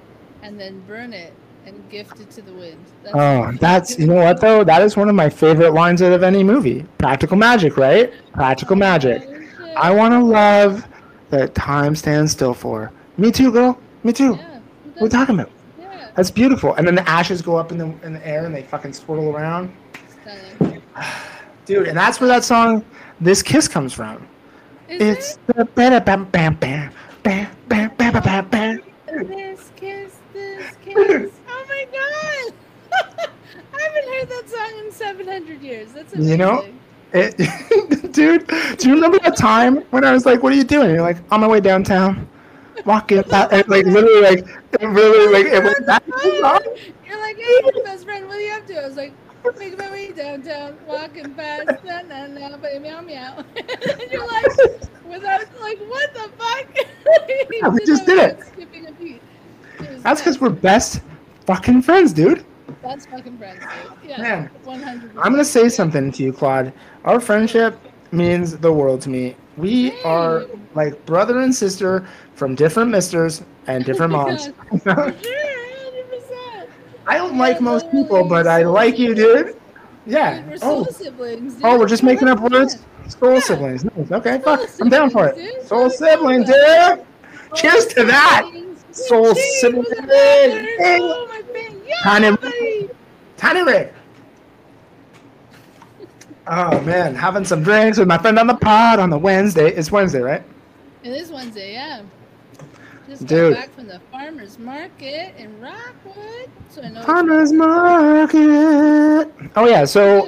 and 0.43 0.59
then 0.59 0.81
burn 0.87 1.13
it 1.13 1.33
and 1.67 1.89
gift 1.91 2.19
it 2.21 2.31
to 2.31 2.43
the 2.43 2.53
wind. 2.53 2.79
That's 3.03 3.15
Oh, 3.17 3.53
that's 3.61 3.99
you 3.99 4.07
know 4.07 4.15
what 4.15 4.41
though. 4.41 4.65
That 4.65 4.83
is 4.83 4.97
one 4.97 5.09
of 5.09 5.15
my 5.15 5.29
favorite 5.29 5.73
lines 5.75 6.01
out 6.03 6.13
of 6.13 6.23
any 6.23 6.43
movie. 6.43 6.87
Practical 6.99 7.37
magic, 7.37 7.77
right? 7.77 8.13
Practical 8.33 8.77
magic. 8.77 9.23
Oh. 9.61 9.73
I 9.77 9.91
want 9.91 10.13
to 10.15 10.21
love 10.25 10.87
that 11.31 11.55
time 11.55 11.95
stands 11.95 12.33
still 12.33 12.55
for. 12.55 12.91
Me 13.19 13.31
too, 13.31 13.53
girl. 13.53 13.79
Me 14.05 14.13
too. 14.13 14.35
Yeah. 14.37 14.37
who 14.37 14.91
What 14.93 15.01
are 15.01 15.05
we 15.05 15.09
talking 15.11 15.35
about? 15.41 15.51
Yeah. 15.79 16.11
That's 16.15 16.31
beautiful. 16.31 16.75
And 16.75 16.87
then 16.87 16.95
the 16.95 17.07
ashes 17.09 17.43
go 17.43 17.57
up 17.57 17.71
in 17.71 17.79
the 17.79 17.93
in 18.03 18.15
the 18.15 18.27
air 18.27 18.47
and 18.47 18.55
they 18.55 18.63
fucking 18.63 18.95
swirl 18.95 19.29
around. 19.37 19.71
Dude, 21.71 21.87
and 21.87 21.97
that's 21.97 22.21
where 22.21 22.27
that 22.27 22.43
song 22.43 22.85
"This 23.21 23.45
Kiss" 23.45 23.69
comes 23.69 23.93
from. 23.93 24.27
Is 24.89 25.01
It's 25.01 25.39
the 25.47 25.65
bam 25.67 26.03
bam 26.03 26.25
bam 26.25 26.55
bam 26.57 26.93
bam 27.23 27.49
bam 27.69 27.93
bam 27.97 28.23
bam 28.25 28.49
bam. 28.49 28.81
it? 29.07 29.29
This 29.29 29.71
kiss, 29.77 30.17
this 30.33 30.75
kiss. 30.85 31.31
Oh 31.49 31.65
my 31.69 31.87
god! 31.93 32.55
I 33.73 33.83
haven't 33.83 34.13
heard 34.13 34.29
that 34.31 34.49
song 34.49 34.85
in 34.85 34.91
700 34.91 35.63
years. 35.63 35.93
That's 35.93 36.13
amazing. 36.13 36.31
You 36.33 36.37
know, 36.39 36.65
It, 37.13 37.37
dude, 38.13 38.49
do 38.49 38.89
you 38.89 38.95
remember 38.97 39.21
that 39.21 39.37
time 39.37 39.77
when 39.91 40.05
I 40.05 40.11
was 40.11 40.27
like, 40.27 40.43
"What 40.43 40.53
are 40.53 40.57
you 40.57 40.65
doing?" 40.65 40.91
You're 40.91 41.03
like, 41.03 41.19
"On 41.31 41.41
my 41.41 41.47
way 41.47 41.61
downtown, 41.61 42.29
walking." 42.85 43.23
That, 43.29 43.53
and 43.53 43.69
like 43.69 43.87
literally, 43.87 44.23
like 44.23 44.41
it 44.81 44.87
really, 44.87 45.33
like 45.33 45.47
it 45.47 45.63
was 45.63 45.81
that. 45.87 46.03
You're 47.07 47.21
like, 47.21 47.37
hey, 47.39 47.83
best 47.85 48.07
friend, 48.07 48.27
what 48.27 48.39
are 48.39 48.41
you 48.41 48.55
up 48.55 48.67
to? 48.67 48.83
I 48.83 48.87
was 48.89 48.97
like, 48.97 49.13
my 49.45 49.91
way 49.91 50.13
downtown, 50.13 50.77
walking 50.87 51.35
past, 51.35 51.85
na 51.85 52.03
na 52.03 52.27
na, 52.27 52.57
but 52.57 52.81
meow 52.81 53.01
meow. 53.01 53.45
and 53.57 54.11
you're 54.11 54.27
like, 54.27 54.47
without, 55.07 55.61
like, 55.61 55.79
what 55.81 56.13
the 56.15 56.31
fuck? 56.39 56.67
Yeah, 57.51 57.69
we 57.69 57.85
just 57.85 58.07
did 58.07 58.19
it. 58.19 58.47
Skipping 58.47 58.87
a 58.87 58.93
beat. 58.93 59.23
That's 60.03 60.21
because 60.21 60.41
we're 60.41 60.51
best 60.51 61.03
fucking 61.47 61.83
friends, 61.83 62.13
dude. 62.13 62.45
That's 62.83 63.07
fucking 63.07 63.39
friends, 63.39 63.61
dude. 63.61 64.11
Yeah. 64.11 64.23
Man, 64.23 64.51
100. 64.65 65.11
I'm 65.19 65.33
gonna 65.33 65.45
say 65.45 65.69
something 65.69 66.13
to 66.13 66.23
you, 66.23 66.33
Claude. 66.33 66.73
Our 67.05 67.21
friendship 67.21 67.79
means 68.13 68.59
the 68.59 68.73
world 68.73 69.01
to 69.03 69.11
me. 69.11 69.37
We 69.57 69.93
are 70.03 70.47
like 70.75 71.05
brother 71.07 71.41
and 71.41 71.55
sister 71.55 72.07
from 72.35 72.55
different 72.55 72.91
misters 72.91 73.43
and 73.67 73.85
different 73.85 74.13
moms. 74.13 74.51
For 77.05 77.13
sure, 77.13 77.15
100%. 77.15 77.15
I 77.15 77.19
don't 77.19 77.39
like 77.39 77.61
most 77.61 77.91
people, 77.91 78.25
but 78.25 78.47
I 78.47 78.63
like 78.63 78.99
you, 78.99 79.15
dude. 79.15 79.57
Yeah. 80.07 80.41
Dude, 80.43 80.55
oh. 80.55 80.57
soul 80.57 80.87
Oh, 80.89 80.93
siblings. 80.93 81.55
Dude. 81.55 81.65
oh, 81.65 81.79
we're 81.79 81.89
just 81.89 82.03
making 82.03 82.29
up 82.29 82.41
words. 82.41 82.79
Soul 83.09 83.35
Yeah. 83.35 83.41
siblings. 83.41 83.85
Nice. 83.85 84.11
Okay, 84.13 84.41
Soul 84.43 84.57
fuck. 84.57 84.71
I'm 84.81 84.89
down 84.89 85.11
for 85.11 85.29
it. 85.29 85.37
dude. 85.37 85.67
Soul 85.67 85.91
siblings, 85.91 86.47
dude. 86.47 87.05
Cheers 87.55 87.87
to 87.87 88.05
that. 88.05 88.51
Soul 88.93 89.35
siblings. 89.35 89.87
Oh, 89.93 91.27
my 91.29 91.43
thing. 91.53 91.81
Yeah, 91.87 91.95
Tiny-. 92.03 92.89
Tiny 93.37 93.63
Rick. 93.63 93.95
Oh 96.47 96.81
man, 96.81 97.15
having 97.15 97.45
some 97.45 97.63
drinks 97.63 97.97
with 97.99 98.09
my 98.09 98.19
friend 98.19 98.37
on 98.39 98.47
the 98.49 98.55
pod 98.57 98.99
on 98.99 99.09
the 99.09 99.19
Wednesday. 99.19 99.73
It's 99.73 99.93
Wednesday, 99.93 100.21
right? 100.21 100.43
It 101.05 101.11
is 101.13 101.31
Wednesday, 101.31 101.75
yeah. 101.75 102.03
Just 103.21 103.29
Dude. 103.29 103.55
got 103.55 103.61
back 103.67 103.75
from 103.75 103.87
the 103.87 104.01
farmer's 104.11 104.59
market 104.59 105.35
in 105.37 105.61
Rockwood. 105.61 106.49
So 106.71 106.83
I 106.83 106.89
know. 106.89 107.03
Farmers 107.03 107.53
market. 107.53 109.31
Oh 109.57 109.67
yeah, 109.69 109.85
so. 109.85 110.27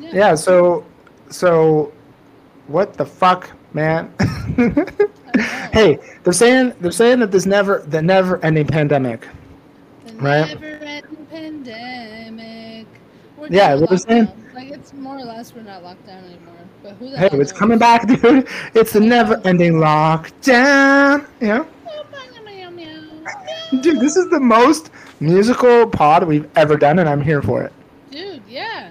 Yeah. 0.00 0.10
yeah, 0.12 0.34
so 0.34 0.84
so 1.30 1.92
what 2.66 2.94
the 2.94 3.04
fuck, 3.04 3.50
man? 3.74 4.12
hey, 5.72 5.98
they're 6.22 6.32
saying 6.32 6.72
they're 6.80 6.90
saying 6.90 7.20
that 7.20 7.30
this 7.30 7.44
never 7.46 7.84
the 7.88 8.00
never 8.02 8.42
ending 8.44 8.66
pandemic. 8.66 9.28
The 10.06 10.14
Right. 10.14 10.48
never-ending 10.60 11.26
pandemic. 11.30 12.86
We're 13.36 13.48
Yeah, 13.48 13.74
what 13.74 13.88
they're 13.90 13.98
saying- 13.98 14.28
Like 14.54 14.70
it's 14.70 14.92
more 14.94 15.18
or 15.18 15.24
less 15.24 15.54
we're 15.54 15.62
not 15.62 15.82
locked 15.82 16.06
down 16.06 16.24
anymore. 16.24 16.54
But 16.82 16.92
who 16.94 17.10
the 17.10 17.18
Hey, 17.18 17.26
it's 17.26 17.34
knows? 17.34 17.52
coming 17.52 17.78
back, 17.78 18.06
dude. 18.22 18.46
It's 18.74 18.92
the 18.92 19.00
never 19.00 19.40
ending 19.44 19.74
lockdown. 19.74 21.26
Yeah. 21.40 21.64
Dude, 23.70 24.00
this 24.00 24.16
is 24.16 24.28
the 24.30 24.40
most 24.40 24.90
musical 25.20 25.86
pod 25.86 26.24
we've 26.24 26.48
ever 26.56 26.76
done, 26.76 26.98
and 26.98 27.08
I'm 27.08 27.22
here 27.22 27.42
for 27.42 27.62
it. 27.62 27.72
Dude, 28.10 28.42
yeah. 28.48 28.90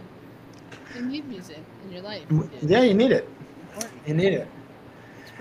You 0.95 1.03
need 1.03 1.27
music 1.27 1.59
in 1.83 1.91
your 1.91 2.01
life. 2.01 2.27
Dude. 2.29 2.49
Yeah, 2.61 2.81
you 2.81 2.93
need 2.93 3.11
it. 3.11 3.29
You 4.05 4.13
need 4.13 4.33
it. 4.33 4.47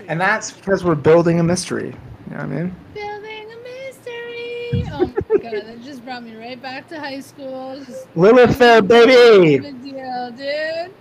And 0.07 0.19
that's 0.19 0.51
because 0.51 0.83
we're 0.83 0.95
building 0.95 1.39
a 1.39 1.43
mystery. 1.43 1.87
You 1.87 2.31
know 2.31 2.37
what 2.37 2.43
I 2.43 2.47
mean? 2.47 2.75
Building 2.93 3.51
a 3.51 3.57
mystery. 3.63 4.85
Oh 4.91 5.13
my 5.29 5.37
god, 5.37 5.65
that 5.65 5.83
just 5.83 6.03
brought 6.05 6.23
me 6.23 6.35
right 6.35 6.61
back 6.61 6.87
to 6.89 6.99
high 6.99 7.19
school. 7.19 7.81
Just 7.85 8.07
Lilith 8.15 8.57
Fair, 8.57 8.81
baby! 8.81 9.59
Big 9.59 9.81
deal, 9.83 10.31
dude. 10.31 10.93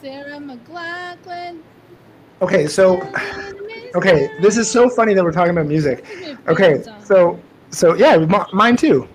Sarah 0.00 0.38
McLachlan. 0.38 1.60
Okay, 2.40 2.66
so, 2.66 3.00
okay, 3.94 4.30
this 4.40 4.56
is 4.56 4.70
so 4.70 4.88
funny 4.88 5.14
that 5.14 5.24
we're 5.24 5.32
talking 5.32 5.50
about 5.52 5.66
music. 5.66 6.04
mystery. 6.04 6.34
That's 6.34 6.46
my 6.46 6.54
favorite 6.54 6.88
Okay, 6.88 7.04
so, 7.04 7.40
so 7.70 7.94
yeah, 7.94 8.16
mine 8.52 8.76
too. 8.76 9.08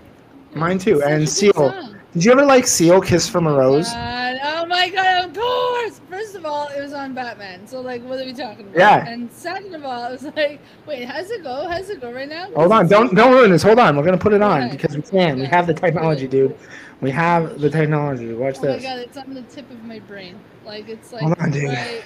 Mine 0.55 0.77
too. 0.77 1.01
And 1.03 1.27
Seal. 1.27 1.89
Did 2.13 2.25
you 2.25 2.31
ever 2.31 2.45
like 2.45 2.67
Seal 2.67 3.01
Kiss 3.01 3.27
from 3.27 3.47
a 3.47 3.53
Rose? 3.53 3.89
God, 3.89 4.37
oh 4.43 4.65
my 4.67 4.87
god, 4.89 5.25
of 5.25 5.33
course! 5.35 5.99
First 6.07 6.35
of 6.35 6.45
all, 6.45 6.67
it 6.67 6.79
was 6.79 6.93
on 6.93 7.15
Batman, 7.15 7.65
so 7.65 7.81
like, 7.81 8.03
what 8.03 8.19
are 8.19 8.25
we 8.25 8.33
talking 8.33 8.67
about? 8.67 8.77
Yeah. 8.77 9.07
And 9.07 9.31
second 9.31 9.73
of 9.73 9.83
all, 9.83 10.05
it 10.05 10.11
was 10.11 10.23
like, 10.35 10.59
wait, 10.85 11.05
how's 11.05 11.31
it 11.31 11.41
go? 11.41 11.67
How's 11.67 11.89
it 11.89 12.01
go 12.01 12.11
right 12.13 12.29
now? 12.29 12.51
Hold 12.55 12.71
on, 12.71 12.87
don't 12.87 13.15
don't 13.15 13.33
ruin 13.33 13.49
this. 13.49 13.63
Hold 13.63 13.79
on, 13.79 13.97
we're 13.97 14.03
gonna 14.03 14.17
put 14.19 14.33
it 14.33 14.43
on 14.43 14.63
Okay. 14.63 14.71
because 14.73 14.95
we 14.95 15.01
can. 15.01 15.39
We 15.39 15.45
have 15.45 15.65
the 15.65 15.73
technology, 15.73 16.27
dude. 16.27 16.55
We 17.01 17.09
have 17.09 17.59
the 17.59 17.69
technology. 17.69 18.31
Watch 18.33 18.59
this. 18.59 18.83
Oh 18.85 18.87
my 18.89 18.95
god, 18.95 18.99
it's 18.99 19.17
on 19.17 19.33
the 19.33 19.41
tip 19.43 19.69
of 19.71 19.83
my 19.83 19.97
brain. 19.99 20.39
Like 20.63 20.89
it's 20.89 21.11
like 21.13 21.23
Hold 21.23 21.39
on, 21.39 21.49
dude. 21.49 21.69
right. 21.69 22.03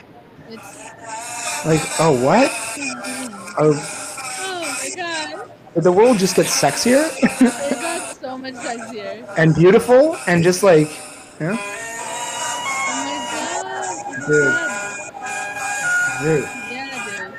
It's 0.49 1.65
Like, 1.65 1.81
oh 1.99 2.13
what? 2.23 2.51
Oh, 3.59 3.73
oh 3.73 4.61
my 4.61 4.89
god, 4.95 5.49
did 5.73 5.83
the 5.83 5.91
world 5.91 6.17
just 6.19 6.35
get 6.35 6.45
sexier 6.45 7.09
it 7.21 7.79
got 7.81 8.15
so 8.15 8.37
much 8.37 8.53
sexier. 8.55 9.25
and 9.37 9.53
beautiful 9.55 10.15
and 10.27 10.43
just 10.43 10.63
like, 10.63 10.87
yeah, 11.41 11.57
Oh 12.89 13.03
my 13.03 13.17
god, 13.31 14.27
Dude. 14.27 14.55
Dude. 16.21 16.49
yeah, 16.71 16.89
dude. 17.05 17.33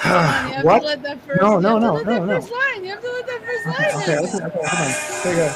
Come 0.00 0.16
on, 0.16 0.48
you 0.48 0.54
have 0.54 0.64
what? 0.64 0.80
to 0.80 0.86
let 0.86 1.02
that 1.02 1.18
first. 1.26 1.42
No, 1.42 1.56
you 1.56 1.60
no, 1.62 1.68
have 1.68 1.80
to 1.80 1.86
no, 1.86 1.92
let 1.94 2.06
no, 2.06 2.12
that 2.12 2.26
no. 2.26 2.40
first 2.40 2.52
line. 2.52 2.84
You 2.84 2.90
have 2.90 3.00
to 3.02 3.10
let 3.12 3.26
that 3.26 3.40
first 3.42 3.66
line. 3.66 4.02
Okay, 4.02 4.16
okay, 4.18 4.44
okay, 4.46 4.58
hold 4.66 4.80
on. 4.80 4.90
There 5.22 5.32
you 5.32 5.38
go. 5.38 5.48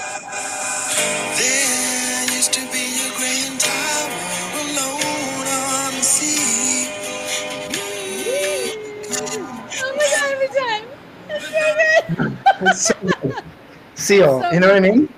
So. 12.75 12.95
Seal, 13.95 14.41
So 14.41 14.51
you 14.53 14.61
know 14.61 14.69
what 14.69 14.77
I 14.77 14.81
mean? 14.81 15.09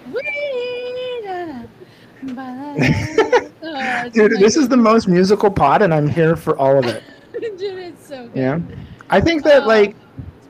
Dude, 4.12 4.32
this 4.40 4.56
is 4.56 4.68
the 4.68 4.76
most 4.76 5.08
musical 5.08 5.50
pod, 5.50 5.82
and 5.82 5.92
I'm 5.94 6.08
here 6.08 6.36
for 6.36 6.56
all 6.58 6.78
of 6.78 6.86
it. 6.86 7.02
Dude, 7.40 7.60
it's 7.78 8.06
so 8.06 8.28
good. 8.28 8.36
Yeah. 8.36 8.60
I 9.10 9.20
think 9.20 9.44
that 9.44 9.64
Oh, 9.64 9.66
like. 9.66 9.96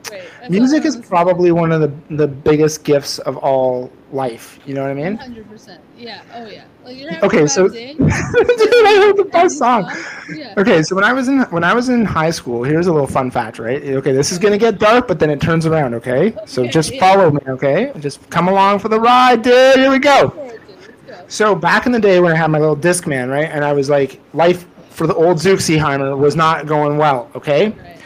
That's 0.09 0.49
music 0.49 0.85
is 0.85 0.97
probably 0.97 1.51
one 1.51 1.71
of 1.71 1.81
the 1.81 2.15
the 2.15 2.27
biggest 2.27 2.83
gifts 2.83 3.19
of 3.19 3.37
all 3.37 3.91
life. 4.13 4.59
You 4.65 4.73
know 4.75 4.83
what 4.83 4.91
I 4.91 4.93
mean? 4.93 5.17
100%. 5.17 5.79
Yeah. 5.97 6.21
Oh, 6.33 6.45
yeah. 6.45 6.65
Like 6.85 6.97
you're 6.97 7.11
having 7.11 7.29
Okay, 7.29 7.47
so 7.47 7.67
dude, 7.69 7.99
I 7.99 8.97
heard 9.01 9.17
the 9.17 9.29
best 9.31 9.57
song. 9.57 9.91
Yeah. 10.33 10.53
Okay, 10.57 10.83
so 10.83 10.95
when 10.95 11.03
I 11.03 11.13
was 11.13 11.27
in 11.27 11.41
when 11.43 11.63
I 11.63 11.73
was 11.73 11.89
in 11.89 12.05
high 12.05 12.29
school, 12.29 12.63
here's 12.63 12.87
a 12.87 12.93
little 12.93 13.07
fun 13.07 13.31
fact, 13.31 13.59
right? 13.59 13.81
Okay, 13.83 14.11
this 14.11 14.31
is 14.31 14.37
gonna 14.37 14.57
get 14.57 14.77
dark, 14.79 15.07
but 15.07 15.19
then 15.19 15.29
it 15.29 15.41
turns 15.41 15.65
around. 15.65 15.93
Okay, 15.95 16.35
so 16.45 16.67
just 16.67 16.93
yeah. 16.93 16.99
follow 16.99 17.31
me. 17.31 17.39
Okay, 17.47 17.91
just 17.99 18.29
come 18.29 18.47
along 18.47 18.79
for 18.79 18.89
the 18.89 18.99
ride, 18.99 19.41
dude. 19.41 19.75
Here 19.75 19.91
we 19.91 19.99
go. 19.99 20.29
It. 20.37 20.61
Go. 21.07 21.25
So 21.27 21.55
back 21.55 21.85
in 21.85 21.91
the 21.91 21.99
day 21.99 22.19
when 22.19 22.31
I 22.31 22.35
had 22.35 22.51
my 22.51 22.59
little 22.59 22.77
Discman, 22.77 23.29
right, 23.29 23.49
and 23.49 23.65
I 23.65 23.73
was 23.73 23.89
like, 23.89 24.19
life 24.33 24.65
for 24.89 25.07
the 25.07 25.15
old 25.15 25.37
Zookseheimer 25.37 26.17
was 26.17 26.35
not 26.35 26.67
going 26.67 26.97
well. 26.97 27.31
Okay, 27.35 27.69
Right. 27.69 27.99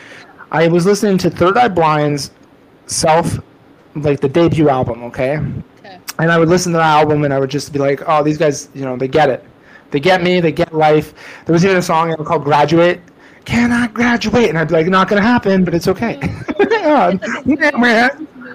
I 0.51 0.67
was 0.67 0.85
listening 0.85 1.17
to 1.19 1.29
Third 1.29 1.57
Eye 1.57 1.67
Blind's 1.67 2.31
self, 2.85 3.39
like 3.95 4.21
the 4.21 4.29
debut 4.29 4.69
album. 4.69 5.03
Okay, 5.03 5.39
Okay. 5.87 5.99
and 6.19 6.31
I 6.31 6.37
would 6.37 6.49
listen 6.49 6.71
to 6.73 6.77
the 6.77 6.83
album 6.83 7.23
and 7.23 7.33
I 7.33 7.39
would 7.39 7.49
just 7.49 7.71
be 7.71 7.79
like, 7.79 8.01
oh, 8.07 8.23
these 8.23 8.37
guys, 8.37 8.69
you 8.73 8.83
know, 8.83 8.97
they 8.97 9.07
get 9.07 9.29
it. 9.29 9.43
They 9.91 9.99
get 9.99 10.21
me, 10.21 10.39
they 10.39 10.51
get 10.51 10.73
life. 10.73 11.13
There 11.45 11.53
was 11.53 11.63
even 11.63 11.77
a 11.77 11.81
song 11.81 12.13
called 12.25 12.43
Graduate. 12.43 13.01
Can 13.45 13.71
I 13.71 13.87
graduate? 13.87 14.49
And 14.49 14.57
I'd 14.57 14.67
be 14.67 14.73
like, 14.73 14.87
not 14.87 15.07
gonna 15.07 15.21
happen, 15.21 15.63
but 15.63 15.73
it's 15.73 15.87
okay. 15.87 16.19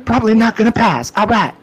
Probably 0.04 0.34
not 0.34 0.56
gonna 0.56 0.72
pass. 0.72 1.12
I 1.16 1.22
All 1.22 1.26
right. 1.26 1.54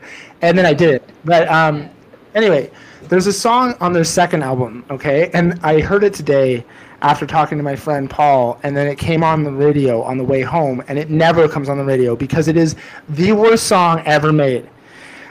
And 0.41 0.57
then 0.57 0.65
I 0.65 0.74
did 0.74 0.95
it. 0.95 1.09
But 1.26 1.47
um, 1.49 1.89
anyway, 2.34 2.72
there's 3.03 3.28
a 3.28 3.34
song 3.34 3.76
on 3.82 3.93
their 3.93 4.03
second 4.03 4.41
album, 4.41 4.84
okay? 4.89 5.30
And 5.34 5.59
I 5.61 5.80
heard 5.80 6.03
it 6.03 6.13
today 6.13 6.65
after 7.01 7.28
talking 7.28 7.57
to 7.57 7.63
my 7.63 7.76
friend 7.76 8.09
Paul, 8.09 8.59
and 8.63 8.76
then 8.76 8.88
it 8.88 8.97
came 8.97 9.24
on 9.24 9.43
the 9.43 9.51
radio 9.51 10.01
on 10.01 10.17
the 10.17 10.24
way 10.24 10.41
home, 10.41 10.84
and 10.88 10.97
it 10.97 11.09
never 11.09 11.47
comes 11.47 11.70
on 11.70 11.78
the 11.78 11.84
radio 11.84 12.15
because 12.15 12.47
it 12.47 12.57
is 12.57 12.76
the 13.09 13.32
worst 13.32 13.67
song 13.67 14.01
ever 14.05 14.34
made. 14.34 14.67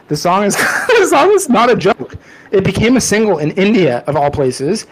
The 0.08 0.16
song 0.16 0.44
is 0.44 0.56
the 0.88 1.06
song 1.08 1.30
is 1.32 1.48
not 1.48 1.70
a 1.70 1.76
joke. 1.76 2.16
It 2.50 2.64
became 2.64 2.96
a 2.96 3.00
single 3.00 3.38
in 3.38 3.50
India 3.52 3.98
of 4.06 4.16
all 4.16 4.30
places, 4.30 4.86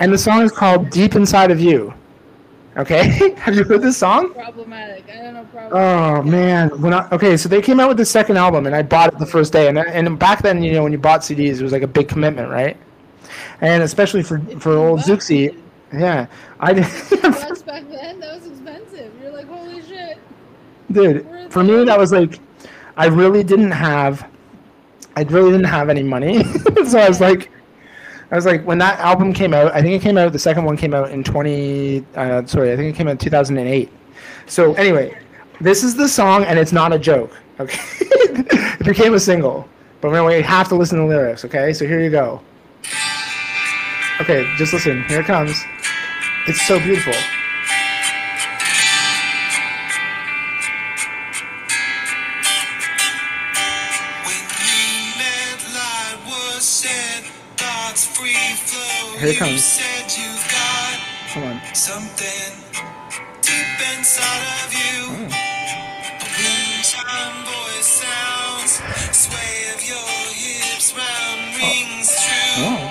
and 0.00 0.12
the 0.12 0.18
song 0.18 0.42
is 0.42 0.52
called 0.52 0.90
"Deep 0.90 1.14
Inside 1.14 1.50
of 1.50 1.60
You." 1.60 1.94
Okay, 2.76 3.34
have 3.38 3.54
you 3.54 3.64
heard 3.64 3.82
this 3.82 3.98
song? 3.98 4.32
Problematic. 4.34 5.04
I 5.10 5.22
don't 5.22 5.34
know. 5.34 5.46
Oh 5.54 6.22
Problematic. 6.22 6.30
man, 6.30 6.80
when 6.80 6.94
I, 6.94 7.08
okay, 7.10 7.36
so 7.36 7.48
they 7.48 7.60
came 7.60 7.80
out 7.80 7.88
with 7.88 7.98
the 7.98 8.04
second 8.06 8.38
album, 8.38 8.66
and 8.66 8.74
I 8.74 8.82
bought 8.82 9.12
it 9.12 9.18
the 9.18 9.26
first 9.26 9.52
day, 9.52 9.68
and 9.68 9.78
and 9.78 10.18
back 10.18 10.42
then, 10.42 10.62
you 10.62 10.72
know, 10.72 10.82
when 10.82 10.92
you 10.92 10.98
bought 10.98 11.20
CDs, 11.20 11.60
it 11.60 11.62
was 11.62 11.72
like 11.72 11.82
a 11.82 11.86
big 11.86 12.08
commitment, 12.08 12.50
right? 12.50 12.76
And 13.60 13.82
especially 13.82 14.22
for 14.22 14.38
for 14.58 14.72
old 14.74 15.04
dude. 15.04 15.56
yeah, 15.92 16.26
I 16.60 16.72
did. 16.72 16.84
Back 17.66 17.88
then, 17.88 18.20
that 18.20 18.34
was 18.34 18.46
expensive. 18.46 19.12
You're 19.22 19.32
like, 19.32 19.46
holy 19.46 19.82
shit. 19.82 20.18
dude 20.90 21.26
for 21.50 21.62
me 21.62 21.84
that 21.84 21.98
was 21.98 22.12
like 22.12 22.38
i 22.96 23.06
really 23.06 23.42
didn't 23.42 23.70
have 23.70 24.28
i 25.16 25.22
really 25.24 25.50
didn't 25.50 25.66
have 25.66 25.88
any 25.88 26.02
money. 26.02 26.44
So 26.86 26.98
i 26.98 27.08
was 27.08 27.20
like 27.20 27.50
i 28.30 28.34
was 28.34 28.44
like 28.44 28.64
when 28.64 28.78
that 28.78 28.98
album 28.98 29.32
came 29.32 29.54
out 29.54 29.72
i 29.72 29.80
think 29.80 29.94
it 29.94 30.02
came 30.02 30.18
out 30.18 30.32
the 30.32 30.38
second 30.38 30.64
one 30.64 30.76
came 30.76 30.94
out 30.94 31.10
in 31.10 31.22
20 31.22 32.04
uh, 32.16 32.44
sorry 32.44 32.72
i 32.72 32.76
think 32.76 32.92
it 32.94 32.96
came 32.96 33.06
out 33.06 33.12
in 33.12 33.18
2008 33.18 33.90
so 34.46 34.74
anyway 34.74 35.16
this 35.60 35.84
is 35.84 35.94
the 35.94 36.08
song 36.08 36.44
and 36.44 36.58
it's 36.58 36.72
not 36.72 36.92
a 36.92 36.98
joke 36.98 37.38
okay? 37.60 37.78
It 38.80 38.86
became 38.86 39.14
a 39.14 39.20
single 39.20 39.68
but 40.00 40.10
we 40.10 40.42
have 40.42 40.68
to 40.68 40.74
listen 40.74 40.98
to 40.98 41.04
the 41.04 41.08
lyrics 41.08 41.44
okay? 41.44 41.72
So 41.72 41.86
here 41.86 42.00
you 42.00 42.10
go. 42.10 42.40
Okay 44.20 44.52
just 44.56 44.72
listen. 44.72 45.04
Here 45.04 45.20
it 45.20 45.26
comes. 45.26 45.62
It's 46.48 46.66
so 46.66 46.80
beautiful 46.80 47.14
Here 59.22 59.30
it 59.30 59.36
comes. 59.36 59.62
said 59.62 60.10
you've 60.18 60.50
got 60.50 60.98
come 61.28 61.44
on 61.44 61.60
something 61.76 62.58
deep 63.40 63.78
inside 63.96 64.42
of 64.64 64.74
you. 64.74 65.14
Oh. 65.14 65.52
Voice 67.46 67.86
sounds, 67.86 68.82
sway 69.16 69.70
of 69.76 69.86
your 69.86 70.02
hips 70.34 70.96
round 70.96 71.38
oh. 71.38 71.54
rings 71.56 72.10
true. 72.18 72.66
oh 72.66 72.90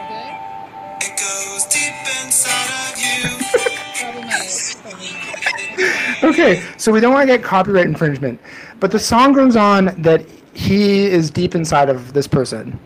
Okay. 0.00 0.32
It 1.02 1.12
goes 1.20 1.66
deep 1.66 1.92
inside 2.24 2.72
of 2.88 2.96
you. 2.96 3.36
Problematic. 4.00 4.80
Problematic. 4.80 6.24
Okay, 6.24 6.64
so 6.78 6.90
we 6.90 7.00
don't 7.00 7.12
want 7.12 7.28
to 7.28 7.36
get 7.36 7.44
copyright 7.44 7.84
infringement, 7.84 8.40
but 8.80 8.92
the 8.92 8.98
song 8.98 9.34
goes 9.34 9.56
on 9.56 9.94
that 9.98 10.24
he 10.54 11.04
is 11.04 11.30
deep 11.30 11.54
inside 11.54 11.90
of 11.90 12.14
this 12.14 12.26
person, 12.26 12.80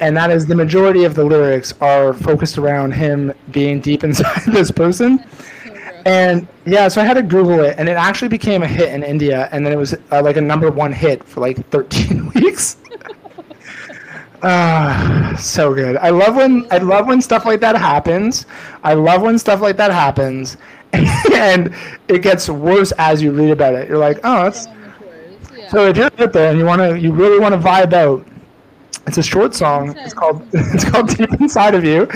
and 0.00 0.16
that 0.16 0.30
is 0.30 0.46
the 0.46 0.54
majority 0.54 1.04
of 1.04 1.14
the 1.14 1.24
lyrics 1.24 1.72
are 1.80 2.12
focused 2.12 2.58
around 2.58 2.92
him 2.92 3.32
being 3.50 3.80
deep 3.80 4.04
inside 4.04 4.42
this 4.46 4.70
person, 4.70 5.24
And 6.06 6.46
yeah, 6.66 6.88
so 6.88 7.00
I 7.00 7.04
had 7.04 7.14
to 7.14 7.22
Google 7.22 7.60
it, 7.60 7.76
and 7.78 7.88
it 7.88 7.96
actually 7.96 8.28
became 8.28 8.62
a 8.62 8.66
hit 8.66 8.92
in 8.92 9.02
India, 9.02 9.48
and 9.52 9.64
then 9.64 9.72
it 9.72 9.76
was 9.76 9.94
uh, 10.12 10.22
like 10.22 10.36
a 10.36 10.40
number 10.40 10.70
one 10.70 10.92
hit 10.92 11.24
for 11.24 11.40
like 11.40 11.66
13 11.70 12.32
weeks. 12.34 12.76
Ah, 14.46 15.34
so 15.40 15.72
good. 15.72 15.96
I 15.96 16.10
love 16.10 16.36
when 16.36 16.66
I 16.70 16.76
love 16.76 17.06
when 17.06 17.22
stuff 17.22 17.46
like 17.46 17.60
that 17.60 17.76
happens. 17.76 18.44
I 18.82 18.92
love 18.92 19.22
when 19.22 19.38
stuff 19.38 19.62
like 19.62 19.78
that 19.78 19.90
happens, 19.90 20.58
and 21.32 21.74
it 22.08 22.20
gets 22.20 22.50
worse 22.50 22.92
as 22.98 23.22
you 23.22 23.32
read 23.32 23.52
about 23.52 23.72
it. 23.72 23.88
You're 23.88 23.96
like, 23.96 24.18
oh, 24.22 24.44
that's 24.44 24.68
so 25.70 25.86
if 25.88 25.96
you're 25.96 26.10
out 26.18 26.32
there 26.32 26.50
and 26.50 26.58
you 26.58 26.66
want 26.66 26.80
to, 26.82 26.98
you 26.98 27.10
really 27.12 27.38
want 27.38 27.54
to 27.54 27.58
vibe 27.58 27.94
out. 27.94 28.26
It's 29.06 29.18
a 29.18 29.22
short 29.22 29.54
song. 29.54 29.96
It's 29.98 30.14
called 30.14 30.46
it's 30.52 30.84
called 30.88 31.08
Deep 31.16 31.32
Inside 31.40 31.74
of 31.74 31.84
You, 31.84 32.08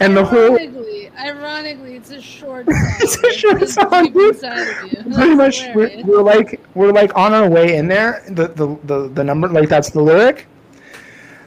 and 0.00 0.16
the 0.16 0.24
whole 0.24 0.56
Ironically, 0.58 1.10
ironically, 1.18 1.94
it's 1.96 2.10
a 2.10 2.20
short 2.20 2.66
song. 2.66 2.74
It's 3.00 3.16
a 3.24 3.32
short 3.32 3.62
It's 3.62 3.74
song, 3.74 4.04
deep 4.04 4.16
inside 4.16 4.68
of 4.68 4.92
you. 4.92 5.14
pretty 5.14 5.34
much 5.34 5.64
we're, 5.74 5.90
we're 6.04 6.22
like 6.22 6.60
we're 6.74 6.92
like 6.92 7.16
on 7.16 7.32
our 7.34 7.48
way 7.48 7.76
in 7.76 7.88
there. 7.88 8.22
The 8.28 8.48
the 8.48 8.76
the, 8.84 9.08
the 9.08 9.24
number 9.24 9.48
like 9.48 9.68
that's 9.68 9.90
the 9.90 10.02
lyric. 10.02 10.46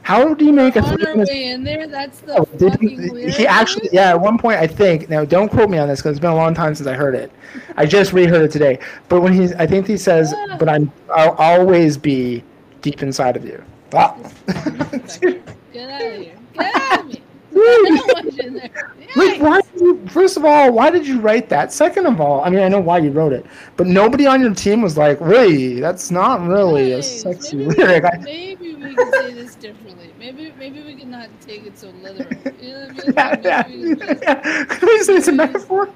How 0.02 0.34
do 0.34 0.44
you 0.44 0.52
make 0.52 0.76
a 0.76 0.82
on 0.82 1.06
our 1.06 1.16
way 1.18 1.44
in 1.50 1.62
there. 1.62 1.86
That's 1.86 2.20
the 2.20 2.38
Oh, 2.40 2.48
lyric. 2.58 3.34
he 3.34 3.46
actually 3.46 3.90
yeah 3.92 4.10
at 4.10 4.20
one 4.20 4.38
point 4.38 4.58
i 4.58 4.66
think 4.66 5.08
now 5.10 5.24
don't 5.24 5.48
quote 5.50 5.68
me 5.70 5.78
on 5.78 5.86
this 5.88 6.00
because 6.00 6.12
it's 6.12 6.20
been 6.20 6.30
a 6.32 6.34
long 6.34 6.54
time 6.54 6.74
since 6.74 6.88
i 6.88 6.94
heard 6.94 7.14
it 7.14 7.30
i 7.76 7.84
just 7.86 8.12
reheard 8.12 8.42
it 8.42 8.50
today 8.50 8.78
but 9.08 9.20
when 9.20 9.32
he's 9.32 9.52
i 9.54 9.66
think 9.66 9.86
he 9.86 9.96
says 9.96 10.32
Ah. 10.36 10.56
but 10.58 10.68
i'm 10.68 10.90
i'll 11.14 11.32
always 11.32 11.96
be 11.98 12.42
deep 12.80 13.02
inside 13.02 13.36
of 13.36 13.44
you 13.44 13.62
Get 13.90 14.00
out 14.00 14.92
of 14.92 15.20
here. 15.22 15.42
Get 15.72 16.74
out 16.74 17.00
of 17.00 17.06
me. 17.06 17.22
I 17.52 17.56
don't 17.56 18.06
want 18.06 18.32
you 18.36 18.42
in 18.42 18.54
there. 18.54 18.94
like 19.16 19.40
why 19.40 19.60
did 19.60 19.80
you 19.80 20.06
first 20.08 20.36
of 20.36 20.44
all 20.44 20.72
why 20.72 20.88
did 20.88 21.06
you 21.06 21.20
write 21.20 21.48
that 21.48 21.72
second 21.72 22.06
of 22.06 22.20
all 22.20 22.42
i 22.44 22.50
mean 22.50 22.60
i 22.60 22.68
know 22.68 22.78
why 22.78 22.96
you 22.98 23.10
wrote 23.10 23.32
it 23.32 23.44
but 23.76 23.86
nobody 23.86 24.24
on 24.24 24.40
your 24.40 24.54
team 24.54 24.82
was 24.82 24.96
like 24.96 25.20
wait 25.20 25.80
that's 25.80 26.12
not 26.12 26.46
really 26.46 26.92
a 26.92 27.02
sexy 27.02 27.56
maybe, 27.56 27.74
lyric 27.74 28.20
maybe 28.20 28.74
we 28.76 28.94
can 28.94 29.12
say 29.12 29.32
this 29.34 29.54
differently. 29.56 29.89
Maybe 30.20 30.52
maybe 30.58 30.82
we 30.82 30.94
can 30.94 31.10
not 31.10 31.28
take 31.40 31.64
it 31.66 31.78
so 31.78 31.88
literal. 32.02 32.28
You 32.60 32.72
know 32.74 32.88
what 32.88 33.18
I 33.18 33.36
mean? 33.36 33.42
yeah, 33.42 33.64
Maybe 33.66 33.96
can 33.96 34.06
just- 34.08 34.22
yeah. 34.22 34.64
Could 34.66 34.82
we 34.90 35.02
say 35.02 35.14
it's 35.16 35.28
a 35.28 35.32
metaphor 35.32 35.88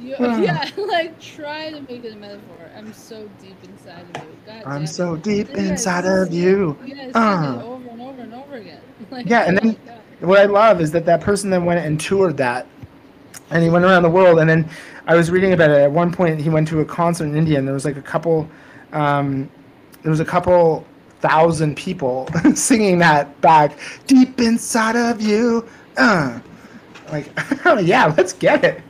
You, 0.00 0.14
Ah. 0.20 0.36
yeah, 0.40 0.70
like 0.86 1.20
try 1.20 1.70
to 1.72 1.80
make 1.80 2.04
it 2.04 2.12
a 2.14 2.16
metaphor. 2.16 2.70
I'm 2.78 2.92
so 2.92 3.28
deep 3.42 3.56
inside 3.64 4.04
of 4.14 4.22
you. 4.22 4.36
God 4.46 4.62
i'm 4.66 4.84
it. 4.84 4.86
so 4.86 5.16
deep 5.16 5.48
Yeah, 5.50 5.62
inside 5.62 6.04
of 6.06 6.32
you. 6.32 6.78
Yeah, 6.86 7.10
Ah. 7.16 7.60
over 7.62 7.88
and 7.88 8.00
over 8.00 8.22
and 8.22 8.34
over 8.34 8.54
again. 8.54 8.80
Like, 9.10 9.26
Yeah, 9.28 9.48
and 9.48 9.58
oh 9.58 9.62
then- 9.62 9.76
what 10.20 10.38
I 10.38 10.44
love 10.44 10.80
is 10.80 10.92
that 10.92 11.04
that 11.06 11.20
person 11.20 11.50
then 11.50 11.64
went 11.64 11.84
and 11.84 11.98
toured 12.00 12.36
that, 12.36 12.68
and 13.50 13.64
he 13.64 13.68
went 13.68 13.84
around 13.84 14.04
the 14.04 14.10
world. 14.10 14.38
And 14.38 14.48
then 14.48 14.68
I 15.08 15.16
was 15.16 15.28
reading 15.32 15.52
about 15.54 15.70
it. 15.70 15.78
At 15.80 15.90
one 15.90 16.12
point, 16.12 16.40
he 16.40 16.48
went 16.48 16.68
to 16.68 16.78
a 16.78 16.84
concert 16.84 17.24
in 17.24 17.34
India, 17.36 17.58
and 17.58 17.66
there 17.66 17.74
was 17.74 17.84
like 17.84 17.96
a 17.96 18.02
couple, 18.02 18.48
um, 18.92 19.50
there 20.02 20.10
was 20.10 20.20
a 20.20 20.24
couple 20.24 20.86
thousand 21.22 21.76
people 21.76 22.28
singing 22.54 22.98
that 22.98 23.40
back 23.40 23.78
deep 24.06 24.40
inside 24.40 24.96
of 24.96 25.22
you. 25.22 25.66
Uh. 25.96 26.38
Like, 27.10 27.30
yeah, 27.82 28.12
let's 28.16 28.32
get 28.32 28.64
it. 28.64 28.82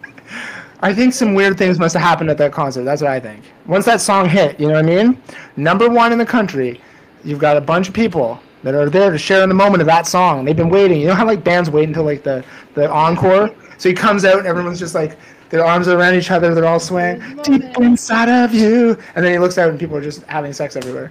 I 0.81 0.93
think 0.95 1.13
some 1.13 1.35
weird 1.35 1.59
things 1.59 1.79
must 1.79 1.93
have 1.95 2.03
happened 2.03 2.31
at 2.31 2.39
that 2.39 2.53
concert. 2.53 2.83
That's 2.85 3.03
what 3.03 3.11
I 3.11 3.21
think. 3.21 3.45
Once 3.67 3.85
that 3.85 4.01
song 4.01 4.29
hit, 4.29 4.59
you 4.59 4.67
know 4.67 4.75
what 4.75 4.85
I 4.85 5.05
mean? 5.05 5.23
Number 5.57 5.89
one 5.89 6.13
in 6.13 6.19
the 6.19 6.27
country, 6.27 6.81
you've 7.25 7.39
got 7.39 7.57
a 7.57 7.61
bunch 7.61 7.89
of 7.89 7.95
people 7.95 8.41
that 8.63 8.75
are 8.75 8.89
there 8.89 9.11
to 9.11 9.19
share 9.19 9.43
in 9.43 9.49
the 9.49 9.55
moment 9.55 9.81
of 9.81 9.87
that 9.87 10.07
song. 10.07 10.45
They've 10.45 10.57
been 10.57 10.71
waiting. 10.71 11.01
You 11.01 11.09
know 11.09 11.15
how 11.15 11.27
like 11.27 11.45
bands 11.45 11.71
wait 11.71 11.89
until 11.89 12.05
like 12.05 12.23
the 12.23 12.45
the 12.75 12.91
encore? 12.91 13.55
So 13.79 13.89
he 13.89 13.95
comes 13.95 14.25
out 14.25 14.39
and 14.39 14.47
everyone's 14.47 14.79
just 14.79 14.95
like 14.95 15.19
their 15.51 15.65
arms 15.65 15.89
are 15.89 15.99
around 15.99 16.15
each 16.15 16.31
other. 16.31 16.55
They're 16.55 16.67
all 16.67 16.81
swaying 16.81 17.21
deep 17.43 17.63
inside 17.79 18.29
of 18.29 18.55
you, 18.55 18.97
and 19.15 19.25
then 19.25 19.33
he 19.33 19.39
looks 19.39 19.59
out 19.59 19.71
and 19.71 19.79
people 19.79 19.97
are 19.97 20.03
just 20.03 20.23
having 20.25 20.53
sex 20.53 20.77
everywhere. 20.77 21.11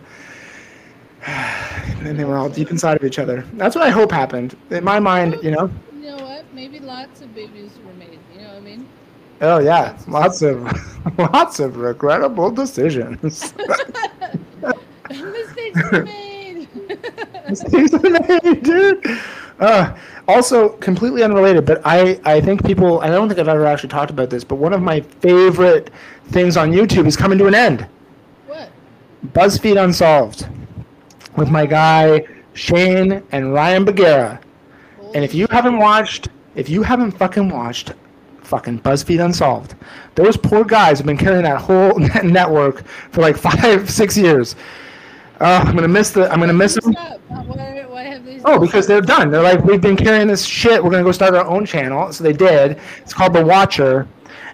And 2.02 2.18
they 2.18 2.24
were 2.24 2.38
all 2.38 2.50
deep 2.50 2.72
inside 2.72 2.98
of 2.98 3.04
each 3.04 3.20
other. 3.20 3.46
That's 3.54 3.76
what 3.76 3.86
I 3.86 3.90
hope 3.90 4.12
happened. 4.12 4.58
In 4.72 4.84
my 4.84 5.00
mind, 5.00 5.38
you 5.44 5.52
know. 5.52 5.70
You 5.94 6.02
know 6.08 6.18
what? 6.18 6.46
Maybe 6.52 6.80
lots 6.80 7.22
of 7.22 7.36
babies 7.36 7.78
were 7.86 7.94
made. 7.94 8.18
You 8.34 8.42
know 8.42 8.48
what 8.48 8.58
I 8.58 8.60
mean? 8.62 8.88
Oh 9.42 9.60
yeah, 9.60 9.98
lots 10.08 10.42
of 10.42 10.64
lots 11.20 11.60
of 11.60 11.78
regrettable 11.88 12.50
decisions. 12.50 13.54
Mistakes 15.10 15.92
were 15.92 16.04
made. 16.04 16.68
Mistakes 17.48 17.92
were 17.92 18.10
made, 18.10 18.64
dude. 18.64 19.20
Uh, 19.60 19.96
also, 20.28 20.70
completely 20.78 21.24
unrelated, 21.24 21.66
but 21.66 21.82
I, 21.86 22.20
I 22.24 22.42
think 22.42 22.66
people, 22.66 23.00
I 23.02 23.10
don't 23.10 23.28
think 23.28 23.40
I've 23.40 23.48
ever 23.48 23.68
actually 23.68 23.90
talked 23.90 24.10
about 24.10 24.32
this, 24.32 24.44
but 24.44 24.56
one 24.56 24.74
of 24.74 24.82
my 24.82 25.02
favorite 25.02 25.92
things 26.30 26.58
on 26.58 26.72
YouTube 26.72 27.06
is 27.06 27.16
coming 27.16 27.38
to 27.38 27.46
an 27.46 27.54
end. 27.54 27.88
what? 28.48 28.72
BuzzFeed 29.34 29.84
Unsolved 29.84 30.48
with 31.36 31.50
my 31.50 31.66
guy 31.66 32.26
Shane 32.54 33.24
and 33.32 33.54
Ryan 33.54 33.86
Bergara. 33.86 34.40
And 35.14 35.24
if 35.24 35.34
you 35.34 35.48
haven't 35.50 35.78
watched, 35.78 36.30
if 36.56 36.70
you 36.70 36.84
haven't 36.84 37.12
fucking 37.12 37.50
watched 37.50 37.94
fucking 38.42 38.82
BuzzFeed 38.82 39.24
Unsolved, 39.24 39.76
those 40.16 40.36
poor 40.38 40.64
guys 40.64 40.98
have 41.00 41.06
been 41.06 41.18
carrying 41.18 41.44
that 41.44 41.62
whole 41.62 41.98
network 42.24 42.86
for 43.12 43.22
like 43.22 43.38
five, 43.38 43.90
six 44.02 44.18
years. 44.18 44.56
Uh, 45.40 45.64
I'm 45.66 45.76
gonna 45.76 45.88
miss 45.88 46.12
the. 46.12 46.32
I'm 46.32 46.40
gonna 46.40 46.54
miss 46.54 46.76
them. 46.76 46.94
Why, 46.94 47.18
why 47.88 48.04
have 48.04 48.24
they? 48.24 48.42
Oh, 48.46 48.60
because 48.60 48.86
they're 48.86 49.02
done. 49.02 49.32
They're 49.32 49.42
like, 49.42 49.64
we've 49.64 49.82
been 49.82 49.98
carrying 49.98 50.28
this 50.28 50.46
shit. 50.46 50.84
We're 50.84 50.92
gonna 50.92 51.04
go 51.04 51.12
start 51.12 51.34
our 51.34 51.46
own 51.46 51.66
channel. 51.66 52.14
So 52.14 52.24
they 52.24 52.34
did. 52.34 52.80
It's 53.00 53.14
called 53.14 53.34
The 53.34 53.44
Watcher, 53.44 54.08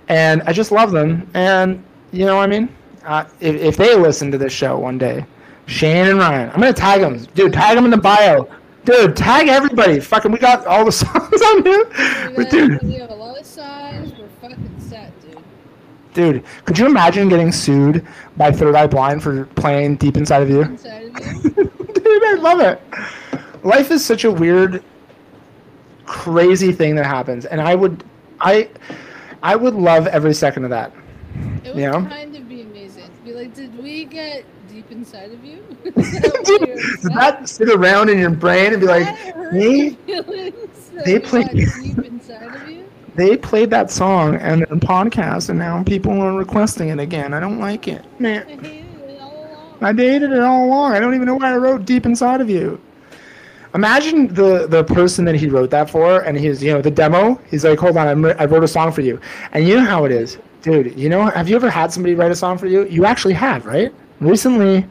and 0.07 0.41
I 0.43 0.53
just 0.53 0.71
love 0.71 0.91
them. 0.91 1.29
And 1.33 1.83
you 2.13 2.25
know, 2.25 2.37
what 2.37 2.43
I 2.43 2.47
mean, 2.47 2.73
uh, 3.03 3.25
if 3.41 3.55
if 3.55 3.75
they 3.75 3.95
listen 3.95 4.31
to 4.31 4.37
this 4.37 4.53
show 4.53 4.77
one 4.77 4.97
day, 4.97 5.25
Shane 5.67 6.07
and 6.07 6.17
Ryan, 6.19 6.49
I'm 6.49 6.59
gonna 6.59 6.73
tag 6.73 7.01
them, 7.01 7.17
dude. 7.35 7.53
Tag 7.53 7.75
them 7.75 7.85
in 7.85 7.91
the 7.91 7.97
bio, 7.97 8.49
dude. 8.85 9.15
Tag 9.15 9.47
everybody. 9.49 9.99
Fucking, 9.99 10.31
we 10.31 10.37
got 10.39 10.65
all 10.65 10.85
the 10.85 10.91
songs 11.03 11.41
on 11.41 11.63
here, 11.63 12.29
We, 12.29 12.35
but 12.35 12.49
dude. 12.49 12.81
we 12.83 12.93
have 12.95 13.09
a 13.11 13.15
lot 13.15 13.37
of 13.37 13.45
songs. 13.45 14.13
We're 14.17 14.27
fucking 14.41 14.75
set, 14.79 15.11
dude. 15.21 15.37
Dude, 16.13 16.43
could 16.65 16.79
you 16.79 16.85
imagine 16.85 17.27
getting 17.29 17.51
sued 17.51 18.05
by 18.37 18.51
Third 18.51 18.75
Eye 18.75 18.87
Blind 18.87 19.21
for 19.21 19.45
playing 19.55 19.97
Deep 19.97 20.15
Inside 20.17 20.41
of 20.43 20.49
You? 20.49 20.61
Inside 20.61 21.03
of 21.03 21.43
you. 21.45 21.51
Dude, 21.93 22.23
I 22.23 22.35
love 22.39 22.59
it. 22.61 22.81
Life 23.63 23.91
is 23.91 24.03
such 24.05 24.23
a 24.23 24.31
weird, 24.31 24.81
crazy 26.05 26.71
thing 26.71 26.95
that 26.95 27.05
happens, 27.05 27.45
and 27.45 27.59
I 27.59 27.75
would, 27.75 28.03
I, 28.39 28.69
I 29.43 29.55
would 29.57 29.75
love 29.75 30.07
every 30.07 30.33
second 30.33 30.63
of 30.63 30.69
that. 30.69 30.93
It 31.65 31.75
would 31.75 31.77
Yeah. 31.81 31.91
kind 31.91 32.35
of 32.35 32.47
be 32.47 32.61
amazing. 32.61 33.09
Be 33.25 33.33
like, 33.33 33.53
did 33.53 33.77
we 33.77 34.05
get 34.05 34.45
inside 34.97 35.31
of 35.31 35.43
you? 35.45 35.63
Is 35.95 36.11
that 36.11 36.35
why 36.43 36.57
Dude, 36.57 36.67
you're 36.67 36.77
does 36.77 37.03
that 37.15 37.49
sit 37.49 37.69
around 37.69 38.09
in 38.09 38.19
your 38.19 38.31
brain 38.31 38.73
and 38.73 38.81
be 38.81 38.87
like, 38.87 39.07
they, 39.51 39.97
they 41.05 41.19
we 41.19 41.19
play- 41.19 41.43
got 41.43 41.53
deep 41.53 42.03
inside 42.05 42.55
of 42.55 42.69
you. 42.69 42.91
they 43.15 43.37
played 43.37 43.69
that 43.71 43.91
song 43.91 44.35
and 44.35 44.63
a 44.63 44.67
podcast, 44.77 45.49
and 45.49 45.59
now 45.59 45.83
people 45.83 46.19
are 46.21 46.33
requesting 46.33 46.89
it 46.89 46.99
again. 46.99 47.33
I 47.33 47.39
don't 47.39 47.59
like 47.59 47.87
it. 47.87 48.05
I 48.19 48.21
Man, 48.21 48.45
hated 48.47 49.09
it 49.09 49.21
all 49.21 49.45
along. 49.45 49.77
I 49.81 49.93
dated 49.93 50.31
it 50.31 50.39
all 50.39 50.65
along. 50.65 50.93
I 50.93 50.99
don't 50.99 51.13
even 51.15 51.25
know 51.27 51.35
why 51.35 51.53
I 51.53 51.57
wrote 51.57 51.85
deep 51.85 52.05
inside 52.05 52.41
of 52.41 52.49
you. 52.49 52.79
Imagine 53.75 54.27
the 54.33 54.67
the 54.67 54.83
person 54.83 55.25
that 55.25 55.35
he 55.35 55.47
wrote 55.47 55.69
that 55.71 55.89
for, 55.89 56.21
and 56.21 56.37
he's 56.37 56.63
you 56.63 56.73
know 56.73 56.81
the 56.81 56.91
demo. 56.91 57.39
He's 57.49 57.63
like, 57.65 57.79
hold 57.79 57.97
on, 57.97 58.07
I'm, 58.07 58.25
I 58.25 58.45
wrote 58.45 58.63
a 58.63 58.67
song 58.67 58.91
for 58.91 59.01
you, 59.01 59.19
and 59.51 59.67
you 59.67 59.75
know 59.75 59.85
how 59.85 60.05
it 60.05 60.11
is, 60.11 60.37
dude. 60.61 60.97
You 60.97 61.09
know, 61.09 61.25
have 61.27 61.49
you 61.49 61.55
ever 61.55 61.69
had 61.69 61.91
somebody 61.91 62.15
write 62.15 62.31
a 62.31 62.35
song 62.35 62.57
for 62.57 62.65
you? 62.67 62.85
You 62.87 63.05
actually 63.05 63.33
have, 63.35 63.65
right? 63.65 63.93
Recently, 64.19 64.85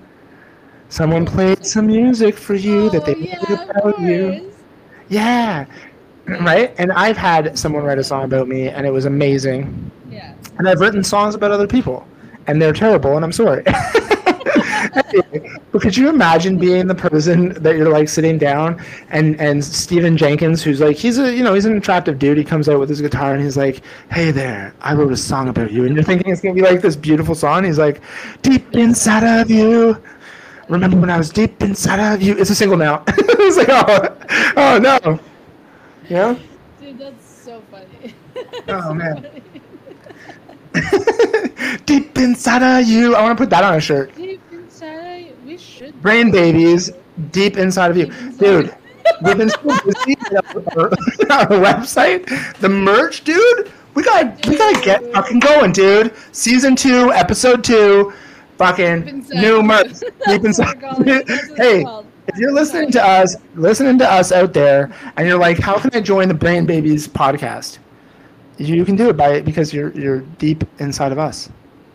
someone 0.88 1.26
played 1.26 1.66
some 1.66 1.86
music 1.86 2.36
for 2.36 2.54
you 2.54 2.90
that 2.90 3.04
they 3.04 3.14
oh, 3.14 3.18
yeah, 3.18 3.44
made 3.48 3.70
about 3.70 4.00
you. 4.00 4.52
Yeah, 5.08 5.66
right. 6.26 6.74
And 6.78 6.92
I've 6.92 7.16
had 7.16 7.58
someone 7.58 7.84
write 7.84 7.98
a 7.98 8.04
song 8.04 8.24
about 8.24 8.48
me, 8.48 8.68
and 8.68 8.86
it 8.86 8.90
was 8.90 9.04
amazing. 9.04 9.90
Yeah. 10.10 10.34
And 10.58 10.68
I've 10.68 10.80
written 10.80 11.02
songs 11.02 11.34
about 11.34 11.50
other 11.50 11.66
people, 11.66 12.06
and 12.46 12.60
they're 12.62 12.72
terrible, 12.72 13.16
and 13.16 13.24
I'm 13.24 13.32
sorry. 13.32 13.64
but 15.72 15.80
could 15.82 15.96
you 15.96 16.08
imagine 16.08 16.58
being 16.58 16.86
the 16.86 16.94
person 16.94 17.50
that 17.62 17.76
you're 17.76 17.90
like 17.90 18.08
sitting 18.08 18.38
down 18.38 18.82
and 19.10 19.40
and 19.40 19.64
Stephan 19.64 20.16
Jenkins, 20.16 20.62
who's 20.62 20.80
like 20.80 20.96
he's 20.96 21.18
a 21.18 21.34
you 21.34 21.42
know 21.42 21.54
he's 21.54 21.64
an 21.64 21.76
attractive 21.76 22.18
dude. 22.18 22.38
He 22.38 22.44
comes 22.44 22.68
out 22.68 22.78
with 22.80 22.88
his 22.88 23.00
guitar 23.00 23.34
and 23.34 23.42
he's 23.42 23.56
like, 23.56 23.82
"Hey 24.10 24.30
there, 24.30 24.74
I 24.80 24.94
wrote 24.94 25.12
a 25.12 25.16
song 25.16 25.48
about 25.48 25.72
you," 25.72 25.84
and 25.84 25.94
you're 25.94 26.04
thinking 26.04 26.32
it's 26.32 26.40
gonna 26.40 26.54
be 26.54 26.62
like 26.62 26.80
this 26.80 26.96
beautiful 26.96 27.34
song. 27.34 27.64
He's 27.64 27.78
like, 27.78 28.00
"Deep 28.42 28.74
inside 28.74 29.24
of 29.24 29.50
you." 29.50 30.00
Remember 30.68 30.96
when 30.96 31.10
I 31.10 31.16
was 31.18 31.30
deep 31.30 31.62
inside 31.62 32.00
of 32.14 32.20
you? 32.22 32.36
It's 32.36 32.50
a 32.50 32.54
single 32.54 32.76
now. 32.76 33.04
it's 33.08 33.56
like, 33.56 33.68
oh, 33.70 34.16
oh 34.56 34.78
no. 34.78 35.20
Yeah. 36.08 36.36
Dude, 36.80 36.98
that's 36.98 37.24
so 37.26 37.62
funny. 37.70 38.14
Oh, 38.68 38.92
man. 38.92 39.26
deep 41.86 42.18
inside 42.18 42.62
of 42.62 42.86
you. 42.86 43.14
I 43.14 43.22
want 43.22 43.36
to 43.38 43.42
put 43.42 43.50
that 43.50 43.64
on 43.64 43.74
a 43.74 43.80
shirt. 43.80 44.14
Deep 44.14 44.40
inside, 44.40 44.40
we 44.40 44.42
should. 44.42 44.45
Brain 46.02 46.30
babies, 46.30 46.90
deep 47.30 47.56
inside 47.56 47.90
of 47.90 47.96
you. 47.96 48.06
Dude, 48.38 48.74
we've 49.22 49.38
been 49.38 49.50
so 49.50 49.62
busy 49.84 50.16
on 50.30 50.64
our, 50.76 50.90
our 51.30 51.46
website. 51.60 52.26
The 52.60 52.68
merch, 52.68 53.24
dude. 53.24 53.72
We 53.94 54.02
gotta 54.02 54.36
we 54.48 54.58
gotta 54.58 54.84
get 54.84 55.12
fucking 55.12 55.40
going, 55.40 55.72
dude. 55.72 56.12
Season 56.32 56.76
two, 56.76 57.12
episode 57.12 57.64
two, 57.64 58.12
fucking 58.58 59.26
new 59.30 59.62
merch. 59.62 59.92
Deep 60.26 60.44
inside. 60.44 60.82
we're 60.82 60.88
calling 60.88 61.08
it. 61.08 61.26
That's 61.26 61.48
what 61.48 61.50
it's 61.50 61.58
hey, 61.58 61.84
if 62.28 62.36
you're 62.36 62.52
listening 62.52 62.90
to 62.92 63.02
us, 63.02 63.36
listening 63.54 63.98
to 63.98 64.10
us 64.10 64.32
out 64.32 64.52
there, 64.52 64.92
and 65.16 65.26
you're 65.26 65.38
like, 65.38 65.58
how 65.58 65.78
can 65.78 65.90
I 65.94 66.00
join 66.00 66.28
the 66.28 66.34
Brain 66.34 66.66
Babies 66.66 67.08
podcast? 67.08 67.78
You 68.58 68.84
can 68.84 68.96
do 68.96 69.08
it 69.08 69.16
by 69.16 69.40
because 69.40 69.72
you're 69.72 69.92
you're 69.92 70.20
deep 70.38 70.64
inside 70.78 71.12
of 71.12 71.18
us, 71.18 71.48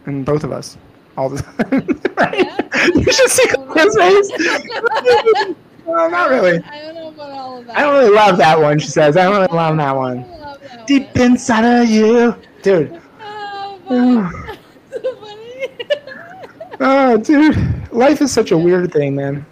and 0.05 0.25
both 0.25 0.43
of 0.43 0.51
us, 0.51 0.77
all 1.17 1.29
the 1.29 1.41
time. 1.41 1.87
right? 2.17 2.45
Yeah. 2.45 2.87
You 2.95 3.11
should 3.11 3.29
see 3.29 3.43
his 3.75 3.95
face. 3.95 5.55
well, 5.85 6.09
not 6.09 6.29
really. 6.29 6.59
I 6.63 6.81
don't 6.81 6.95
know 6.95 7.07
about 7.09 7.31
all 7.31 7.57
of 7.59 7.67
that. 7.67 7.77
I 7.77 7.81
don't 7.81 7.93
really 7.95 8.15
love 8.15 8.37
that 8.37 8.59
one. 8.59 8.79
She 8.79 8.87
says, 8.87 9.17
I 9.17 9.23
don't 9.23 9.33
really 9.41 9.47
love 9.55 9.77
that 9.77 9.95
one. 9.95 10.21
love 10.39 10.61
that 10.61 10.87
Deep 10.87 11.15
one. 11.15 11.31
inside 11.31 11.65
of 11.83 11.89
you, 11.89 12.35
dude. 12.61 13.01
Oh, 13.21 13.79
funny. 13.87 14.47
Oh, 16.83 17.15
dude, 17.15 17.91
life 17.91 18.21
is 18.23 18.31
such 18.31 18.49
a 18.49 18.57
weird 18.57 18.91
thing, 18.91 19.15
man. 19.15 19.45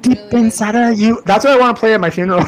Deep 0.00 0.16
Really 0.30 0.44
inside 0.44 0.76
of 0.76 0.96
you. 0.96 1.20
That's 1.26 1.44
what 1.44 1.54
I 1.54 1.60
want 1.60 1.76
to 1.76 1.80
play 1.80 1.92
at 1.92 2.00
my 2.00 2.08
funeral. 2.08 2.44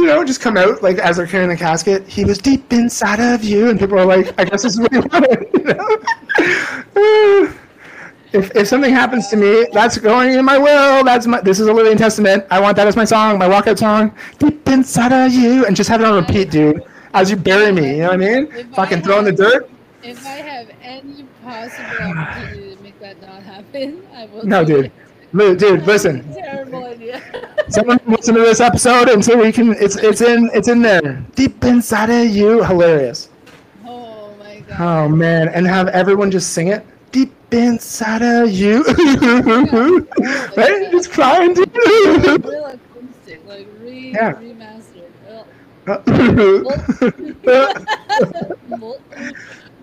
You 0.00 0.06
know, 0.06 0.24
just 0.24 0.40
come 0.40 0.56
out 0.56 0.82
like 0.82 0.98
as 0.98 1.16
they're 1.16 1.26
carrying 1.26 1.50
the 1.50 1.56
casket. 1.56 2.06
He 2.06 2.24
was 2.24 2.38
deep 2.38 2.72
inside 2.72 3.20
of 3.20 3.44
you, 3.44 3.68
and 3.70 3.78
people 3.78 3.98
are 3.98 4.04
like, 4.04 4.38
I 4.38 4.44
guess 4.44 4.62
this 4.62 4.74
is 4.74 4.80
what 4.80 4.92
he 4.92 5.00
wanted. 5.00 5.46
You 5.56 5.74
know? 5.74 7.52
if 8.32 8.54
if 8.54 8.68
something 8.68 8.92
happens 8.92 9.28
to 9.28 9.36
me, 9.36 9.66
that's 9.72 9.98
going 9.98 10.32
in 10.32 10.44
my 10.44 10.58
will. 10.58 11.02
That's 11.04 11.26
my. 11.26 11.40
This 11.40 11.60
is 11.60 11.66
a 11.66 11.72
living 11.72 11.96
testament. 11.96 12.44
I 12.50 12.60
want 12.60 12.76
that 12.76 12.86
as 12.86 12.96
my 12.96 13.04
song, 13.04 13.38
my 13.38 13.48
walkout 13.48 13.78
song. 13.78 14.14
Deep 14.38 14.68
inside 14.68 15.12
of 15.12 15.32
you, 15.32 15.66
and 15.66 15.74
just 15.74 15.88
have 15.88 16.00
it 16.00 16.06
on 16.06 16.14
repeat, 16.14 16.50
dude. 16.50 16.82
As 17.14 17.30
you 17.30 17.36
bury 17.36 17.72
me, 17.72 17.92
you 17.92 17.96
know 17.98 18.08
what 18.08 18.14
I 18.14 18.16
mean? 18.16 18.48
If 18.52 18.72
I 18.72 18.76
Fucking 18.76 19.02
throw 19.02 19.18
in 19.18 19.24
the 19.24 19.32
dirt. 19.32 19.70
If 20.02 20.24
I 20.24 20.36
have 20.36 20.70
any 20.82 21.24
possible 21.42 21.86
opportunity 22.02 22.76
to 22.76 22.82
make 22.82 23.00
that 23.00 23.20
not 23.22 23.42
happen, 23.42 24.06
I 24.14 24.26
will. 24.26 24.44
No, 24.44 24.64
dude. 24.64 24.86
it. 24.86 24.92
Dude, 25.36 25.82
listen. 25.86 26.22
Terrible 26.34 26.84
idea. 26.84 27.20
Someone 27.68 27.98
listen 28.06 28.34
to 28.36 28.40
this 28.40 28.60
episode 28.60 29.08
and 29.10 29.22
so 29.24 29.36
we 29.36 29.52
can. 29.52 29.74
It's 29.74 29.96
it's 29.96 30.20
in 30.22 30.48
it's 30.54 30.68
in 30.68 30.80
there. 30.80 31.22
Deep 31.34 31.62
inside 31.64 32.08
of 32.10 32.26
you, 32.34 32.62
hilarious. 32.62 33.28
oh 33.84 34.32
my 34.38 34.60
god. 34.60 34.80
Oh 34.80 35.08
man, 35.08 35.48
and 35.50 35.66
have 35.66 35.88
everyone 35.88 36.30
just 36.30 36.52
sing 36.54 36.68
it. 36.68 36.86
Deep 37.12 37.32
inside 37.52 38.22
of 38.22 38.50
you, 38.50 38.82
right? 40.56 40.88
Just 40.90 41.10
crying. 41.10 41.52
dude. 41.54 41.70
Real 41.74 42.66
acoustic, 42.66 43.46
like 43.46 43.66
re 43.80 44.12
Yeah. 44.14 44.32
remastered. 44.34 45.44
Well, 45.86 45.96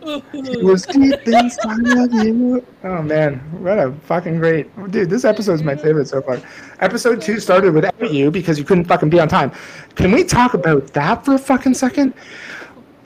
was 0.04 0.86
deep 0.86 1.28
inside 1.28 1.88
of 1.98 2.14
you. 2.14 2.66
Oh 2.84 3.02
man, 3.02 3.40
what 3.62 3.80
a 3.80 3.92
fucking 4.04 4.38
great 4.38 4.68
dude! 4.92 5.10
This 5.10 5.24
episode 5.26 5.54
is 5.54 5.64
my 5.64 5.76
favorite 5.76 6.08
so 6.08 6.22
far. 6.22 6.40
Episode 6.80 7.22
two 7.22 7.40
started 7.40 7.74
without 7.74 8.12
you 8.14 8.30
because 8.32 8.58
you 8.60 8.66
couldn't 8.66 8.86
fucking 8.86 9.10
be 9.10 9.20
on 9.20 9.28
time. 9.28 9.52
Can 9.96 10.12
we 10.12 10.24
talk 10.24 10.54
about 10.54 10.88
that 10.94 11.24
for 11.24 11.36
a 11.36 11.38
fucking 11.38 11.74
second? 11.74 12.14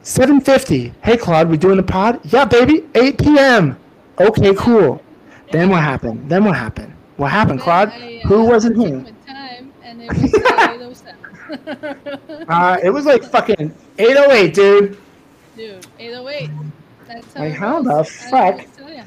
7:50. 0.03 0.93
Hey 1.03 1.17
Claude, 1.17 1.49
we 1.49 1.57
doing 1.57 1.77
the 1.77 1.83
pod? 1.83 2.19
Yeah, 2.25 2.45
baby. 2.45 2.85
8 2.95 3.17
p.m. 3.19 3.77
Okay, 4.19 4.53
cool. 4.55 5.01
Then 5.51 5.69
what 5.69 5.81
happened? 5.83 6.29
Then 6.29 6.45
what 6.45 6.55
happened? 6.55 6.93
What 7.17 7.31
happened, 7.31 7.61
Claude? 7.61 7.89
I, 7.89 8.21
Who 8.25 8.41
uh, 8.41 8.49
wasn't 8.49 8.75
took 8.77 8.87
here? 8.87 9.05
time, 9.27 9.73
and 9.83 10.01
it 10.01 10.09
was 10.09 10.33
uh, 10.33 11.13
807. 11.55 12.49
Uh, 12.49 12.77
it 12.83 12.89
was 12.89 13.05
like 13.05 13.23
fucking 13.23 13.73
8:08, 13.97 14.53
dude. 14.53 14.97
Dude, 15.55 15.87
808. 15.99 16.49
Like, 17.35 17.53
how 17.53 17.81
the 17.81 17.89
I 17.91 18.03
don't 18.03 18.31
know 18.31 18.31
fuck? 18.31 18.55
what 18.57 18.65
to 18.73 18.77
tell 18.77 18.93
ya. 18.93 19.03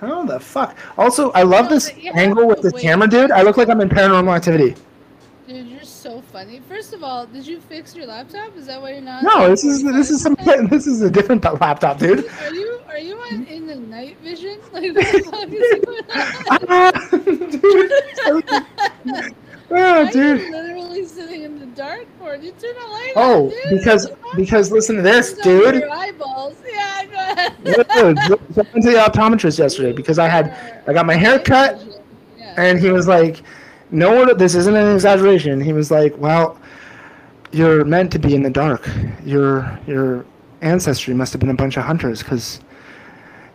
How 0.00 0.24
the 0.24 0.40
fuck? 0.40 0.76
Also, 0.98 1.30
I 1.32 1.42
love 1.42 1.66
No, 1.66 1.70
this 1.70 1.90
but 1.90 2.02
you 2.02 2.12
have 2.12 2.16
angle 2.20 2.46
with 2.48 2.60
to 2.62 2.68
the 2.68 2.72
wait. 2.74 2.82
camera, 2.82 3.08
dude. 3.08 3.30
I 3.30 3.42
look 3.42 3.56
like 3.56 3.68
I'm 3.68 3.80
in 3.80 3.88
Paranormal 3.88 4.34
Activity. 4.34 4.74
Dude, 5.46 5.66
you're 5.66 5.82
so 5.82 6.20
funny. 6.32 6.60
First 6.68 6.92
of 6.94 7.02
all, 7.04 7.26
did 7.26 7.46
you 7.46 7.60
fix 7.60 7.94
your 7.94 8.06
laptop? 8.06 8.56
Is 8.56 8.66
that 8.66 8.80
why 8.80 8.92
you're 8.92 9.00
not? 9.02 9.22
No, 9.22 9.48
this 9.48 9.62
is 9.64 9.82
this 9.82 10.10
is 10.10 10.22
some 10.22 10.36
this 10.70 10.86
is 10.86 11.02
a 11.02 11.10
different 11.10 11.44
laptop, 11.60 11.98
dude. 11.98 12.26
Are 12.40 12.54
you 12.54 12.80
are 12.88 12.98
you 12.98 13.16
on 13.16 13.44
in 13.46 13.66
the 13.66 13.76
night 13.76 14.16
vision? 14.22 14.58
Like 14.72 14.94
what 14.94 15.12
the 15.12 15.22
fuck 15.30 15.48
is 15.52 15.84
going 15.84 16.04
on? 16.10 16.58
Ah, 16.68 16.92
dude. 17.50 17.92
Are 18.26 19.30
you 19.70 20.10
dude. 20.10 20.50
literally 20.50 21.04
sitting 21.06 21.42
in 21.42 21.58
the 21.58 21.66
dark 21.66 22.06
for? 22.18 22.36
You 22.36 22.52
turn 22.52 22.74
a 22.76 22.86
light 22.90 23.12
Oh, 23.16 23.46
on, 23.46 23.52
because 23.70 24.08
What 24.08 24.18
the 24.20 24.22
fuck? 24.28 24.36
because 24.36 24.70
listen 24.72 24.96
to 24.96 25.02
this, 25.02 25.34
dude. 25.34 25.74
Your 25.76 25.90
eyeballs. 25.90 26.54
Yeah, 26.74 27.04
go 27.06 27.12
ahead. 27.14 27.52
I 27.90 28.02
went 28.02 28.18
to 28.84 28.90
the 28.90 29.04
optometrist 29.06 29.58
yesterday 29.58 29.92
because 29.92 30.18
I 30.18 30.28
had 30.28 30.82
I 30.88 30.92
got 30.92 31.06
my 31.06 31.14
hair 31.14 31.38
cut 31.38 31.80
Yeah. 32.36 32.54
and 32.56 32.80
he 32.80 32.90
was 32.90 33.06
like, 33.06 33.42
"No, 33.92 34.34
this 34.34 34.54
isn't 34.56 34.74
an 34.74 34.92
exaggeration." 34.94 35.60
He 35.60 35.72
was 35.72 35.90
like, 35.90 36.16
"Well, 36.18 36.58
you're 37.52 37.84
meant 37.84 38.10
to 38.12 38.18
be 38.18 38.34
in 38.34 38.42
the 38.42 38.50
dark. 38.50 38.88
Your 39.24 39.78
your 39.86 40.24
ancestry 40.62 41.14
must 41.14 41.32
have 41.32 41.40
been 41.40 41.50
a 41.50 41.54
bunch 41.54 41.76
of 41.76 41.84
hunters 41.84 42.22
because 42.22 42.60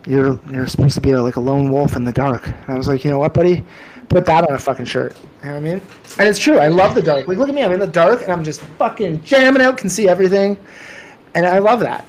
you're 0.06 0.38
you're 0.50 0.66
supposed 0.66 0.94
to 0.94 1.00
be 1.00 1.14
like 1.14 1.36
a 1.36 1.40
lone 1.40 1.70
wolf 1.70 1.96
in 1.96 2.04
the 2.04 2.12
dark." 2.12 2.46
And 2.46 2.68
I 2.68 2.74
was 2.76 2.88
like, 2.88 3.04
"You 3.04 3.10
know 3.10 3.18
what, 3.18 3.34
buddy? 3.34 3.64
Put 4.08 4.26
that 4.26 4.48
on 4.48 4.54
a 4.54 4.58
fucking 4.58 4.86
shirt." 4.86 5.16
You 5.42 5.46
know 5.48 5.52
what 5.52 5.58
I 5.58 5.60
mean? 5.60 5.82
And 6.18 6.28
it's 6.28 6.38
true. 6.38 6.58
I 6.58 6.68
love 6.68 6.94
the 6.94 7.02
dark. 7.02 7.28
Like, 7.28 7.38
look 7.38 7.48
at 7.48 7.54
me. 7.54 7.62
I'm 7.62 7.72
in 7.72 7.80
the 7.80 7.86
dark 7.86 8.22
and 8.22 8.32
I'm 8.32 8.44
just 8.44 8.60
fucking 8.78 9.22
jamming 9.22 9.62
out. 9.62 9.76
Can 9.78 9.88
see 9.88 10.08
everything, 10.08 10.56
and 11.34 11.46
I 11.46 11.58
love 11.58 11.80
that. 11.80 12.04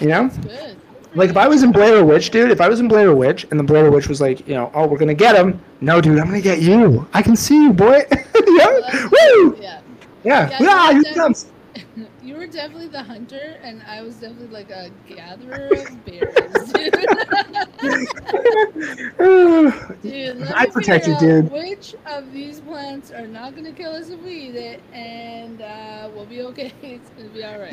You 0.00 0.08
know? 0.08 0.28
Good. 0.28 0.76
Like 1.14 1.30
if 1.30 1.36
I 1.38 1.48
was 1.48 1.62
in 1.62 1.72
Blair 1.72 2.04
Witch, 2.04 2.30
dude, 2.30 2.50
if 2.50 2.60
I 2.60 2.68
was 2.68 2.80
in 2.80 2.88
Blair 2.88 3.14
Witch 3.16 3.46
and 3.50 3.58
the 3.58 3.64
Blair 3.64 3.90
Witch 3.90 4.06
was 4.06 4.20
like, 4.20 4.46
you 4.46 4.54
know, 4.54 4.70
oh, 4.74 4.86
we're 4.86 4.98
gonna 4.98 5.14
get 5.14 5.34
him. 5.34 5.58
No, 5.80 5.98
dude, 6.02 6.18
I'm 6.18 6.26
gonna 6.26 6.42
get 6.42 6.60
you. 6.60 7.08
I 7.14 7.22
can 7.22 7.34
see 7.36 7.62
you, 7.62 7.72
boy. 7.72 8.04
Yeah, 8.48 8.80
that's 8.80 9.02
woo, 9.04 9.50
good, 9.52 9.58
Yeah. 9.62 9.80
yeah, 10.24 10.50
Yeah, 10.50 10.58
yeah. 10.60 10.92
Here 10.92 11.02
he 11.04 11.14
comes. 11.14 11.46
You 12.22 12.36
were 12.36 12.46
definitely 12.46 12.88
the 12.88 13.02
hunter, 13.02 13.58
and 13.62 13.82
I 13.86 14.02
was 14.02 14.16
definitely 14.16 14.48
like 14.48 14.70
a 14.70 14.90
gatherer 15.08 15.68
of 15.72 16.04
berries, 16.04 16.72
dude. 16.72 16.92
Dude, 20.02 20.42
I 20.52 20.66
protect 20.66 21.06
you, 21.06 21.16
dude. 21.18 21.50
Which 21.52 21.94
of 22.06 22.32
these 22.32 22.60
plants 22.60 23.10
are 23.10 23.26
not 23.26 23.54
gonna 23.54 23.72
kill 23.72 23.94
us 23.94 24.08
if 24.10 24.20
we 24.22 24.32
eat 24.48 24.56
it, 24.56 24.80
and 24.92 25.62
uh, 25.62 26.08
we'll 26.14 26.26
be 26.26 26.42
okay. 26.42 26.72
It's 26.82 27.10
gonna 27.10 27.28
be 27.28 27.44
all 27.44 27.58
right. 27.58 27.72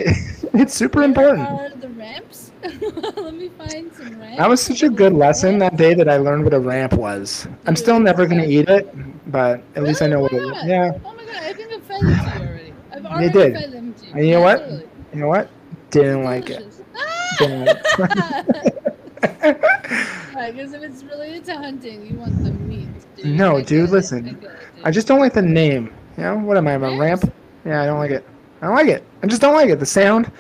it's 0.54 0.74
super 0.74 1.00
Where 1.00 1.08
important. 1.08 1.50
are 1.50 1.70
the 1.70 1.90
ramps? 1.90 2.52
let 2.64 3.34
me 3.36 3.50
find 3.50 3.92
some 3.94 4.20
ramps. 4.20 4.38
That 4.38 4.50
was 4.50 4.62
such 4.62 4.84
a 4.84 4.90
good 4.90 5.14
lesson 5.14 5.58
that 5.60 5.78
day 5.78 5.94
that 5.96 6.10
I 6.10 6.18
learned 6.18 6.44
what 6.44 6.54
a 6.54 6.60
ramp 6.60 6.94
was. 6.94 7.48
I'm 7.66 7.76
still 7.76 8.00
never 8.00 8.26
gonna 8.28 8.46
eat 8.46 8.70
it, 8.70 9.32
but 9.32 9.62
at 9.76 9.84
least 9.84 10.02
I 10.02 10.08
know 10.08 10.20
what 10.20 10.34
it 10.34 10.44
is. 10.44 10.64
Yeah. 10.66 10.92
Oh 11.04 11.14
my 11.14 11.26
god, 11.26 11.36
I 11.36 11.54
think 11.54 11.72
I 11.74 11.80
fed 11.80 12.02
to 12.02 12.08
you 12.08 12.48
already. 12.48 12.63
Already 13.06 13.30
did. 13.32 13.54
fed 13.54 13.72
them 13.72 13.94
to 13.94 14.06
you. 14.06 14.14
And 14.14 14.26
you 14.28 14.32
know 14.34 14.42
what? 14.42 14.68
You 15.14 15.20
know 15.20 15.28
what? 15.28 15.50
Didn't 15.92 16.24
like 16.24 16.50
it. 16.50 16.66
Didn't 17.40 17.66
like 17.66 17.78
it. 17.78 18.80
Right, 20.36 20.52
because 20.54 20.74
if 20.74 20.82
it's 20.82 21.04
related 21.04 21.46
to 21.46 21.56
hunting, 21.56 22.06
you 22.08 22.16
want 22.18 22.44
the 22.44 22.52
meat. 22.52 22.88
Dude. 23.16 23.28
No, 23.28 23.58
I 23.58 23.62
dude, 23.62 23.90
it, 23.90 23.92
listen. 23.92 24.26
I, 24.26 24.30
it, 24.32 24.42
dude. 24.42 24.52
I 24.84 24.92
just 24.92 25.08
don't 25.08 25.20
like 25.20 25.34
the 25.34 25.42
name. 25.44 25.94
You 26.18 26.24
know 26.24 26.38
what 26.40 26.58
am 26.58 26.68
I? 26.68 26.74
I'm 26.74 26.84
a 26.84 26.98
ramp? 26.98 27.32
Yeah, 27.66 27.84
I 27.84 27.86
don't 27.86 28.00
like 28.00 28.10
it. 28.12 28.26
I 28.62 28.66
don't 28.66 28.76
like 28.76 28.88
it. 28.88 29.04
I 29.22 29.28
just 29.28 29.42
don't 29.42 29.54
like 29.54 29.70
it. 29.70 29.80
The 29.80 29.86
sound, 29.86 30.32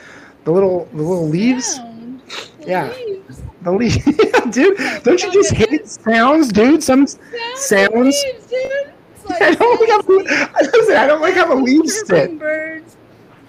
the 0.45 0.51
little 0.51 0.86
the 0.91 0.97
little 1.03 1.28
leaves. 1.28 1.76
Sound. 1.76 2.22
The 2.61 2.68
Yeah. 2.68 2.91
leaves. 2.91 3.43
The 3.61 3.72
leaves, 3.72 4.03
dude. 4.51 4.78
Don't 5.03 5.22
you 5.22 5.32
just 5.32 5.51
hate 5.53 5.88
sounds, 5.88 6.51
dude? 6.51 6.84
Some 6.84 7.05
Sounds. 7.07 7.20
Sounds? 7.55 7.93
Leaves, 7.93 8.47
dude. 8.47 8.92
Like 9.30 9.41
I 9.41 9.51
don't 9.55 9.80
like 9.80 9.89
how 9.89 10.61
listen, 10.74 10.95
I 10.97 11.07
don't 11.07 11.21
like 11.21 11.36
how 11.36 11.47
the 11.47 11.55
leaves 11.55 12.05
sit. 12.07 12.38
birds. 12.39 12.97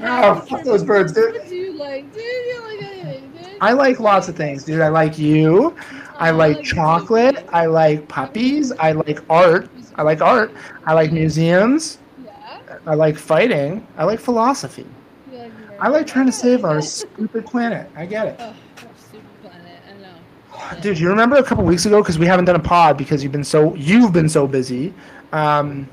Oh, 0.00 0.40
fuck 0.40 0.62
those 0.64 0.84
birds, 0.84 1.12
dude. 1.12 1.34
What 1.34 1.48
do 1.48 1.54
you 1.56 1.72
like, 1.78 2.12
dude? 2.12 2.22
You 2.22 2.62
like 2.62 2.82
anything, 2.82 3.32
dude. 3.32 3.56
I 3.60 3.72
like 3.72 4.00
lots 4.00 4.28
of 4.28 4.36
things, 4.36 4.64
dude. 4.64 4.80
I 4.80 4.88
like 4.88 5.18
you. 5.18 5.74
I 6.16 6.30
Oh, 6.30 6.36
like 6.36 6.62
chocolate. 6.62 7.46
I 7.52 7.66
like 7.66 8.06
puppies. 8.08 8.72
I 8.72 8.92
like 8.92 9.20
art. 9.30 9.68
I 9.96 10.02
like 10.02 10.20
art. 10.20 10.52
I 10.86 10.92
like 10.94 11.12
museums. 11.12 11.98
Yeah. 12.24 12.60
I 12.86 12.94
like 12.94 13.16
fighting. 13.16 13.86
I 13.96 14.04
like 14.04 14.20
philosophy. 14.20 14.86
Like. 15.32 15.50
I 15.80 15.88
like 15.88 16.06
trying 16.06 16.26
to 16.26 16.32
save 16.32 16.64
our 16.64 16.78
Oh, 16.78 16.80
stupid 16.80 17.46
planet. 17.46 17.88
I 17.96 18.06
get 18.06 18.26
it. 18.28 18.40
our 18.40 18.54
stupid 18.98 19.26
planet. 19.42 19.80
I 19.88 20.74
know. 20.74 20.80
Dude, 20.80 20.98
you 20.98 21.08
remember 21.08 21.36
a 21.36 21.42
couple 21.42 21.64
weeks 21.64 21.86
ago 21.86 22.00
because 22.02 22.18
we 22.18 22.26
haven't 22.26 22.44
done 22.44 22.56
a 22.56 22.60
pod 22.60 22.96
because 22.98 23.22
you've 23.22 23.32
been 23.32 23.44
so 23.44 23.74
you've 23.74 24.12
been 24.12 24.28
so 24.28 24.46
busy. 24.46 24.92
Um, 25.34 25.88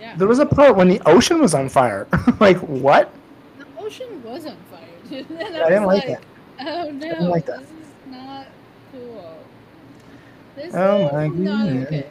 Yeah. 0.00 0.16
there 0.16 0.26
was 0.28 0.38
a 0.40 0.46
part 0.46 0.76
when 0.76 0.88
the 0.88 1.00
ocean 1.06 1.40
was 1.40 1.54
on 1.54 1.68
fire. 1.68 2.06
like 2.40 2.58
what? 2.58 3.10
The 3.58 3.66
ocean 3.78 4.22
was 4.22 4.46
on 4.46 4.56
fire, 4.70 4.80
dude. 5.08 5.30
And 5.40 5.56
I 5.56 5.68
didn't 5.68 5.84
was 5.86 5.96
like 5.98 6.06
that. 6.08 6.22
Oh 6.60 6.90
no, 6.90 6.98
didn't 7.00 7.28
like 7.28 7.46
that. 7.46 7.60
this 7.60 7.68
is 7.70 7.88
not 8.10 8.46
cool. 8.92 9.38
This 10.56 10.74
Oh 10.74 11.06
is 11.06 11.12
my 11.12 11.26
not 11.28 11.66
goodness. 11.68 11.86
okay. 11.86 12.06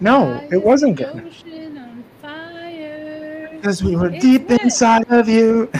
No, 0.00 0.46
it 0.50 0.62
wasn't 0.62 0.96
the 0.98 1.04
good 1.04 1.26
Ocean 1.26 1.78
on 1.78 2.04
fire. 2.20 3.48
because 3.56 3.82
we 3.82 3.96
were 3.96 4.10
It's 4.10 4.22
deep 4.24 4.48
wet. 4.50 4.62
inside 4.62 5.10
of 5.10 5.28
you. 5.28 5.70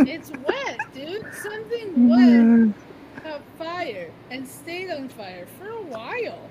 It's 0.00 0.30
wet. 0.46 0.78
one 1.96 2.74
caught 3.22 3.42
fire 3.58 4.10
and 4.30 4.46
stayed 4.48 4.90
on 4.90 5.08
fire 5.10 5.46
for 5.58 5.68
a 5.68 5.82
while. 5.82 6.47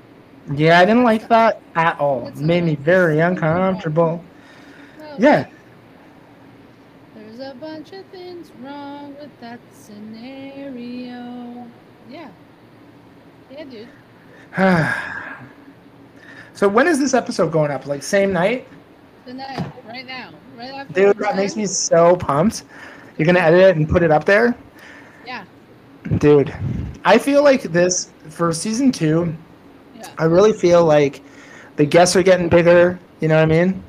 Yeah, 0.54 0.80
I 0.80 0.86
didn't 0.86 1.04
like 1.04 1.28
that 1.30 1.62
at 1.76 2.00
all. 2.00 2.32
Made 2.36 2.64
me 2.64 2.76
very 2.76 3.20
uncomfortable. 3.20 4.24
No, 5.00 5.16
Yeah. 5.18 5.48
There's 7.16 7.40
a 7.40 7.54
bunch 7.56 7.92
of 7.94 8.06
things 8.08 8.52
wrong 8.62 9.16
with 9.20 9.30
that 9.42 9.60
scenario. 9.74 11.68
Yeah. 12.10 12.30
Yeah, 13.50 13.64
dude. 13.66 13.90
so 16.54 16.68
when 16.68 16.88
is 16.88 17.00
this 17.00 17.14
episode 17.14 17.52
going 17.52 17.72
up? 17.72 17.86
Like 17.86 18.04
same 18.04 18.32
night? 18.32 18.68
Tonight, 19.26 19.72
right 19.86 20.06
now, 20.06 20.32
right 20.58 20.72
after. 20.72 20.94
Dude, 20.94 21.18
that 21.20 21.36
makes 21.36 21.56
me 21.56 21.66
so 21.66 22.16
pumped. 22.16 22.64
You're 23.18 23.26
gonna 23.26 23.40
edit 23.40 23.62
it 23.62 23.76
and 23.76 23.90
put 23.90 24.04
it 24.04 24.12
up 24.12 24.26
there? 24.26 24.56
Yeah, 25.26 25.44
Dude. 26.18 26.54
I 27.04 27.18
feel 27.18 27.44
like 27.44 27.64
this 27.64 28.12
for 28.30 28.54
season 28.54 28.92
two, 28.92 29.36
yeah. 29.98 30.10
I 30.18 30.26
really 30.26 30.54
feel 30.54 30.84
like 30.86 31.22
the 31.76 31.86
guests 31.86 32.16
are 32.16 32.24
getting 32.24 32.50
bigger. 32.50 33.00
You 33.20 33.28
know 33.28 33.36
what 33.36 33.42
I 33.44 33.46
mean? 33.46 33.84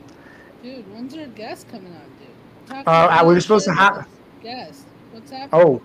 Dude, 0.63 0.85
when's 0.93 1.15
our 1.17 1.27
guest 1.29 1.69
coming 1.69 1.93
on, 1.93 2.03
dude? 2.19 2.77
Uh, 2.79 2.81
about 2.83 3.27
we 3.27 3.35
were 3.35 3.41
supposed 3.41 3.65
to 3.67 3.75
have- 3.75 4.07
Guest. 4.43 4.83
What's 5.13 5.31
happening? 5.31 5.51
Oh, 5.53 5.83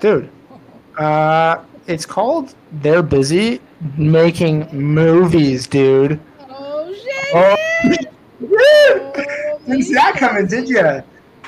dude. 0.00 0.28
Uh, 0.98 1.62
it's 1.86 2.04
called 2.04 2.54
They're 2.70 3.02
Busy 3.02 3.62
Making 3.96 4.68
Movies, 4.72 5.66
dude. 5.66 6.20
Oh, 6.50 6.92
shit! 6.92 7.26
Oh, 7.34 7.56
dude! 7.84 8.08
Oh, 8.58 9.58
Didn't 9.66 9.84
see 9.84 9.94
that 9.94 10.16
coming, 10.16 10.46
did 10.48 10.68
you? 10.68 11.02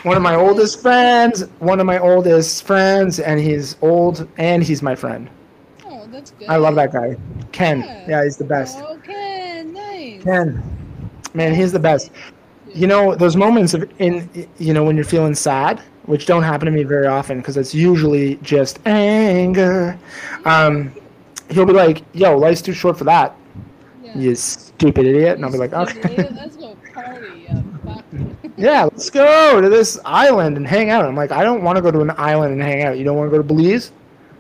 One 0.04 0.16
of 0.16 0.22
my 0.22 0.34
oldest 0.34 0.80
friends, 0.80 1.42
one 1.58 1.78
of 1.78 1.84
my 1.86 1.98
oldest 1.98 2.62
friends, 2.64 3.20
and 3.20 3.38
he's 3.38 3.76
old, 3.82 4.26
and 4.38 4.62
he's 4.62 4.80
my 4.80 4.94
friend. 4.94 5.28
Oh, 6.04 6.08
that's 6.10 6.30
good. 6.32 6.48
I 6.48 6.56
love 6.56 6.74
that 6.76 6.92
guy. 6.92 7.16
Ken. 7.52 7.80
Yeah. 7.80 8.04
Yeah, 8.08 8.24
he's 8.24 8.36
the 8.36 8.44
best. 8.44 8.78
Okay, 8.78 9.62
nice. 9.66 10.22
Ken. 10.22 10.62
Man, 11.34 11.54
he's 11.54 11.72
the 11.72 11.78
best. 11.78 12.10
You 12.72 12.86
know, 12.86 13.14
those 13.14 13.36
moments 13.36 13.74
of 13.74 13.88
in 14.00 14.48
you 14.58 14.74
know 14.74 14.84
when 14.84 14.96
you're 14.96 15.04
feeling 15.04 15.34
sad, 15.34 15.80
which 16.06 16.26
don't 16.26 16.42
happen 16.42 16.66
to 16.66 16.72
me 16.72 16.82
very 16.82 17.06
often 17.06 17.38
because 17.38 17.56
it's 17.56 17.74
usually 17.74 18.36
just 18.36 18.78
anger. 18.86 19.98
Um, 20.44 20.92
he'll 21.50 21.66
be 21.66 21.72
like, 21.72 22.02
"Yo, 22.12 22.36
life's 22.36 22.62
too 22.62 22.72
short 22.72 22.98
for 22.98 23.04
that, 23.04 23.36
Yeah. 24.02 24.18
you 24.18 24.34
stupid 24.34 25.06
idiot," 25.06 25.36
and 25.36 25.44
I'll 25.44 25.52
be 25.52 25.58
like, 25.58 25.72
"Okay, 25.72 26.28
Let's 26.32 26.56
go 26.56 26.76
party. 26.92 27.46
Uh, 27.48 28.00
yeah, 28.56 28.84
let's 28.84 29.08
go 29.10 29.60
to 29.60 29.68
this 29.68 29.98
island 30.04 30.56
and 30.56 30.66
hang 30.66 30.90
out." 30.90 31.04
I'm 31.04 31.14
like, 31.16 31.30
"I 31.32 31.42
don't 31.44 31.62
want 31.62 31.76
to 31.76 31.82
go 31.82 31.90
to 31.92 32.00
an 32.00 32.12
island 32.16 32.52
and 32.52 32.62
hang 32.62 32.82
out. 32.82 32.98
You 32.98 33.04
don't 33.04 33.16
want 33.16 33.28
to 33.28 33.30
go 33.30 33.38
to 33.38 33.46
Belize? 33.46 33.92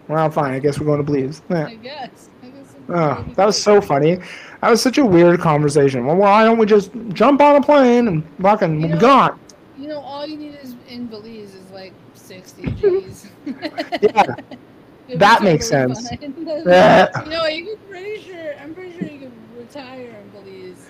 Well, 0.08 0.30
fine. 0.30 0.52
I 0.54 0.58
guess 0.58 0.78
we're 0.78 0.86
going 0.86 1.04
to 1.04 1.10
Belize." 1.10 1.42
Yeah. 1.50 1.66
I 1.66 1.74
guess. 1.76 2.28
I 2.42 2.46
guess 2.48 2.74
Oh, 2.88 3.24
that 3.36 3.46
was 3.46 3.60
so 3.60 3.80
funny. 3.80 4.16
That 4.60 4.70
was 4.70 4.82
such 4.82 4.98
a 4.98 5.04
weird 5.04 5.40
conversation. 5.40 6.04
Well, 6.06 6.16
why 6.16 6.44
don't 6.44 6.58
we 6.58 6.66
just 6.66 6.90
jump 7.12 7.40
on 7.40 7.56
a 7.56 7.62
plane 7.62 8.08
and 8.08 8.22
fucking 8.40 8.80
You 8.80 8.88
know- 8.88 8.98
gone? 8.98 9.40
You 9.78 9.88
know, 9.88 10.00
all 10.00 10.26
you 10.26 10.36
need 10.36 10.56
is 10.62 10.74
in 10.88 11.06
Belize 11.06 11.54
is 11.54 11.70
like 11.70 11.92
60 12.14 12.70
G's. 12.72 13.30
Yeah. 14.02 14.24
That 15.16 15.42
makes 15.42 15.68
sense. 15.68 16.08
Yeah. 16.22 17.08
you 17.24 17.30
know, 17.30 17.44
you 17.46 17.66
can 17.66 17.76
pretty 17.90 18.22
sure. 18.22 18.54
I'm 18.60 18.74
pretty 18.74 18.92
sure 18.98 19.02
you 19.06 19.18
can 19.18 19.32
retire 19.58 20.16
in 20.22 20.28
Belize. 20.30 20.88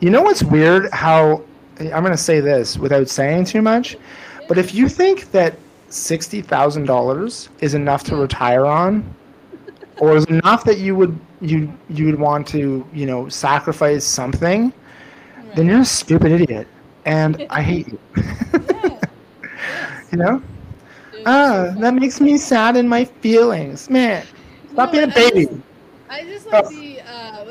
You 0.00 0.10
know 0.10 0.20
what's 0.20 0.42
weird? 0.42 0.92
How 0.92 1.42
I'm 1.80 2.02
gonna 2.02 2.16
say 2.16 2.40
this 2.40 2.76
without 2.76 3.08
saying 3.08 3.46
too 3.46 3.62
much, 3.62 3.96
but 4.48 4.58
if 4.58 4.74
you 4.74 4.86
think 4.88 5.30
that 5.32 5.54
sixty 5.94 6.42
thousand 6.42 6.84
dollars 6.86 7.48
is 7.60 7.74
enough 7.74 8.04
to 8.04 8.16
retire 8.16 8.66
on, 8.66 9.04
or 9.98 10.16
is 10.16 10.24
enough 10.26 10.64
that 10.64 10.78
you 10.78 10.94
would 10.96 11.18
you 11.40 11.72
you 11.88 12.06
would 12.06 12.18
want 12.18 12.46
to 12.48 12.86
you 12.92 13.06
know 13.06 13.28
sacrifice 13.28 14.04
something, 14.04 14.72
then 15.54 15.66
you're 15.66 15.80
a 15.80 15.84
stupid 15.84 16.32
idiot, 16.32 16.66
and 17.04 17.46
I 17.50 17.62
hate 17.62 17.88
you. 17.88 17.98
Yeah. 18.70 19.00
you 20.12 20.18
know? 20.18 20.42
Ah, 21.26 21.74
that 21.78 21.94
makes 21.94 22.20
me 22.20 22.36
sad 22.36 22.76
in 22.76 22.88
my 22.88 23.04
feelings, 23.04 23.88
man. 23.90 24.26
Stop 24.72 24.92
You 24.92 25.00
being 25.00 25.04
a 25.04 25.06
what, 25.08 25.16
I 25.16 25.30
baby. 25.30 25.46
just- 25.46 25.60
I 26.10 26.24
just 26.24 26.46
like 26.46 26.64
Oh. 26.64 26.68
the 26.70 27.00
uh, 27.00 27.44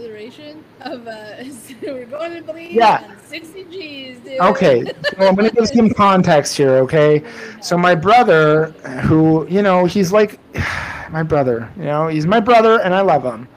what 0.00 0.20
is 0.20 0.36
it? 0.36 0.40
The 0.50 0.56
alliteration 0.56 0.64
of 0.80 1.06
uh, 1.06 1.44
we're 1.82 2.06
going 2.06 2.34
to 2.34 2.42
Belize 2.42 2.72
Yeah. 2.72 3.04
on 3.08 3.16
60 3.26 3.64
G's, 3.64 4.18
dude. 4.20 4.40
Okay, 4.40 4.84
so 4.84 5.26
I'm 5.28 5.34
gonna 5.34 5.50
give 5.50 5.68
some 5.68 5.90
context 5.94 6.56
here, 6.56 6.76
okay? 6.76 7.22
So 7.60 7.76
my 7.78 7.94
brother, 7.94 8.66
who 9.04 9.46
you 9.48 9.62
know, 9.62 9.84
he's 9.84 10.12
like 10.12 10.38
my 11.10 11.22
brother. 11.22 11.70
You 11.76 11.84
know, 11.84 12.08
he's 12.08 12.26
my 12.26 12.40
brother, 12.40 12.80
and 12.80 12.94
I 12.94 13.00
love 13.00 13.22
him. 13.24 13.48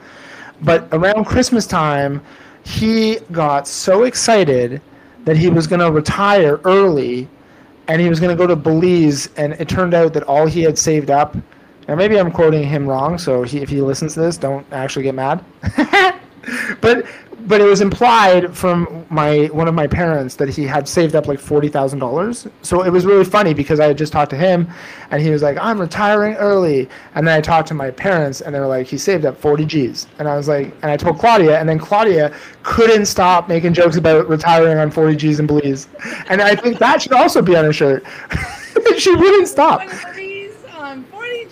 But 0.62 0.88
around 0.91 1.26
Christmas 1.26 1.66
time, 1.68 2.22
he 2.64 3.18
got 3.32 3.68
so 3.68 4.04
excited 4.04 4.82
that 5.26 5.38
he 5.38 5.50
was 5.50 5.68
gonna 5.68 5.91
retire 5.91 6.60
early, 6.66 7.28
and 7.88 8.02
he 8.02 8.10
was 8.10 8.20
gonna 8.20 8.36
go 8.36 8.48
to 8.48 8.56
Belize. 8.56 9.30
And 9.38 9.54
it 9.54 9.68
turned 9.70 9.94
out 9.94 10.14
that 10.14 10.24
all 10.24 10.46
he 10.46 10.62
had 10.62 10.78
saved 10.78 11.10
up. 11.10 11.36
Now 11.88 11.96
maybe 11.96 12.18
I'm 12.18 12.32
quoting 12.32 12.64
him 12.64 12.88
wrong, 12.88 13.18
so 13.18 13.44
he, 13.44 13.60
if 13.60 13.68
he 13.70 13.82
listens 13.82 14.14
to 14.14 14.22
this, 14.22 14.38
don't 14.38 14.66
actually 14.72 15.04
get 15.04 15.16
mad. 15.16 15.44
but 16.82 17.06
but 17.46 17.60
it 17.60 17.66
was 17.66 17.82
implied 17.82 18.56
from 18.56 19.06
my 19.10 19.48
one 19.48 19.68
of 19.68 19.74
my 19.74 19.88
parents 19.88 20.36
that 20.36 20.50
he 20.50 20.64
had 20.64 20.88
saved 20.88 21.16
up 21.16 21.28
like 21.28 21.39
forty 21.39 21.68
thousand 21.68 22.00
dollars. 22.00 22.48
So 22.62 22.84
it 22.84 22.89
was 22.89 23.06
really 23.06 23.26
funny 23.26 23.54
because 23.54 23.80
I 23.80 23.88
had 23.88 23.98
just 23.98 24.14
talked 24.14 24.30
to 24.32 24.38
him, 24.38 24.70
and 25.12 25.22
he 25.22 25.30
was 25.30 25.41
like, 25.41 25.58
"I'm 25.60 25.80
retiring 25.80 26.36
early," 26.36 26.89
and 27.16 27.28
then 27.28 27.36
I 27.36 27.41
talked 27.41 27.68
to 27.70 27.74
my 27.74 27.91
parents, 27.91 28.41
and 28.41 28.56
they 28.56 28.60
were 28.60 28.68
like, 28.68 28.88
"He 28.88 28.98
saved 28.98 29.26
up 29.26 29.38
forty 29.38 29.66
G's," 29.66 30.08
and 30.20 30.28
I 30.28 30.38
was 30.38 30.48
like, 30.48 30.74
and 30.82 30.91
I 30.91 30.98
told 30.98 31.20
Claudia, 31.20 31.60
and 31.60 31.68
then 31.68 31.80
Claudia 31.80 32.34
couldn't 32.64 33.06
stop 33.06 33.50
making 33.50 33.74
jokes 33.74 33.98
about 33.98 34.28
retiring 34.30 34.78
on 34.78 34.91
forty 34.91 35.16
G's 35.16 35.39
in 35.39 35.48
Belize, 35.48 35.88
and 36.30 36.41
I 36.41 36.56
think 36.56 36.80
that 36.80 37.02
should 37.02 37.14
also 37.14 37.41
be 37.41 37.56
on 37.56 37.66
a 37.66 37.74
shirt. 37.74 38.06
she 38.98 39.14
wouldn't 39.16 39.48
stop. 39.48 39.80
Going 39.80 39.89
to 39.89 40.34
on 40.78 41.04
40 41.06 41.46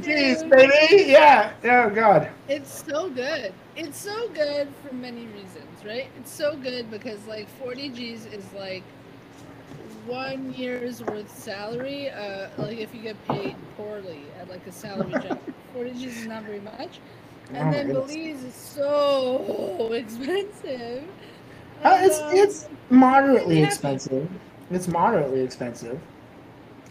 G's. 0.00 0.42
Baby, 0.44 1.10
yeah, 1.10 1.52
oh 1.64 1.90
god. 1.90 2.30
It's 2.48 2.84
so 2.84 3.10
good. 3.10 3.52
It's 3.76 3.98
so 3.98 4.28
good 4.30 4.74
for 4.76 4.92
many 4.94 5.26
reasons, 5.26 5.84
right? 5.84 6.10
It's 6.16 6.30
so 6.30 6.56
good 6.56 6.90
because 6.90 7.26
like 7.26 7.48
40 7.48 7.88
G's 7.90 8.26
is 8.26 8.52
like 8.52 8.84
one 10.04 10.52
year's 10.52 11.02
worth 11.02 11.30
salary. 11.30 12.10
Uh, 12.10 12.50
like 12.56 12.78
if 12.78 12.94
you 12.94 13.02
get 13.02 13.22
paid 13.24 13.56
poorly 13.76 14.32
at 14.38 14.48
like 14.48 14.66
a 14.66 14.72
salary 14.72 15.16
job, 15.18 15.38
40 15.72 15.92
G's 15.94 16.18
is 16.18 16.26
not 16.26 16.44
very 16.44 16.60
much. 16.60 17.00
Oh 17.50 17.54
And 17.54 17.70
my 17.70 17.72
then 17.72 17.86
goodness. 17.86 17.92
Belize 17.92 18.44
is 18.44 18.54
so 18.54 19.92
expensive. 19.92 21.04
Uh, 21.82 21.98
it's 22.02 22.22
um, 22.22 22.30
it's 22.30 22.68
moderately 22.90 23.60
yeah. 23.60 23.62
expensive. 23.62 24.28
It's 24.70 24.88
moderately 24.88 25.40
expensive 25.42 26.00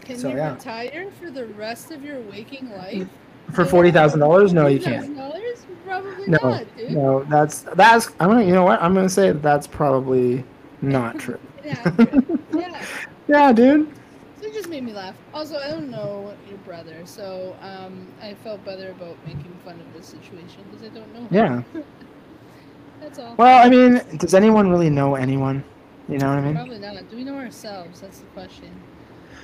Can 0.04 0.20
so, 0.20 0.28
you 0.28 0.36
yeah. 0.36 0.56
retire 0.56 1.10
for 1.10 1.30
the 1.30 1.46
rest 1.46 1.90
of 1.90 2.02
your 2.04 2.20
waking 2.20 2.70
life? 2.70 3.08
For 3.52 3.64
forty 3.64 3.90
thousand 3.90 4.20
dollars. 4.20 4.52
No, 4.52 4.66
you 4.66 4.80
can't. 4.80 5.16
$40,000? 5.16 5.66
Probably 5.84 6.26
No, 6.28 6.38
not, 6.42 6.76
dude. 6.76 6.90
no, 6.92 7.24
that's 7.24 7.60
that's. 7.74 8.08
I'm 8.20 8.28
gonna. 8.30 8.42
You 8.44 8.52
know 8.52 8.64
what? 8.64 8.82
I'm 8.82 8.94
gonna 8.94 9.08
say 9.08 9.32
that 9.32 9.42
that's 9.42 9.66
probably 9.66 10.44
not 10.82 11.18
true. 11.18 11.38
Yeah, 11.64 11.94
yeah. 12.54 12.84
yeah, 13.26 13.52
dude. 13.52 13.90
So 14.38 14.46
it 14.48 14.52
just 14.52 14.68
made 14.68 14.84
me 14.84 14.92
laugh. 14.92 15.14
Also, 15.32 15.56
I 15.56 15.68
don't 15.70 15.90
know 15.90 16.34
your 16.46 16.58
brother, 16.58 17.00
so 17.06 17.56
um, 17.62 18.06
I 18.20 18.34
felt 18.34 18.62
better 18.66 18.90
about 18.90 19.16
making 19.26 19.56
fun 19.64 19.80
of 19.80 19.94
this 19.94 20.06
situation 20.06 20.62
because 20.70 20.84
I 20.84 20.88
don't 20.90 21.10
know. 21.14 21.20
him. 21.20 21.28
Yeah. 21.74 21.82
That's 23.00 23.18
all. 23.18 23.34
Well, 23.36 23.66
I 23.66 23.70
mean, 23.70 24.02
does 24.18 24.34
anyone 24.34 24.68
really 24.68 24.90
know 24.90 25.14
anyone? 25.14 25.64
You 26.08 26.18
know 26.18 26.28
what 26.28 26.38
I 26.38 26.40
mean? 26.42 26.54
Probably 26.54 26.78
not. 26.78 27.10
Do 27.10 27.16
we 27.16 27.24
know 27.24 27.36
ourselves? 27.36 28.02
That's 28.02 28.18
the 28.18 28.26
question. 28.26 28.70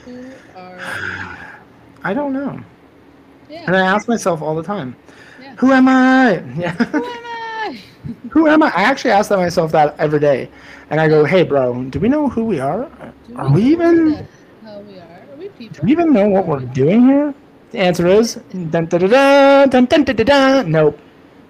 Who 0.05 0.27
are 0.57 0.77
we? 0.77 0.83
I 2.05 2.13
don't 2.13 2.35
know. 2.35 2.61
Yeah. 3.51 3.65
And 3.67 3.77
I 3.77 3.81
ask 3.81 4.07
myself 4.07 4.43
all 4.43 4.55
the 4.55 4.63
time, 4.63 4.95
yeah. 5.43 5.55
who 5.57 5.73
am 5.73 5.89
I? 5.89 6.43
Yeah. 6.57 6.73
Who 6.73 7.05
am 7.05 7.25
I? 7.25 7.81
who 8.31 8.47
am 8.47 8.63
I? 8.63 8.69
I 8.69 8.83
actually 8.83 9.11
ask 9.11 9.29
that 9.31 9.39
myself 9.39 9.73
that 9.73 9.99
every 9.99 10.21
day. 10.21 10.49
And 10.91 11.01
I 11.01 11.09
go, 11.09 11.25
hey, 11.25 11.43
bro, 11.43 11.85
do 11.85 11.99
we 11.99 12.09
know 12.09 12.29
who 12.29 12.45
we 12.45 12.61
are? 12.61 12.89
Do 13.29 13.37
are 13.37 13.49
we, 13.53 13.63
we 13.63 13.73
even. 13.73 14.29
How 14.63 14.81
we 14.81 14.99
are? 14.99 15.23
Are 15.33 15.37
we 15.37 15.49
people? 15.49 15.75
Do 15.75 15.87
we 15.87 15.93
even 15.93 16.13
know 16.13 16.29
what 16.29 16.47
we're 16.47 16.61
doing 16.61 17.07
here? 17.07 17.35
The 17.73 17.79
answer 17.79 18.07
is 18.07 18.35
dun, 18.71 18.87
dun, 18.87 19.67
dun, 19.67 20.71
nope. 20.71 20.99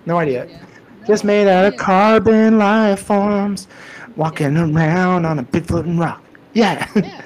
No 0.07 0.19
idea. 0.19 0.47
Yeah. 0.47 0.59
No 1.01 1.07
Just 1.07 1.25
made 1.25 1.49
out 1.49 1.67
of 1.67 1.77
carbon 1.77 2.59
life 2.59 3.03
forms, 3.03 3.69
walking 4.17 4.57
around 4.57 5.27
on 5.27 5.39
a 5.39 5.43
big 5.43 5.67
floating 5.67 5.99
rock. 5.99 6.23
Yeah. 6.53 6.87
yeah. 6.97 7.23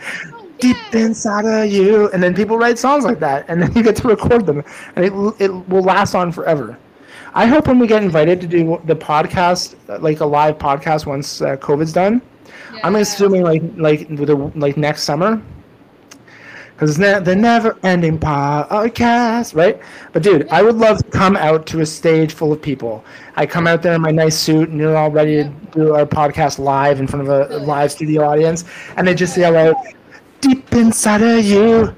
Deep 0.64 0.94
inside 0.94 1.44
of 1.44 1.70
you, 1.70 2.08
and 2.12 2.22
then 2.22 2.34
people 2.34 2.56
write 2.58 2.78
songs 2.78 3.04
like 3.04 3.20
that, 3.20 3.44
and 3.48 3.60
then 3.60 3.72
you 3.74 3.82
get 3.82 3.96
to 3.96 4.08
record 4.08 4.46
them, 4.46 4.62
and 4.96 5.04
it 5.04 5.12
will- 5.12 5.36
it 5.38 5.50
will 5.68 5.82
last 5.82 6.14
on 6.14 6.32
forever. 6.32 6.76
I 7.34 7.46
hope 7.46 7.66
when 7.66 7.78
we 7.78 7.86
get 7.86 8.02
invited 8.02 8.40
to 8.42 8.46
do 8.46 8.80
the 8.84 8.94
podcast, 8.96 9.74
like 10.00 10.20
a 10.20 10.26
live 10.26 10.56
podcast 10.58 11.04
once 11.06 11.40
uh, 11.42 11.56
COVID's 11.56 11.92
done, 11.92 12.22
I'm 12.84 12.96
assuming 12.96 13.42
like 13.42 13.62
like 13.76 14.00
the 14.08 14.36
like 14.54 14.76
next 14.76 15.02
summer, 15.02 15.40
because 16.74 16.90
it's 16.90 16.98
ne- 16.98 17.20
the 17.20 17.34
never-ending 17.36 18.18
podcast, 18.18 19.54
right? 19.54 19.80
But 20.12 20.22
dude, 20.22 20.48
I 20.48 20.62
would 20.62 20.76
love 20.76 20.98
to 20.98 21.10
come 21.10 21.36
out 21.36 21.66
to 21.66 21.80
a 21.80 21.86
stage 21.86 22.32
full 22.32 22.52
of 22.52 22.60
people. 22.62 23.04
I 23.36 23.46
come 23.46 23.66
out 23.66 23.82
there 23.82 23.94
in 23.94 24.00
my 24.00 24.10
nice 24.10 24.36
suit, 24.36 24.68
and 24.70 24.78
you're 24.78 24.96
all 24.96 25.10
ready 25.10 25.34
Yeah. 25.34 25.42
to 25.44 25.50
do 25.72 25.94
our 25.94 26.06
podcast 26.06 26.58
live 26.58 27.00
in 27.00 27.06
front 27.06 27.28
of 27.28 27.30
a, 27.30 27.56
a 27.56 27.58
live 27.58 27.90
studio 27.92 28.22
audience, 28.24 28.64
and 28.96 29.06
they 29.06 29.14
just 29.14 29.36
yell 29.36 29.56
out, 29.56 29.76
"Deep 30.40 30.72
inside 30.74 31.22
of 31.22 31.44
you," 31.44 31.94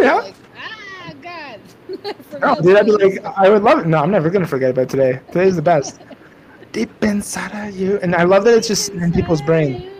know? 0.00 0.16
Like, 0.18 0.34
ah, 0.56 1.12
God. 1.22 1.60
I 2.34 2.38
No, 2.38 2.54
dude, 2.60 2.76
I'd 2.76 2.86
be 2.86 2.92
like. 2.92 3.24
I 3.24 3.48
would 3.48 3.62
love 3.62 3.78
it. 3.80 3.86
No, 3.86 3.98
I'm 3.98 4.10
never 4.10 4.30
gonna 4.30 4.46
forget 4.46 4.70
about 4.70 4.88
today. 4.88 5.20
Today's 5.32 5.56
the 5.56 5.62
best. 5.62 6.00
Deep 6.72 6.90
inside 7.02 7.68
of 7.68 7.74
you, 7.76 7.98
and 8.02 8.14
I 8.14 8.24
love 8.24 8.44
that 8.44 8.54
it's 8.54 8.68
just 8.68 8.90
in 8.90 9.12
people's 9.12 9.40
brain. 9.40 9.90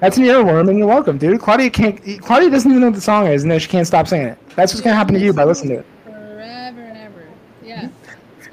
That's 0.00 0.16
an 0.16 0.24
earworm, 0.24 0.68
and 0.68 0.78
you're 0.78 0.88
welcome, 0.88 1.18
dude. 1.18 1.40
Claudia 1.40 1.70
can't. 1.70 2.00
Claudia 2.22 2.50
doesn't 2.50 2.70
even 2.70 2.80
know 2.80 2.88
what 2.88 2.94
the 2.94 3.00
song 3.00 3.26
is, 3.26 3.42
and 3.42 3.50
then 3.50 3.58
she 3.58 3.68
can't 3.68 3.86
stop 3.86 4.06
singing 4.08 4.28
it. 4.28 4.38
That's 4.56 4.72
what's 4.72 4.80
gonna 4.82 4.96
happen 4.96 5.14
to 5.14 5.20
you 5.20 5.32
by 5.32 5.44
listening 5.44 5.74
to 5.76 5.80
it. 5.80 5.86
Forever 6.04 6.80
and 6.80 6.96
ever. 6.98 7.26
Yeah. 7.62 7.88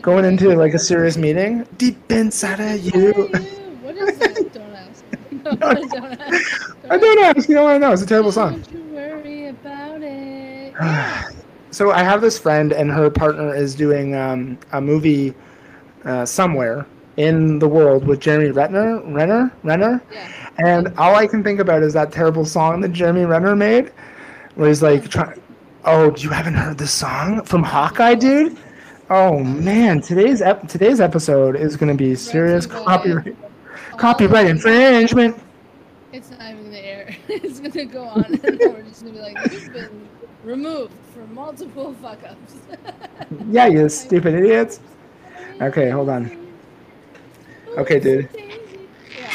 Going 0.02 0.26
into 0.26 0.54
like 0.56 0.74
a 0.74 0.80
serious 0.80 1.16
meeting, 1.18 1.66
deep 1.78 2.12
inside 2.12 2.60
of 2.60 2.80
you. 2.82 3.12
What 3.82 3.96
is 3.96 4.20
it? 4.22 4.54
Don't 4.54 4.72
ask. 4.74 5.04
No, 5.32 5.41
don't 5.41 5.41
ask. 5.41 5.41
I 5.62 6.98
don't 6.98 7.16
know. 7.16 7.34
You 7.48 7.56
know 7.56 7.64
what 7.64 7.74
I 7.74 7.78
know? 7.78 7.92
It's 7.92 8.02
a 8.02 8.06
terrible 8.06 8.32
song. 8.32 8.62
Don't 8.62 8.72
you 8.72 8.84
worry 8.94 9.48
about 9.48 10.02
it. 10.02 10.74
So 11.74 11.92
I 11.92 12.04
have 12.04 12.20
this 12.20 12.38
friend, 12.38 12.74
and 12.74 12.92
her 12.92 13.10
partner 13.10 13.56
is 13.56 13.76
doing 13.76 14.14
um, 14.14 14.60
a 14.74 14.82
movie 14.82 15.34
uh, 16.04 16.26
somewhere 16.26 16.86
in 17.16 17.60
the 17.60 17.68
world 17.68 18.06
with 18.06 18.20
Jeremy 18.20 18.52
Renner. 18.52 19.00
Renner. 19.06 19.54
Renner. 19.64 20.02
yeah. 20.12 20.50
And 20.58 20.90
all 20.98 21.16
I 21.16 21.28
can 21.28 21.42
think 21.46 21.62
about 21.62 21.82
is 21.82 21.94
that 21.94 22.12
terrible 22.12 22.44
song 22.44 22.82
that 22.82 22.92
Jeremy 22.92 23.24
Renner 23.24 23.56
made, 23.56 23.88
where 24.56 24.68
he's 24.68 24.82
like, 24.84 25.08
try- 25.08 25.34
"Oh, 25.86 26.14
you 26.18 26.30
haven't 26.30 26.56
heard 26.56 26.78
this 26.78 26.92
song 26.92 27.42
from 27.46 27.64
Hawkeye, 27.64 28.16
dude? 28.16 28.58
Oh 29.10 29.40
man, 29.42 30.02
today's 30.02 30.42
ep- 30.42 30.68
today's 30.68 31.00
episode 31.00 31.56
is 31.56 31.78
gonna 31.78 31.96
be 31.96 32.16
serious 32.16 32.68
Brought 32.68 33.04
to 33.04 33.10
you 33.10 33.16
by- 33.16 33.22
copyright 33.22 33.38
copyright 33.98 34.48
infringement." 34.48 35.42
It's 36.14 36.30
not 36.32 36.42
even 36.42 36.66
gonna 36.66 36.78
air. 36.78 37.16
It's 37.30 37.60
gonna 37.60 37.86
go 37.86 38.04
on, 38.04 38.26
and 38.26 38.60
we're 38.60 38.82
just 38.84 39.02
gonna 39.04 39.14
be 39.14 39.20
like, 39.22 39.52
you've 39.52 39.72
been 39.72 40.08
removed 40.44 40.94
for 41.14 41.26
multiple 41.28 41.94
fuck 42.02 42.20
ups. 42.28 42.56
Yeah, 43.50 43.68
you 43.68 43.88
stupid 43.88 44.34
idiots. 44.36 44.82
Okay, 45.62 45.90
hold 45.90 46.10
on. 46.10 46.30
Okay, 47.78 48.00
dude. 48.00 48.28
Yeah. 48.34 49.32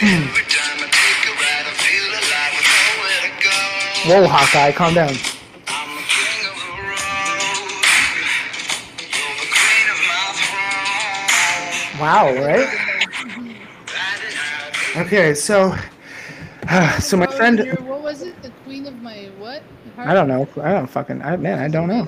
Every 0.00 0.44
time 0.44 0.78
I 0.78 0.88
take 0.92 1.26
a 1.26 1.32
ride, 1.34 1.66
I 1.66 1.72
feel 1.74 2.06
alive 2.20 2.52
with 2.54 2.68
nowhere 2.78 3.22
to 3.24 3.30
go. 3.42 4.22
Whoa, 4.22 4.28
Hawkeye, 4.28 4.72
calm 4.72 4.94
down. 4.94 5.37
Wow, 12.00 12.32
right? 12.34 12.68
Okay, 14.96 15.34
so, 15.34 15.76
so 17.00 17.16
my 17.16 17.26
What 17.26 17.34
friend, 17.34 17.78
what 17.88 18.02
was 18.02 18.22
it? 18.22 18.40
The 18.42 18.50
queen 18.64 18.86
of 18.86 19.02
my 19.02 19.30
what? 19.38 19.62
I 19.96 20.14
don't 20.14 20.28
know, 20.28 20.48
I 20.62 20.72
don't 20.72 20.86
fucking, 20.86 21.22
I, 21.22 21.36
man, 21.36 21.58
I 21.58 21.68
don't 21.68 21.88
know. 21.88 22.06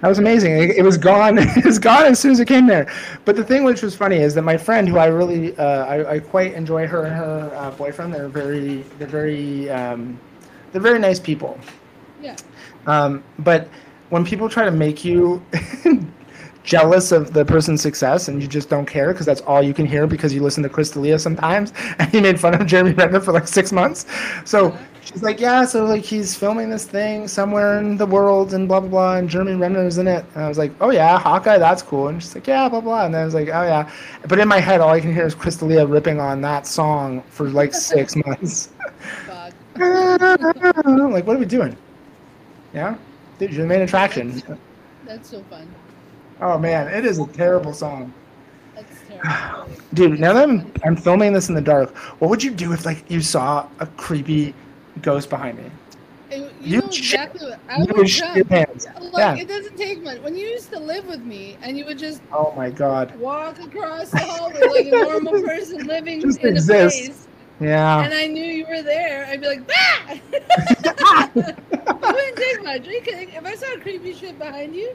That 0.00 0.08
was 0.08 0.18
amazing. 0.18 0.52
It, 0.58 0.70
it 0.76 0.82
was 0.82 0.98
gone. 0.98 1.38
it 1.40 1.64
was 1.64 1.78
gone 1.78 2.04
as 2.04 2.20
soon 2.20 2.32
as 2.32 2.38
it 2.38 2.46
came 2.46 2.66
there. 2.66 2.92
But 3.24 3.36
the 3.36 3.42
thing 3.44 3.64
which 3.64 3.82
was 3.82 3.96
funny 3.96 4.18
is 4.18 4.34
that 4.34 4.42
my 4.42 4.56
friend, 4.56 4.86
who 4.86 4.98
I 4.98 5.06
really, 5.06 5.56
uh, 5.56 5.86
I, 5.86 6.14
I 6.16 6.18
quite 6.20 6.52
enjoy 6.52 6.86
her 6.86 7.06
and 7.06 7.16
her 7.16 7.50
uh, 7.54 7.70
boyfriend. 7.70 8.12
They're 8.12 8.28
very, 8.28 8.82
they're 8.98 9.08
very, 9.08 9.70
um, 9.70 10.20
they're 10.72 10.82
very 10.82 10.98
nice 10.98 11.18
people. 11.18 11.58
Yeah. 12.20 12.36
Um, 12.86 13.24
but 13.38 13.68
when 14.10 14.24
people 14.26 14.48
try 14.48 14.64
to 14.66 14.70
make 14.70 15.04
you 15.04 15.42
jealous 16.64 17.12
of 17.12 17.34
the 17.34 17.44
person's 17.44 17.82
success 17.82 18.28
and 18.28 18.42
you 18.42 18.48
just 18.48 18.70
don't 18.70 18.86
care 18.86 19.12
because 19.12 19.26
that's 19.26 19.42
all 19.42 19.62
you 19.62 19.74
can 19.74 19.84
hear 19.84 20.06
because 20.06 20.32
you 20.32 20.42
listen 20.42 20.62
to 20.62 20.68
Chris 20.68 20.90
D'Elia 20.90 21.18
sometimes 21.18 21.74
and 21.98 22.10
he 22.10 22.20
made 22.20 22.40
fun 22.40 22.54
of 22.60 22.66
Jeremy 22.66 22.92
Renner 22.92 23.20
for 23.20 23.32
like 23.32 23.46
six 23.46 23.70
months. 23.70 24.06
So 24.46 24.76
she's 25.02 25.22
like, 25.22 25.38
yeah, 25.38 25.66
so 25.66 25.84
like 25.84 26.02
he's 26.02 26.34
filming 26.34 26.70
this 26.70 26.86
thing 26.86 27.28
somewhere 27.28 27.78
in 27.78 27.98
the 27.98 28.06
world 28.06 28.54
and 28.54 28.66
blah 28.66 28.80
blah 28.80 28.88
blah 28.88 29.16
and 29.16 29.28
Jeremy 29.28 29.54
Renner's 29.54 29.98
in 29.98 30.08
it. 30.08 30.24
And 30.34 30.44
I 30.44 30.48
was 30.48 30.56
like, 30.56 30.72
oh 30.80 30.90
yeah, 30.90 31.18
Hawkeye, 31.18 31.58
that's 31.58 31.82
cool. 31.82 32.08
And 32.08 32.22
she's 32.22 32.34
like, 32.34 32.46
yeah, 32.46 32.66
blah 32.68 32.80
blah. 32.80 33.04
And 33.04 33.14
then 33.14 33.20
I 33.22 33.24
was 33.26 33.34
like, 33.34 33.48
oh 33.48 33.62
yeah. 33.62 33.90
But 34.26 34.38
in 34.38 34.48
my 34.48 34.58
head, 34.58 34.80
all 34.80 34.90
I 34.90 35.00
can 35.00 35.12
hear 35.12 35.26
is 35.26 35.34
Chris 35.34 35.56
D'Elia 35.58 35.86
ripping 35.86 36.18
on 36.18 36.40
that 36.40 36.66
song 36.66 37.22
for 37.28 37.50
like 37.50 37.74
six 37.74 38.16
months. 38.26 38.70
Like, 39.76 41.26
what 41.26 41.36
are 41.36 41.38
we 41.38 41.46
doing? 41.46 41.76
Yeah, 42.72 42.96
dude, 43.38 43.52
you're 43.52 43.62
the 43.62 43.68
main 43.68 43.82
attraction. 43.82 44.40
That's 45.04 45.30
so 45.30 45.42
fun. 45.44 45.68
Oh 46.40 46.58
man, 46.58 46.88
it 46.88 47.04
is 47.04 47.18
a 47.18 47.26
terrible 47.28 47.72
song. 47.72 48.12
Terrible. 49.08 49.70
Dude, 49.94 50.20
now 50.20 50.32
that 50.34 50.48
I'm, 50.48 50.70
I'm 50.84 50.96
filming 50.96 51.32
this 51.32 51.48
in 51.48 51.54
the 51.54 51.60
dark, 51.60 51.94
what 52.20 52.28
would 52.28 52.42
you 52.42 52.50
do 52.50 52.72
if 52.72 52.84
like 52.84 53.08
you 53.10 53.20
saw 53.22 53.66
a 53.78 53.86
creepy 53.86 54.52
ghost 55.02 55.30
behind 55.30 55.56
me? 55.58 55.70
And 56.30 56.42
You 56.42 56.50
you 56.60 56.80
know 56.80 56.86
exactly 56.88 57.48
what 57.48 57.60
I 57.68 57.78
would 57.78 57.96
would 57.96 58.10
shit 58.10 58.26
your 58.34 58.44
jump. 58.44 58.48
pants. 58.50 58.86
Like 59.12 59.12
Yeah. 59.38 59.42
it 59.42 59.48
doesn't 59.48 59.76
take 59.78 60.02
much. 60.02 60.18
When 60.20 60.34
you 60.36 60.46
used 60.46 60.70
to 60.72 60.78
live 60.80 61.06
with 61.06 61.20
me, 61.20 61.56
and 61.62 61.78
you 61.78 61.84
would 61.86 61.98
just 61.98 62.20
Oh 62.32 62.52
my 62.56 62.68
god. 62.70 63.14
walk 63.18 63.58
across 63.60 64.10
the 64.10 64.18
hallway 64.18 64.60
like 64.60 64.86
a 64.86 64.90
normal 64.90 65.40
person 65.46 65.86
living 65.86 66.20
Just 66.20 66.40
in 66.40 66.48
exist. 66.56 66.98
a 67.00 67.04
place, 67.06 67.28
Yeah. 67.60 68.00
and 68.04 68.12
I 68.12 68.26
knew 68.26 68.44
you 68.44 68.66
were 68.66 68.82
there, 68.82 69.26
I'd 69.26 69.40
be 69.40 69.46
like, 69.46 69.66
bah! 69.66 70.14
it 70.14 71.32
wouldn't 72.02 72.36
take 72.36 72.62
much. 72.64 72.84
Could- 72.84 73.14
If 73.34 73.44
I 73.46 73.54
saw 73.54 73.66
creepy 73.80 74.12
shit 74.12 74.38
behind 74.38 74.74
you, 74.74 74.94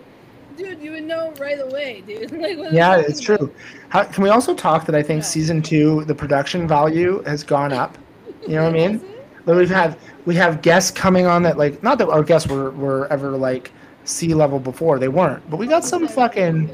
dude, 0.60 0.82
you 0.82 0.91
would 0.91 1.03
know 1.03 1.34
right 1.39 1.60
away, 1.60 2.01
dude. 2.05 2.32
Like, 2.39 2.72
Yeah, 2.72 2.97
it's 2.97 3.20
true. 3.20 3.51
How, 3.89 4.03
can 4.03 4.24
we 4.24 4.30
also 4.30 4.53
talk 4.53 4.86
that 4.86 4.95
I 4.95 5.01
think 5.01 5.24
Yeah. 5.24 5.28
season 5.28 5.62
two, 5.62 6.03
the 6.05 6.16
production 6.16 6.68
value 6.68 7.24
has 7.24 7.43
gone 7.43 7.74
up? 7.74 7.97
You 8.47 8.55
know 8.55 8.64
what 8.66 8.74
I 8.76 8.78
mean? 8.88 9.01
Like 9.45 9.57
we've 9.57 9.70
had 9.70 9.97
we 10.26 10.36
have 10.36 10.62
guests 10.62 10.91
coming 10.91 11.26
on 11.26 11.41
that 11.43 11.57
like 11.57 11.82
not 11.82 11.97
that 11.97 12.10
our 12.10 12.24
guests 12.24 12.47
were, 12.47 12.72
were 12.72 13.07
ever 13.12 13.32
like 13.32 13.72
sea 14.03 14.34
level 14.34 14.60
before 14.60 14.99
they 14.99 15.07
weren't, 15.07 15.47
but 15.49 15.57
we 15.57 15.66
got 15.66 15.84
oh, 15.84 15.86
some 15.88 16.07
fucking 16.07 16.70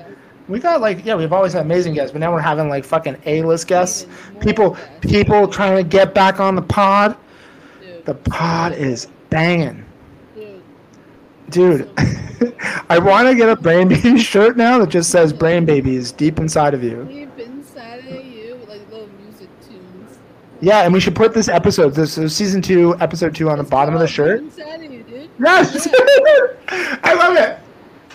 we 0.47 0.59
got 0.59 0.81
like 0.81 1.05
yeah 1.05 1.15
we've 1.15 1.31
always 1.31 1.53
had 1.53 1.61
amazing 1.61 1.93
guests, 1.93 2.11
but 2.11 2.19
now 2.19 2.33
we're 2.33 2.41
having 2.41 2.67
like 2.67 2.83
fucking 2.83 3.15
A 3.25 3.43
list 3.43 3.67
guests. 3.67 4.07
People 4.41 4.75
people 5.01 5.47
trying 5.47 5.77
to 5.77 5.83
get 5.87 6.13
back 6.13 6.39
on 6.39 6.55
the 6.55 6.61
pod. 6.61 7.15
Dude, 7.81 8.05
The 8.05 8.15
pod 8.15 8.73
is 8.73 9.07
banging, 9.29 9.84
dude. 11.49 11.89
I 12.89 12.99
want 12.99 13.27
to 13.27 13.35
get 13.35 13.49
a 13.49 13.55
brain 13.55 13.87
baby 13.87 14.17
shirt 14.19 14.57
now 14.57 14.79
that 14.79 14.89
just 14.89 15.09
says 15.09 15.33
brain 15.33 15.65
babies 15.65 16.11
deep 16.11 16.39
inside 16.39 16.73
of 16.73 16.83
you. 16.83 17.05
Deep 17.05 17.37
inside 17.39 17.99
of 17.99 18.25
you, 18.25 18.55
like 18.67 18.81
little 18.91 19.09
music 19.23 19.49
tunes. 19.67 20.17
Yeah, 20.61 20.81
and 20.81 20.93
we 20.93 20.99
should 20.99 21.15
put 21.15 21.33
this 21.33 21.47
episode, 21.47 21.93
this 21.95 22.17
is 22.17 22.35
season 22.35 22.61
two, 22.61 22.95
episode 22.99 23.35
two, 23.35 23.49
on 23.49 23.57
the 23.57 23.63
bottom 23.63 23.93
of 23.93 23.99
the 23.99 24.07
shirt. 24.07 24.41
Deep 24.41 24.49
Inside 24.59 24.83
of 24.83 24.91
you, 24.91 25.03
dude. 25.03 25.29
Yes, 25.39 25.87
I 26.69 27.13
love 27.13 27.37
it. 27.37 27.59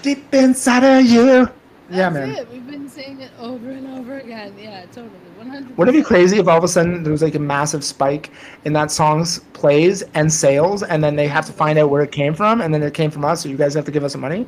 Deep 0.03 0.33
inside 0.35 0.85
of 0.85 1.05
you. 1.07 1.49
Yeah, 1.91 2.11
That's 2.11 2.15
man. 2.15 2.31
it. 2.31 2.51
We've 2.51 2.67
been 2.67 2.89
saying 2.89 3.21
it 3.21 3.33
over 3.39 3.71
and 3.71 3.87
over 3.99 4.19
again. 4.19 4.55
Yeah, 4.59 4.85
totally. 4.87 5.11
100 5.41 5.77
Wouldn't 5.79 5.97
it 5.97 6.01
be 6.01 6.05
crazy 6.05 6.39
if 6.39 6.47
all 6.47 6.59
of 6.59 6.65
a 6.65 6.69
sudden 6.69 7.03
there 7.03 7.13
was 7.13 7.23
like 7.23 7.35
a 7.35 7.39
massive 7.39 7.83
spike 7.83 8.31
in 8.67 8.75
that 8.75 8.91
song's 8.91 9.39
plays 9.55 10.03
and 10.15 10.31
sales, 10.31 10.83
and 10.83 11.03
then 11.03 11.17
they 11.17 11.27
have 11.27 11.47
to 11.47 11.53
find 11.53 11.79
out 11.79 11.89
where 11.89 12.03
it 12.03 12.13
came 12.13 12.35
from, 12.35 12.61
and 12.61 12.75
then 12.75 12.83
it 12.83 12.93
came 12.93 13.11
from 13.11 13.25
us, 13.25 13.43
so 13.43 13.49
you 13.49 13.57
guys 13.57 13.73
have 13.75 13.87
to 13.87 13.91
give 13.91 14.05
us 14.05 14.13
some 14.13 14.21
money? 14.21 14.43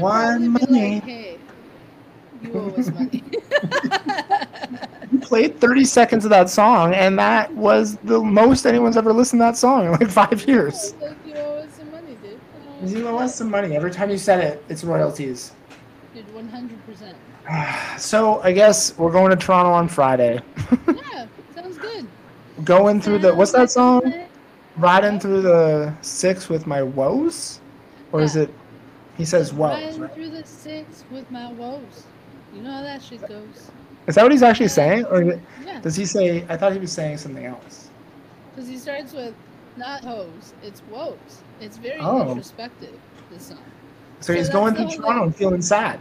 One 0.00 0.48
money. 0.48 0.94
Like, 0.94 1.04
hey, 1.04 1.38
you 2.42 2.52
owe 2.54 2.70
us 2.70 2.90
money. 2.90 3.22
You 5.12 5.20
played 5.20 5.60
30 5.60 5.84
seconds 5.84 6.24
of 6.24 6.30
that 6.30 6.50
song, 6.50 6.92
and 6.92 7.16
that 7.18 7.52
was 7.54 7.96
the 7.98 8.18
most 8.20 8.66
anyone's 8.66 8.96
ever 8.96 9.12
listened 9.12 9.38
to 9.38 9.44
that 9.44 9.56
song 9.56 9.86
in 9.86 9.92
like 9.92 10.10
five 10.10 10.46
years. 10.48 10.94
like, 11.00 11.14
you 11.24 11.34
owe 11.36 11.58
us 11.58 11.72
some 11.76 11.90
money, 11.92 12.16
dude. 12.22 12.90
You 12.90 13.06
owe 13.06 13.18
us 13.18 13.36
some 13.36 13.48
money. 13.48 13.76
Every 13.76 13.92
time 13.92 14.10
you 14.10 14.18
said 14.18 14.40
it, 14.42 14.64
it's 14.68 14.82
royalties. 14.82 15.52
Dude, 16.12 16.26
100%. 16.34 17.14
So 17.98 18.40
I 18.42 18.52
guess 18.52 18.96
we're 18.98 19.10
going 19.12 19.30
to 19.30 19.36
Toronto 19.36 19.70
on 19.72 19.88
Friday. 19.88 20.40
Yeah, 20.86 21.26
sounds 21.54 21.78
good. 21.78 22.06
going 22.64 23.00
through 23.00 23.20
the 23.20 23.34
what's 23.34 23.52
that 23.52 23.70
song? 23.70 24.02
Riding 24.76 25.18
through 25.18 25.40
the 25.40 25.94
six 26.02 26.48
with 26.50 26.66
my 26.66 26.82
woes, 26.82 27.60
or 28.12 28.20
is 28.20 28.36
it? 28.36 28.50
He 29.16 29.24
says 29.24 29.54
woes. 29.54 29.82
Riding 29.82 30.00
Right? 30.02 30.14
through 30.14 30.30
the 30.30 30.44
six 30.46 31.04
with 31.10 31.30
my 31.30 31.50
woes. 31.52 32.04
You 32.54 32.62
know 32.62 32.72
how 32.72 32.82
that 32.82 33.02
shit 33.02 33.26
goes. 33.26 33.70
Is 34.06 34.14
that 34.16 34.22
what 34.22 34.32
he's 34.32 34.42
actually 34.42 34.68
saying, 34.68 35.06
or 35.06 35.22
Yeah, 35.64 35.80
does 35.80 35.96
he 35.96 36.04
say? 36.04 36.44
I 36.50 36.56
thought 36.58 36.72
he 36.74 36.78
was 36.78 36.92
saying 36.92 37.16
something 37.18 37.46
else. 37.46 37.88
because 38.54 38.68
he 38.68 38.76
starts 38.76 39.14
with 39.14 39.34
not 39.78 40.04
hoes, 40.04 40.52
it's 40.62 40.82
woes. 40.90 41.16
It's 41.60 41.78
very 41.78 41.98
Oh. 42.00 42.28
introspective, 42.28 42.98
this 43.30 43.44
song. 43.48 43.58
So, 44.20 44.26
So 44.26 44.32
he's 44.34 44.50
going 44.50 44.74
through 44.74 44.88
Toronto 44.90 45.24
and 45.24 45.34
feeling 45.36 45.62
sad. 45.62 45.98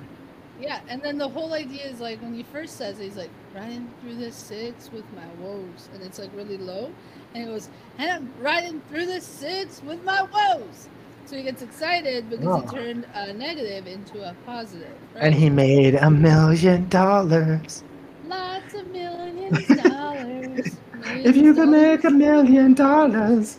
Yeah, 0.60 0.80
and 0.88 1.01
then 1.01 1.18
the 1.18 1.28
whole 1.28 1.53
idea 1.53 1.84
is 1.86 1.99
like 1.99 2.22
when 2.22 2.34
he 2.34 2.43
first 2.43 2.78
says 2.78 2.99
it, 2.99 3.03
he's 3.03 3.18
like, 3.18 3.30
riding 3.53 3.89
through 4.01 4.16
the 4.16 4.32
six 4.32 4.91
with 4.91 5.03
my 5.14 5.28
woes, 5.43 5.89
and 5.93 6.01
it's 6.01 6.18
like 6.20 6.30
really 6.36 6.58
low, 6.58 6.91
and 7.34 7.43
he 7.43 7.49
goes, 7.49 7.70
and 7.97 8.10
I'm 8.10 8.34
riding 8.41 8.82
through 8.89 9.06
the 9.08 9.20
six 9.22 9.82
with 9.84 10.03
my 10.03 10.22
woes. 10.24 10.88
So 11.26 11.36
he 11.36 11.43
gets 11.43 11.62
excited 11.64 12.30
because 12.30 12.45
Oh. 12.45 12.62
he 12.62 12.68
turned 12.68 13.08
a 13.16 13.34
negative 13.34 13.88
into 13.88 14.22
a 14.24 14.34
positive. 14.45 14.93
Right? 15.16 15.24
And 15.26 15.34
he 15.34 15.49
made 15.49 15.95
a 15.95 16.10
million 16.10 16.88
dollars. 16.89 17.84
lots 18.28 18.74
of 18.76 18.88
millions 18.91 19.70
of 19.70 19.84
dollars. 19.84 20.78
If 21.24 21.36
you 21.36 21.53
could 21.53 21.70
make 21.70 22.03
a 22.03 22.10
million 22.10 22.74
dollars. 22.74 23.58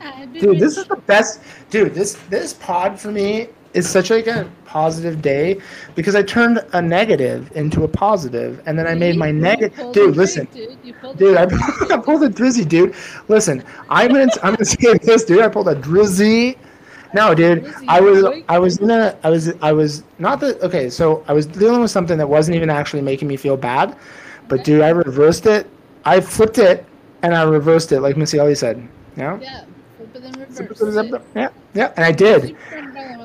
I'd 0.00 0.32
Dude, 0.32 0.58
this 0.58 0.76
is 0.76 0.86
the 0.86 0.96
best. 0.96 1.40
Dude, 1.70 1.94
this 1.94 2.14
this 2.28 2.52
pod 2.54 2.98
for 2.98 3.12
me 3.12 3.48
is 3.74 3.88
such 3.88 4.10
like 4.10 4.26
a 4.26 4.50
positive 4.64 5.20
day 5.20 5.60
because 5.94 6.14
I 6.14 6.22
turned 6.22 6.64
a 6.72 6.80
negative 6.80 7.50
into 7.56 7.84
a 7.84 7.88
positive, 7.88 8.62
and 8.66 8.78
then 8.78 8.86
I 8.86 8.94
made 8.94 9.16
my 9.16 9.30
negative. 9.30 9.92
Dude, 9.92 10.16
listen, 10.16 10.46
dude. 10.52 10.78
Pulled 11.00 11.18
dude, 11.18 11.36
I, 11.36 11.46
trick, 11.46 11.90
I 11.90 11.98
pulled 11.98 12.22
a 12.22 12.28
drizzy, 12.28 12.66
dude. 12.66 12.94
Listen, 13.28 13.62
I'm 13.90 14.08
gonna 14.08 14.28
I'm 14.42 14.54
gonna 14.54 14.64
say 14.64 14.96
this, 14.98 15.24
dude. 15.24 15.42
I 15.42 15.48
pulled 15.48 15.68
a 15.68 15.74
drizzy. 15.74 16.56
No, 17.12 17.34
dude, 17.34 17.72
I 17.86 18.00
was. 18.00 18.42
I 18.48 18.58
was 18.58 18.78
in 18.78 18.90
a 18.90 19.16
I 19.22 19.30
was 19.30 19.52
I 19.62 19.72
was 19.72 20.02
not 20.18 20.40
the 20.40 20.58
okay. 20.64 20.88
So 20.90 21.24
I 21.28 21.32
was 21.32 21.46
dealing 21.46 21.80
with 21.80 21.90
something 21.90 22.18
that 22.18 22.28
wasn't 22.28 22.56
even 22.56 22.70
actually 22.70 23.02
making 23.02 23.28
me 23.28 23.36
feel 23.36 23.56
bad, 23.56 23.96
but 24.48 24.64
dude, 24.64 24.82
I 24.82 24.90
reversed 24.90 25.46
it. 25.46 25.68
I 26.04 26.20
flipped 26.20 26.58
it 26.58 26.84
and 27.22 27.34
I 27.34 27.42
reversed 27.42 27.92
it, 27.92 28.00
like 28.00 28.16
Missy 28.16 28.38
Elliott 28.38 28.58
said. 28.58 28.86
Yeah. 29.16 29.38
Yeah, 29.40 29.64
flip 29.98 30.70
it 30.70 30.80
reverse. 30.80 31.22
Yeah, 31.34 31.48
yeah, 31.72 31.92
and 31.96 32.04
I 32.04 32.12
did. 32.12 32.56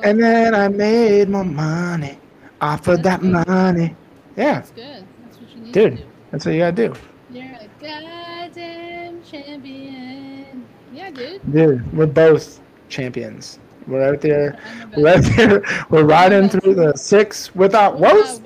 And 0.03 0.21
then 0.21 0.55
I 0.55 0.67
made 0.67 1.29
more 1.29 1.43
money 1.45 2.19
off 2.61 2.87
of 2.87 3.03
that 3.03 3.21
money. 3.21 3.95
Yeah, 4.35 4.53
That's 4.55 4.71
good. 4.71 5.05
That's 5.23 5.37
what 5.39 5.49
you 5.55 5.61
need 5.61 5.73
Dude. 5.73 5.97
to 5.97 6.03
do. 6.03 6.09
that's 6.31 6.45
what 6.45 6.51
you 6.53 6.59
gotta 6.59 6.75
do. 6.75 6.93
You're 7.31 7.45
a 7.45 7.69
goddamn 7.81 9.23
champion. 9.23 10.65
Yeah, 10.93 11.11
dude. 11.11 11.41
Dude, 11.51 11.93
we're 11.93 12.05
both 12.07 12.59
champions. 12.89 13.59
We're 13.87 14.03
out 14.13 14.21
there. 14.21 14.59
We're 14.95 15.15
out 15.15 15.23
there. 15.35 15.63
We're 15.89 16.03
riding 16.03 16.49
through 16.49 16.75
the 16.75 16.93
six 16.95 17.53
without 17.55 17.99
woes. 17.99 18.39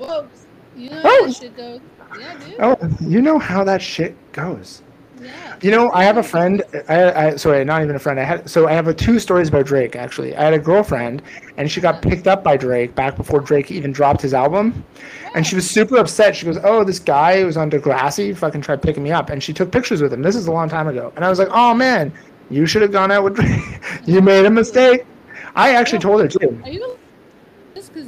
You 0.76 0.90
know 0.90 1.00
how 1.02 1.26
that 1.26 1.34
shit 1.36 1.56
goes. 1.56 1.80
Yeah, 2.18 2.38
dude. 2.38 2.56
Oh, 2.60 2.76
you 3.00 3.20
know 3.22 3.38
how 3.38 3.64
that 3.64 3.82
shit 3.82 4.16
goes. 4.32 4.82
Yeah. 5.24 5.56
You 5.62 5.70
know, 5.70 5.90
I 5.92 6.04
have 6.04 6.18
a 6.18 6.22
friend. 6.22 6.62
I, 6.88 7.28
I 7.28 7.36
sorry, 7.36 7.64
not 7.64 7.82
even 7.82 7.96
a 7.96 7.98
friend. 7.98 8.20
I 8.20 8.24
had 8.24 8.48
so 8.48 8.68
I 8.68 8.72
have 8.72 8.88
a, 8.88 8.94
two 8.94 9.18
stories 9.18 9.48
about 9.48 9.66
Drake. 9.66 9.96
Actually, 9.96 10.36
I 10.36 10.44
had 10.44 10.54
a 10.54 10.58
girlfriend, 10.58 11.22
and 11.56 11.70
she 11.70 11.80
got 11.80 12.02
picked 12.02 12.26
up 12.26 12.44
by 12.44 12.56
Drake 12.56 12.94
back 12.94 13.16
before 13.16 13.40
Drake 13.40 13.70
even 13.70 13.90
dropped 13.90 14.20
his 14.20 14.34
album, 14.34 14.84
and 15.34 15.46
she 15.46 15.54
was 15.54 15.68
super 15.68 15.96
upset. 15.96 16.36
She 16.36 16.44
goes, 16.44 16.58
"Oh, 16.62 16.84
this 16.84 16.98
guy 16.98 17.40
who 17.40 17.46
was 17.46 17.56
on 17.56 17.70
Degrassi 17.70 18.36
fucking 18.36 18.60
tried 18.60 18.82
picking 18.82 19.02
me 19.02 19.12
up," 19.12 19.30
and 19.30 19.42
she 19.42 19.52
took 19.52 19.72
pictures 19.72 20.02
with 20.02 20.12
him. 20.12 20.22
This 20.22 20.36
is 20.36 20.46
a 20.46 20.52
long 20.52 20.68
time 20.68 20.88
ago, 20.88 21.12
and 21.16 21.24
I 21.24 21.30
was 21.30 21.38
like, 21.38 21.48
"Oh 21.50 21.72
man, 21.74 22.12
you 22.50 22.66
should 22.66 22.82
have 22.82 22.92
gone 22.92 23.10
out 23.10 23.24
with 23.24 23.34
Drake. 23.40 23.80
you 24.06 24.20
made 24.20 24.44
a 24.44 24.50
mistake." 24.50 25.06
I 25.56 25.74
actually 25.74 26.00
told 26.00 26.20
her 26.20 26.28
too. 26.28 26.60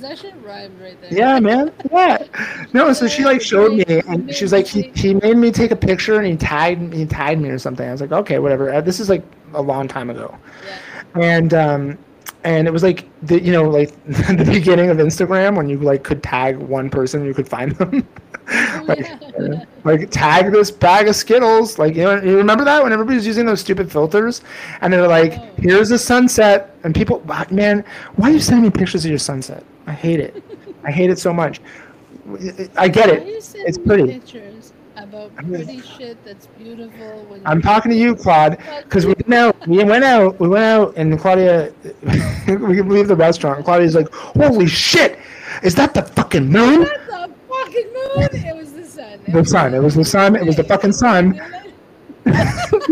Are 0.05 0.09
you 0.09 0.15
just 0.15 0.23
because 0.23 0.23
that 0.23 0.33
shit 0.33 0.35
rhymed 0.45 0.81
right 0.81 1.01
there? 1.01 1.13
Yeah, 1.13 1.41
man. 1.41 1.73
Yeah. 1.93 2.25
No, 2.73 2.93
so 2.93 3.07
she 3.09 3.25
like 3.25 3.41
showed 3.43 3.73
me, 3.73 3.85
and 4.09 4.35
she 4.35 4.45
was 4.45 4.53
like, 4.53 4.67
he, 4.67 4.91
he 4.95 5.15
made 5.15 5.37
me 5.37 5.51
take 5.51 5.71
a 5.71 5.77
picture, 5.77 6.17
and 6.19 6.27
he 6.27 6.37
tagged 6.37 6.93
he 6.93 7.07
tied 7.07 7.41
me 7.41 7.49
or 7.49 7.59
something. 7.59 7.89
I 7.89 7.93
was 7.93 8.01
like, 8.01 8.13
okay, 8.13 8.39
whatever. 8.39 8.73
Uh, 8.73 8.81
This 8.81 9.01
is 9.01 9.09
like 9.09 9.25
a 9.55 9.63
long 9.63 9.89
time 9.89 10.11
ago, 10.11 10.37
Yeah. 10.67 11.23
and 11.23 11.55
um, 11.55 11.99
and 12.45 12.67
it 12.69 12.71
was 12.71 12.83
like 12.83 13.09
the 13.23 13.41
you 13.43 13.53
know 13.53 13.69
like 13.69 13.91
the 14.07 14.45
beginning 14.45 14.91
of 14.91 14.99
Instagram 14.99 15.57
when 15.57 15.69
you 15.69 15.79
like 15.79 16.03
could 16.05 16.23
tag 16.23 16.57
one 16.57 16.91
person, 16.91 17.25
you 17.25 17.35
could 17.35 17.49
find 17.49 17.73
them. 17.73 18.07
like, 18.85 19.01
yeah. 19.01 19.65
like 19.85 20.09
tag 20.11 20.53
this 20.53 20.71
bag 20.71 21.09
of 21.09 21.17
Skittles. 21.17 21.79
Like 21.79 21.97
you 21.97 22.05
know, 22.05 22.23
you 22.23 22.37
remember 22.37 22.65
that 22.65 22.83
when 22.83 22.93
everybody 22.93 23.17
was 23.17 23.27
using 23.27 23.47
those 23.47 23.61
stupid 23.61 23.91
filters, 23.91 24.43
and 24.81 24.93
they're 24.93 25.09
like, 25.09 25.35
Oh. 25.37 25.49
"Here's 25.59 25.91
a 25.91 25.99
sunset," 25.99 26.77
and 26.85 26.95
people, 26.95 27.23
man, 27.51 27.85
why 28.17 28.31
are 28.31 28.33
you 28.35 28.41
sending 28.41 28.63
me 28.65 28.71
pictures 28.71 29.05
of 29.05 29.11
your 29.11 29.19
sunset? 29.19 29.65
I 29.87 29.93
hate 29.93 30.20
it. 30.20 30.43
I 30.84 30.91
hate 30.91 31.11
it 31.11 31.18
so 31.18 31.32
much. 31.32 31.61
I 32.76 32.89
get 32.89 33.09
it. 33.09 33.22
It's 33.26 33.78
pretty. 33.78 34.12
Pictures 34.12 34.72
about 34.97 35.34
pretty 35.37 35.80
shit 35.80 36.22
that's 36.24 36.47
beautiful. 36.59 37.39
I'm 37.45 37.62
talking 37.62 37.91
to 37.91 37.97
you, 37.97 38.16
Claude, 38.16 38.59
because 38.82 39.07
we 39.07 39.14
went 39.14 39.34
out. 39.34 39.68
We 39.68 39.84
went 39.84 40.05
out. 40.05 40.41
We 40.41 40.49
went 40.49 40.64
out, 40.64 40.95
and 40.97 41.18
Claudia, 41.18 41.72
we 42.47 42.82
leave 42.82 43.09
the 43.09 43.16
restaurant. 43.16 43.59
And 43.59 43.64
Claudia's 43.64 43.95
like, 43.95 44.12
"Holy 44.12 44.66
shit! 44.66 45.18
Is 45.62 45.74
that 45.76 45.95
the 45.95 46.03
fucking 46.03 46.51
moon?" 46.51 46.80
What 46.80 47.07
the 47.07 47.30
fucking 47.49 47.93
moon? 47.93 48.47
It 48.47 48.57
was 48.57 48.72
the 48.72 48.84
sun. 48.84 49.20
The 49.28 49.45
sun. 49.45 49.74
It 49.74 49.82
was 49.82 49.95
the 49.95 50.05
sun. 50.05 50.37
It 50.37 50.45
was 50.45 50.57
the 50.57 50.64
fucking 50.64 50.93
sun. 50.93 51.41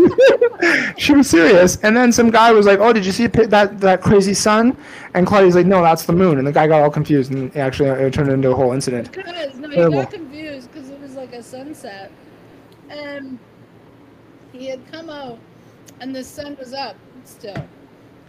she 0.97 1.13
was 1.13 1.29
serious, 1.29 1.77
and 1.83 1.95
then 1.95 2.11
some 2.11 2.29
guy 2.29 2.51
was 2.51 2.65
like, 2.65 2.79
"Oh, 2.79 2.93
did 2.93 3.05
you 3.05 3.11
see 3.11 3.25
a 3.25 3.29
that 3.29 3.79
that 3.81 4.01
crazy 4.01 4.33
sun?" 4.33 4.75
And 5.13 5.25
Claudia's 5.27 5.55
like, 5.55 5.65
"No, 5.65 5.81
that's 5.81 6.05
the 6.05 6.13
moon." 6.13 6.37
And 6.37 6.47
the 6.47 6.51
guy 6.51 6.67
got 6.67 6.81
all 6.81 6.89
confused, 6.89 7.31
and 7.31 7.55
actually, 7.57 7.89
it 7.89 8.13
turned 8.13 8.29
into 8.29 8.49
a 8.51 8.55
whole 8.55 8.71
incident. 8.73 9.11
Because 9.11 9.55
no, 9.55 9.69
he 9.69 9.75
Terrible. 9.75 10.01
got 10.03 10.11
confused 10.11 10.71
because 10.71 10.89
it 10.89 10.99
was 10.99 11.15
like 11.15 11.33
a 11.33 11.43
sunset, 11.43 12.11
and 12.89 13.39
he 14.51 14.67
had 14.67 14.79
come 14.91 15.09
out, 15.09 15.39
and 16.01 16.15
the 16.15 16.23
sun 16.23 16.55
was 16.59 16.73
up 16.73 16.95
still, 17.23 17.67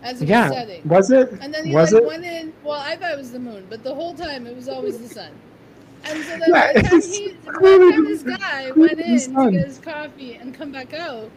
as 0.03 0.23
it 0.23 0.29
Yeah, 0.29 0.49
was 0.49 0.57
setting. 0.57 0.83
was 0.89 1.11
it? 1.11 1.33
And 1.41 1.53
then 1.55 1.65
he 1.65 1.75
was 1.75 1.93
like 1.93 2.03
it? 2.03 2.07
went 2.07 2.25
in. 2.25 2.53
Well, 2.63 2.81
I 2.81 2.97
thought 2.97 3.13
it 3.13 3.19
was 3.19 3.33
the 3.33 3.39
moon, 3.41 3.67
but 3.69 3.83
the 3.83 3.95
whole 3.95 4.15
time 4.15 4.47
it 4.47 4.57
was 4.57 4.69
always 4.69 4.99
the 4.99 5.09
sun. 5.09 5.31
And 6.05 6.23
so 6.25 6.39
then 6.39 6.43
Yeah, 6.49 6.73
by 6.73 6.73
the 6.75 6.83
time 6.83 7.01
he, 7.03 7.37
by 7.45 7.53
the 7.53 7.91
time 7.93 8.05
this 8.05 8.23
guy 8.23 8.71
went 8.73 9.01
in 9.01 9.35
to 9.35 9.51
get 9.51 9.67
his 9.67 9.79
coffee 9.79 10.35
and 10.35 10.55
come 10.55 10.71
back 10.71 10.93
out, 10.95 11.31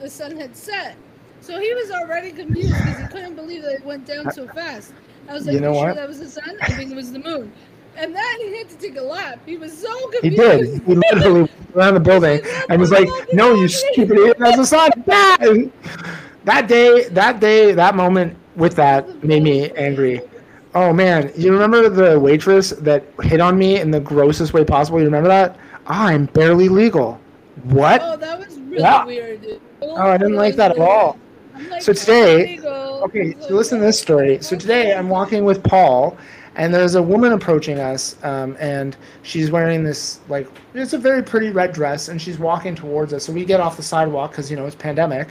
the 0.00 0.10
sun 0.10 0.36
had 0.36 0.56
set. 0.56 0.96
So 1.40 1.58
he 1.58 1.72
was 1.74 1.90
already 1.90 2.32
confused 2.32 2.74
because 2.84 2.98
he 2.98 3.06
couldn't 3.06 3.34
believe 3.34 3.62
that 3.62 3.72
it 3.74 3.84
went 3.84 4.06
down 4.06 4.30
so 4.30 4.46
fast. 4.48 4.92
I 5.28 5.34
was 5.34 5.46
like, 5.46 5.54
You 5.54 5.60
know 5.60 5.74
sure 5.74 5.94
that 5.94 6.08
was 6.08 6.18
the 6.18 6.28
sun? 6.28 6.56
I 6.62 6.72
think 6.72 6.90
it 6.90 6.94
was 6.94 7.12
the 7.12 7.18
moon. 7.18 7.52
And 7.96 8.14
then 8.14 8.40
he 8.40 8.56
had 8.58 8.68
to 8.70 8.76
take 8.76 8.96
a 8.96 9.02
lap. 9.02 9.40
He 9.44 9.56
was 9.56 9.76
so 9.76 9.92
confused. 10.08 10.24
He 10.24 10.30
did. 10.30 10.82
He 10.86 10.94
literally 10.94 11.40
went 11.40 11.50
around 11.74 11.94
the 11.94 12.00
building 12.00 12.40
and 12.68 12.80
was 12.80 12.90
like, 12.90 13.08
"No, 13.32 13.54
you 13.54 13.68
stupid 13.68 14.12
idiot! 14.12 14.36
That's 14.38 14.56
the 14.56 14.66
sun!" 14.66 14.90
That 15.06 15.70
that 16.44 16.68
day, 16.68 17.08
that 17.08 17.40
day, 17.40 17.72
that 17.72 17.94
moment 17.94 18.36
with 18.56 18.74
that 18.76 19.22
made 19.24 19.42
me 19.42 19.70
angry. 19.72 20.22
Oh 20.74 20.92
man, 20.92 21.32
you 21.36 21.52
remember 21.52 21.88
the 21.88 22.18
waitress 22.18 22.70
that 22.70 23.04
hit 23.22 23.40
on 23.40 23.58
me 23.58 23.80
in 23.80 23.90
the 23.90 24.00
grossest 24.00 24.52
way 24.54 24.64
possible? 24.64 24.98
You 25.00 25.04
remember 25.06 25.28
that? 25.28 25.58
Ah, 25.86 26.06
I'm 26.06 26.26
barely 26.26 26.68
legal. 26.68 27.20
What? 27.64 28.00
Oh, 28.02 28.16
that 28.16 28.38
was 28.38 28.58
really 28.60 28.82
Yeah. 28.82 29.04
weird. 29.04 29.42
Dude. 29.42 29.60
Oh, 29.82 29.96
I 29.96 30.16
didn't 30.16 30.36
like 30.36 30.56
that 30.56 30.72
at 30.72 30.78
all. 30.78 31.16
like, 31.70 31.82
So 31.82 31.92
today- 31.92 32.58
Okay, 33.02 33.34
so 33.40 33.54
listen 33.54 33.78
to 33.78 33.84
this 33.84 33.98
story. 33.98 34.38
So 34.42 34.56
today 34.56 34.94
I'm 34.94 35.08
walking 35.08 35.44
with 35.44 35.62
Paul, 35.62 36.16
and 36.56 36.72
there's 36.74 36.96
a 36.96 37.02
woman 37.02 37.32
approaching 37.32 37.78
us, 37.78 38.16
um, 38.22 38.56
and 38.60 38.94
she's 39.22 39.50
wearing 39.50 39.82
this 39.84 40.20
like 40.28 40.46
it's 40.74 40.92
a 40.92 40.98
very 40.98 41.22
pretty 41.22 41.50
red 41.50 41.72
dress, 41.72 42.08
and 42.08 42.20
she's 42.20 42.38
walking 42.38 42.74
towards 42.74 43.14
us. 43.14 43.24
So 43.24 43.32
we 43.32 43.44
get 43.46 43.58
off 43.60 43.76
the 43.78 43.82
sidewalk 43.82 44.32
because 44.32 44.50
you 44.50 44.56
know 44.56 44.66
it's 44.66 44.76
pandemic, 44.76 45.28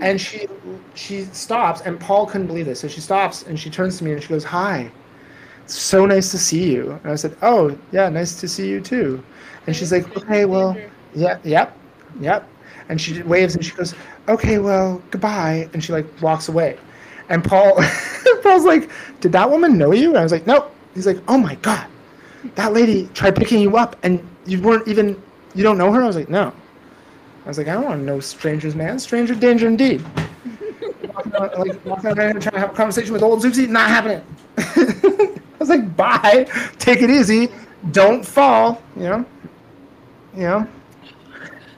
and 0.00 0.18
she 0.18 0.48
she 0.94 1.24
stops, 1.32 1.82
and 1.82 2.00
Paul 2.00 2.24
couldn't 2.26 2.46
believe 2.46 2.64
this. 2.66 2.80
So 2.80 2.88
she 2.88 3.00
stops 3.02 3.42
and 3.42 3.58
she 3.60 3.68
turns 3.68 3.98
to 3.98 4.04
me 4.04 4.12
and 4.12 4.22
she 4.22 4.28
goes, 4.28 4.44
"Hi, 4.44 4.90
It's 5.64 5.78
so 5.78 6.06
nice 6.06 6.30
to 6.30 6.38
see 6.38 6.64
you." 6.72 6.98
And 7.04 7.12
I 7.12 7.16
said, 7.16 7.36
"Oh 7.42 7.76
yeah, 7.92 8.08
nice 8.08 8.40
to 8.40 8.48
see 8.48 8.68
you 8.68 8.80
too." 8.80 9.22
And 9.66 9.76
she's 9.76 9.92
like, 9.92 10.16
"Okay, 10.16 10.44
well." 10.46 10.74
Yeah, 11.14 11.36
yep, 11.44 11.76
yep. 12.20 12.48
And 12.92 13.00
she 13.00 13.22
waves 13.22 13.54
and 13.54 13.64
she 13.64 13.72
goes, 13.72 13.94
"Okay, 14.28 14.58
well, 14.58 15.00
goodbye." 15.10 15.66
And 15.72 15.82
she 15.82 15.94
like 15.94 16.04
walks 16.20 16.50
away. 16.50 16.76
And 17.30 17.42
Paul, 17.42 17.82
Paul's 18.42 18.66
like, 18.66 18.90
"Did 19.22 19.32
that 19.32 19.48
woman 19.48 19.78
know 19.78 19.92
you?" 19.92 20.10
And 20.10 20.18
I 20.18 20.22
was 20.22 20.30
like, 20.30 20.46
"Nope." 20.46 20.74
He's 20.92 21.06
like, 21.06 21.16
"Oh 21.26 21.38
my 21.38 21.54
god, 21.62 21.86
that 22.54 22.74
lady 22.74 23.08
tried 23.14 23.34
picking 23.34 23.62
you 23.62 23.78
up, 23.78 23.96
and 24.02 24.22
you 24.44 24.60
weren't 24.60 24.86
even, 24.86 25.16
you 25.54 25.62
don't 25.62 25.78
know 25.78 25.90
her." 25.90 26.02
I 26.02 26.06
was 26.06 26.16
like, 26.16 26.28
"No." 26.28 26.52
I 27.46 27.48
was 27.48 27.56
like, 27.56 27.66
"I 27.66 27.72
don't 27.72 27.84
want 27.84 27.98
to 27.98 28.04
know 28.04 28.20
strangers, 28.20 28.74
man. 28.74 28.98
Stranger 28.98 29.34
danger 29.34 29.68
indeed." 29.68 30.04
walking 31.14 31.32
like 31.32 31.86
walking 31.86 32.10
around 32.10 32.42
trying 32.42 32.52
to 32.52 32.58
have 32.58 32.72
a 32.72 32.74
conversation 32.74 33.14
with 33.14 33.22
old 33.22 33.42
Zuzi, 33.42 33.70
not 33.70 33.88
happening. 33.88 34.22
I 34.58 35.38
was 35.58 35.70
like, 35.70 35.96
"Bye, 35.96 36.46
take 36.78 37.00
it 37.00 37.08
easy, 37.08 37.48
don't 37.90 38.22
fall," 38.22 38.82
you 38.96 39.04
know. 39.04 39.24
You 40.34 40.42
know 40.42 40.68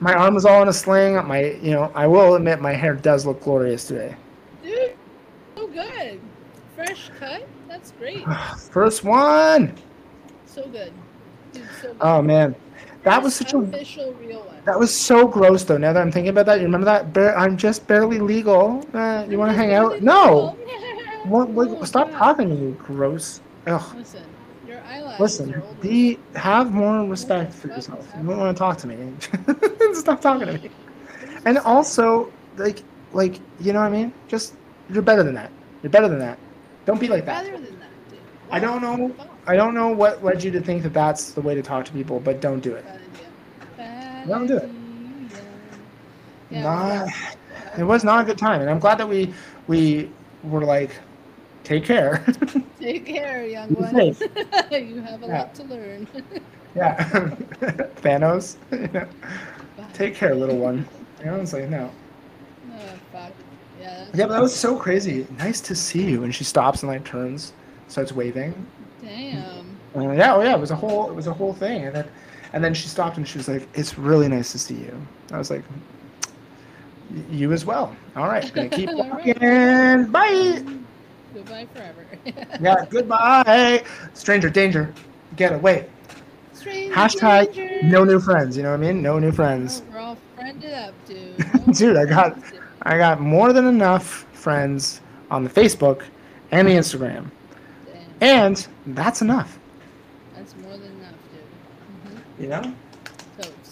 my 0.05 0.13
arm 0.13 0.35
was 0.35 0.45
all 0.45 0.61
in 0.61 0.67
a 0.67 0.73
sling. 0.73 1.15
My, 1.27 1.51
you 1.63 1.71
know, 1.71 1.91
I 1.95 2.05
will 2.05 2.35
admit 2.35 2.61
my 2.61 2.73
hair 2.73 2.93
does 2.93 3.25
look 3.25 3.41
glorious 3.41 3.87
today. 3.87 4.15
Dude, 4.63 4.93
so 5.57 5.67
good. 5.67 6.19
Fresh 6.75 7.09
cut. 7.19 7.47
That's 7.67 7.91
great. 7.93 8.23
First 8.71 9.03
one. 9.03 9.73
So 10.45 10.61
good. 10.69 10.93
Dude, 11.53 11.63
so 11.81 11.87
good. 11.87 11.97
Oh 12.01 12.21
man, 12.21 12.55
that 13.03 13.21
was 13.23 13.35
First 13.35 13.49
such 13.49 13.53
a 13.55 13.65
official 13.65 14.13
real 14.13 14.41
one. 14.43 14.57
that 14.65 14.77
was 14.77 14.95
so 14.95 15.27
gross 15.27 15.63
though. 15.63 15.77
Now 15.77 15.91
that 15.93 16.01
I'm 16.01 16.11
thinking 16.11 16.29
about 16.29 16.45
that, 16.45 16.59
you 16.59 16.65
remember 16.65 16.85
that? 16.85 17.11
Bare, 17.11 17.35
I'm 17.37 17.57
just 17.57 17.87
barely 17.87 18.19
legal. 18.19 18.85
Uh, 18.93 19.25
you 19.27 19.39
want 19.39 19.49
to 19.51 19.57
hang 19.61 19.73
out? 19.73 20.01
No. 20.03 20.55
What, 21.25 21.49
what, 21.49 21.69
Oh, 21.69 21.83
stop 21.85 22.11
God. 22.11 22.17
talking 22.19 22.49
to 22.49 22.55
me, 22.55 22.71
gross. 22.73 23.41
Ugh. 23.65 23.95
Listen, 23.97 24.21
Listen, 25.19 25.63
be 25.81 26.19
have 26.35 26.73
more 26.73 27.05
respect 27.05 27.53
for 27.53 27.67
yourself. 27.67 28.07
You 28.17 28.27
don't 28.27 28.37
want 28.37 28.55
to 28.55 28.59
talk 28.59 28.77
to 28.79 28.87
me. 28.87 29.13
Stop 29.93 30.21
talking 30.21 30.47
to 30.47 30.53
me. 30.53 30.69
And 31.45 31.57
also, 31.59 32.31
like, 32.57 32.83
like 33.13 33.39
you 33.59 33.71
know 33.73 33.79
what 33.79 33.87
I 33.87 33.89
mean? 33.89 34.13
Just 34.27 34.55
you're 34.89 35.01
better 35.01 35.23
than 35.23 35.35
that. 35.35 35.51
You're 35.83 35.89
better 35.89 36.07
than 36.07 36.19
that. 36.19 36.37
Don't 36.85 36.99
be 36.99 37.07
like 37.07 37.25
that. 37.25 37.43
Better 37.45 37.57
than 37.57 37.79
that, 37.79 37.89
dude. 38.09 38.19
I 38.51 38.59
don't 38.59 38.81
know. 38.81 39.15
I 39.47 39.55
don't 39.55 39.73
know 39.73 39.89
what 39.89 40.23
led 40.23 40.43
you 40.43 40.51
to 40.51 40.61
think 40.61 40.83
that 40.83 40.93
that's 40.93 41.31
the 41.31 41.41
way 41.41 41.55
to 41.55 41.61
talk 41.61 41.85
to 41.85 41.91
people, 41.91 42.19
but 42.19 42.41
don't 42.41 42.59
do 42.59 42.73
it. 42.73 42.83
Bad 42.83 42.95
idea. 42.95 43.27
Bad 43.77 44.27
Don't 44.27 44.47
do 44.47 44.57
it. 44.57 44.69
Not, 46.51 47.09
it 47.77 47.83
was 47.83 48.03
not 48.03 48.21
a 48.21 48.23
good 48.23 48.37
time, 48.37 48.61
and 48.61 48.69
I'm 48.69 48.79
glad 48.79 48.97
that 48.99 49.09
we 49.09 49.33
we 49.67 50.09
were 50.43 50.63
like, 50.63 50.91
take 51.65 51.83
care. 51.83 52.23
Take 52.79 53.05
care, 53.07 53.45
young 53.47 53.69
Be 53.69 53.75
one. 53.75 53.95
you 54.71 55.01
have 55.01 55.23
a 55.23 55.27
Yeah. 55.27 55.39
lot 55.39 55.55
to 55.55 55.63
learn. 55.63 56.07
yeah, 56.75 57.03
Thanos. 58.03 58.57
take 59.93 60.13
care, 60.13 60.35
little 60.35 60.57
one. 60.57 60.85
You 61.19 61.25
know, 61.27 61.35
it's 61.41 61.51
like 61.53 61.67
no. 61.69 61.89
Oh, 62.71 62.77
fuck. 63.11 63.31
Yeah. 63.81 64.05
Yeah, 64.13 64.27
but 64.27 64.33
that 64.33 64.41
was 64.41 64.55
so 64.55 64.77
crazy. 64.77 65.25
Nice 65.39 65.61
to 65.61 65.73
see 65.75 66.03
you. 66.03 66.23
And 66.23 66.33
she 66.35 66.43
stops 66.43 66.83
and 66.83 66.91
like 66.91 67.03
turns, 67.03 67.53
starts 67.87 68.11
waving. 68.11 68.53
Damn. 69.01 69.65
Uh, 69.95 70.11
yeah, 70.11 70.35
oh 70.35 70.43
yeah, 70.43 70.53
it 70.55 70.59
was 70.59 70.71
a 70.71 70.75
whole 70.75 71.09
it 71.09 71.13
was 71.15 71.25
a 71.27 71.33
whole 71.33 71.53
thing. 71.53 71.85
And 71.85 71.95
then 71.95 72.07
and 72.53 72.63
then 72.63 72.73
she 72.75 72.87
stopped 72.87 73.17
and 73.17 73.27
she 73.27 73.37
was 73.39 73.47
like, 73.47 73.67
"It's 73.73 73.97
really 73.97 74.27
nice 74.27 74.51
to 74.51 74.59
see 74.59 74.75
you." 74.75 74.93
I 75.31 75.37
was 75.39 75.49
like, 75.49 75.63
"You 77.31 77.51
as 77.51 77.65
well." 77.65 77.95
All 78.15 78.27
right, 78.27 78.51
gonna 78.53 78.69
keep 78.69 78.89
All 78.89 79.09
right. 79.09 79.25
walking. 79.41 80.11
Bye. 80.11 80.63
Goodbye 81.35 81.67
forever. 81.73 82.05
Yeah, 82.61 82.85
goodbye. 82.89 83.83
Stranger 84.13 84.49
danger. 84.49 84.91
Get 85.35 85.51
away. 85.53 85.87
Stranger 86.53 86.93
Hashtag 86.95 87.53
danger. 87.53 87.83
no 87.87 88.03
new 88.05 88.19
friends. 88.19 88.55
You 88.57 88.63
know 88.63 88.71
what 88.71 88.79
I 88.79 88.91
mean? 88.91 89.01
No 89.01 89.19
new 89.19 89.31
friends. 89.31 89.83
Oh, 89.89 89.91
we're 89.93 89.99
all 89.99 90.17
friended 90.35 90.73
up, 90.73 90.93
dude. 91.05 91.37
No 91.67 91.73
Dude, 91.73 91.97
I 91.97 92.05
got- 92.05 92.35
dude. 92.51 92.61
I 92.83 92.97
got 92.97 93.19
more 93.19 93.51
than 93.53 93.65
enough 93.65 94.25
friends 94.33 95.01
on 95.31 95.43
the 95.43 95.49
Facebook 95.49 96.03
and 96.51 96.67
the 96.67 96.71
Instagram, 96.73 97.29
Damn. 98.21 98.21
and 98.21 98.67
that's 98.87 99.21
enough. 99.23 99.57
That's 100.35 100.55
more 100.57 100.73
than 100.73 100.83
enough, 100.91 101.15
dude. 101.33 102.43
You 102.43 102.47
know. 102.49 102.61
Mm-hmm. 102.61 103.41
Totes. 103.41 103.71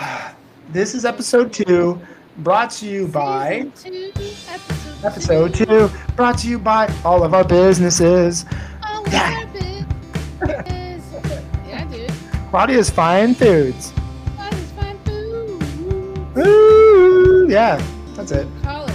This 0.70 0.94
is 0.96 1.04
episode 1.04 1.52
two, 1.52 2.00
brought 2.38 2.70
to 2.70 2.86
you 2.86 3.06
by 3.08 3.70
two, 3.82 4.12
episode, 4.16 5.04
episode 5.04 5.54
two, 5.54 5.90
brought 6.14 6.38
to 6.38 6.48
you 6.48 6.58
by 6.58 6.92
all 7.04 7.22
of 7.24 7.34
our 7.34 7.44
businesses. 7.44 8.44
Oh, 8.82 9.04
Yeah. 9.10 9.42
yeah. 10.46 11.42
yeah, 11.66 11.84
dude. 11.90 12.12
Claudia's 12.50 12.90
Fine 12.90 13.34
Foods. 13.34 13.92
Is 14.52 14.70
fine 14.72 14.98
food. 15.04 16.38
Ooh, 16.38 17.46
yeah, 17.48 17.82
that's 18.14 18.32
it. 18.32 18.46
Call 18.62 18.85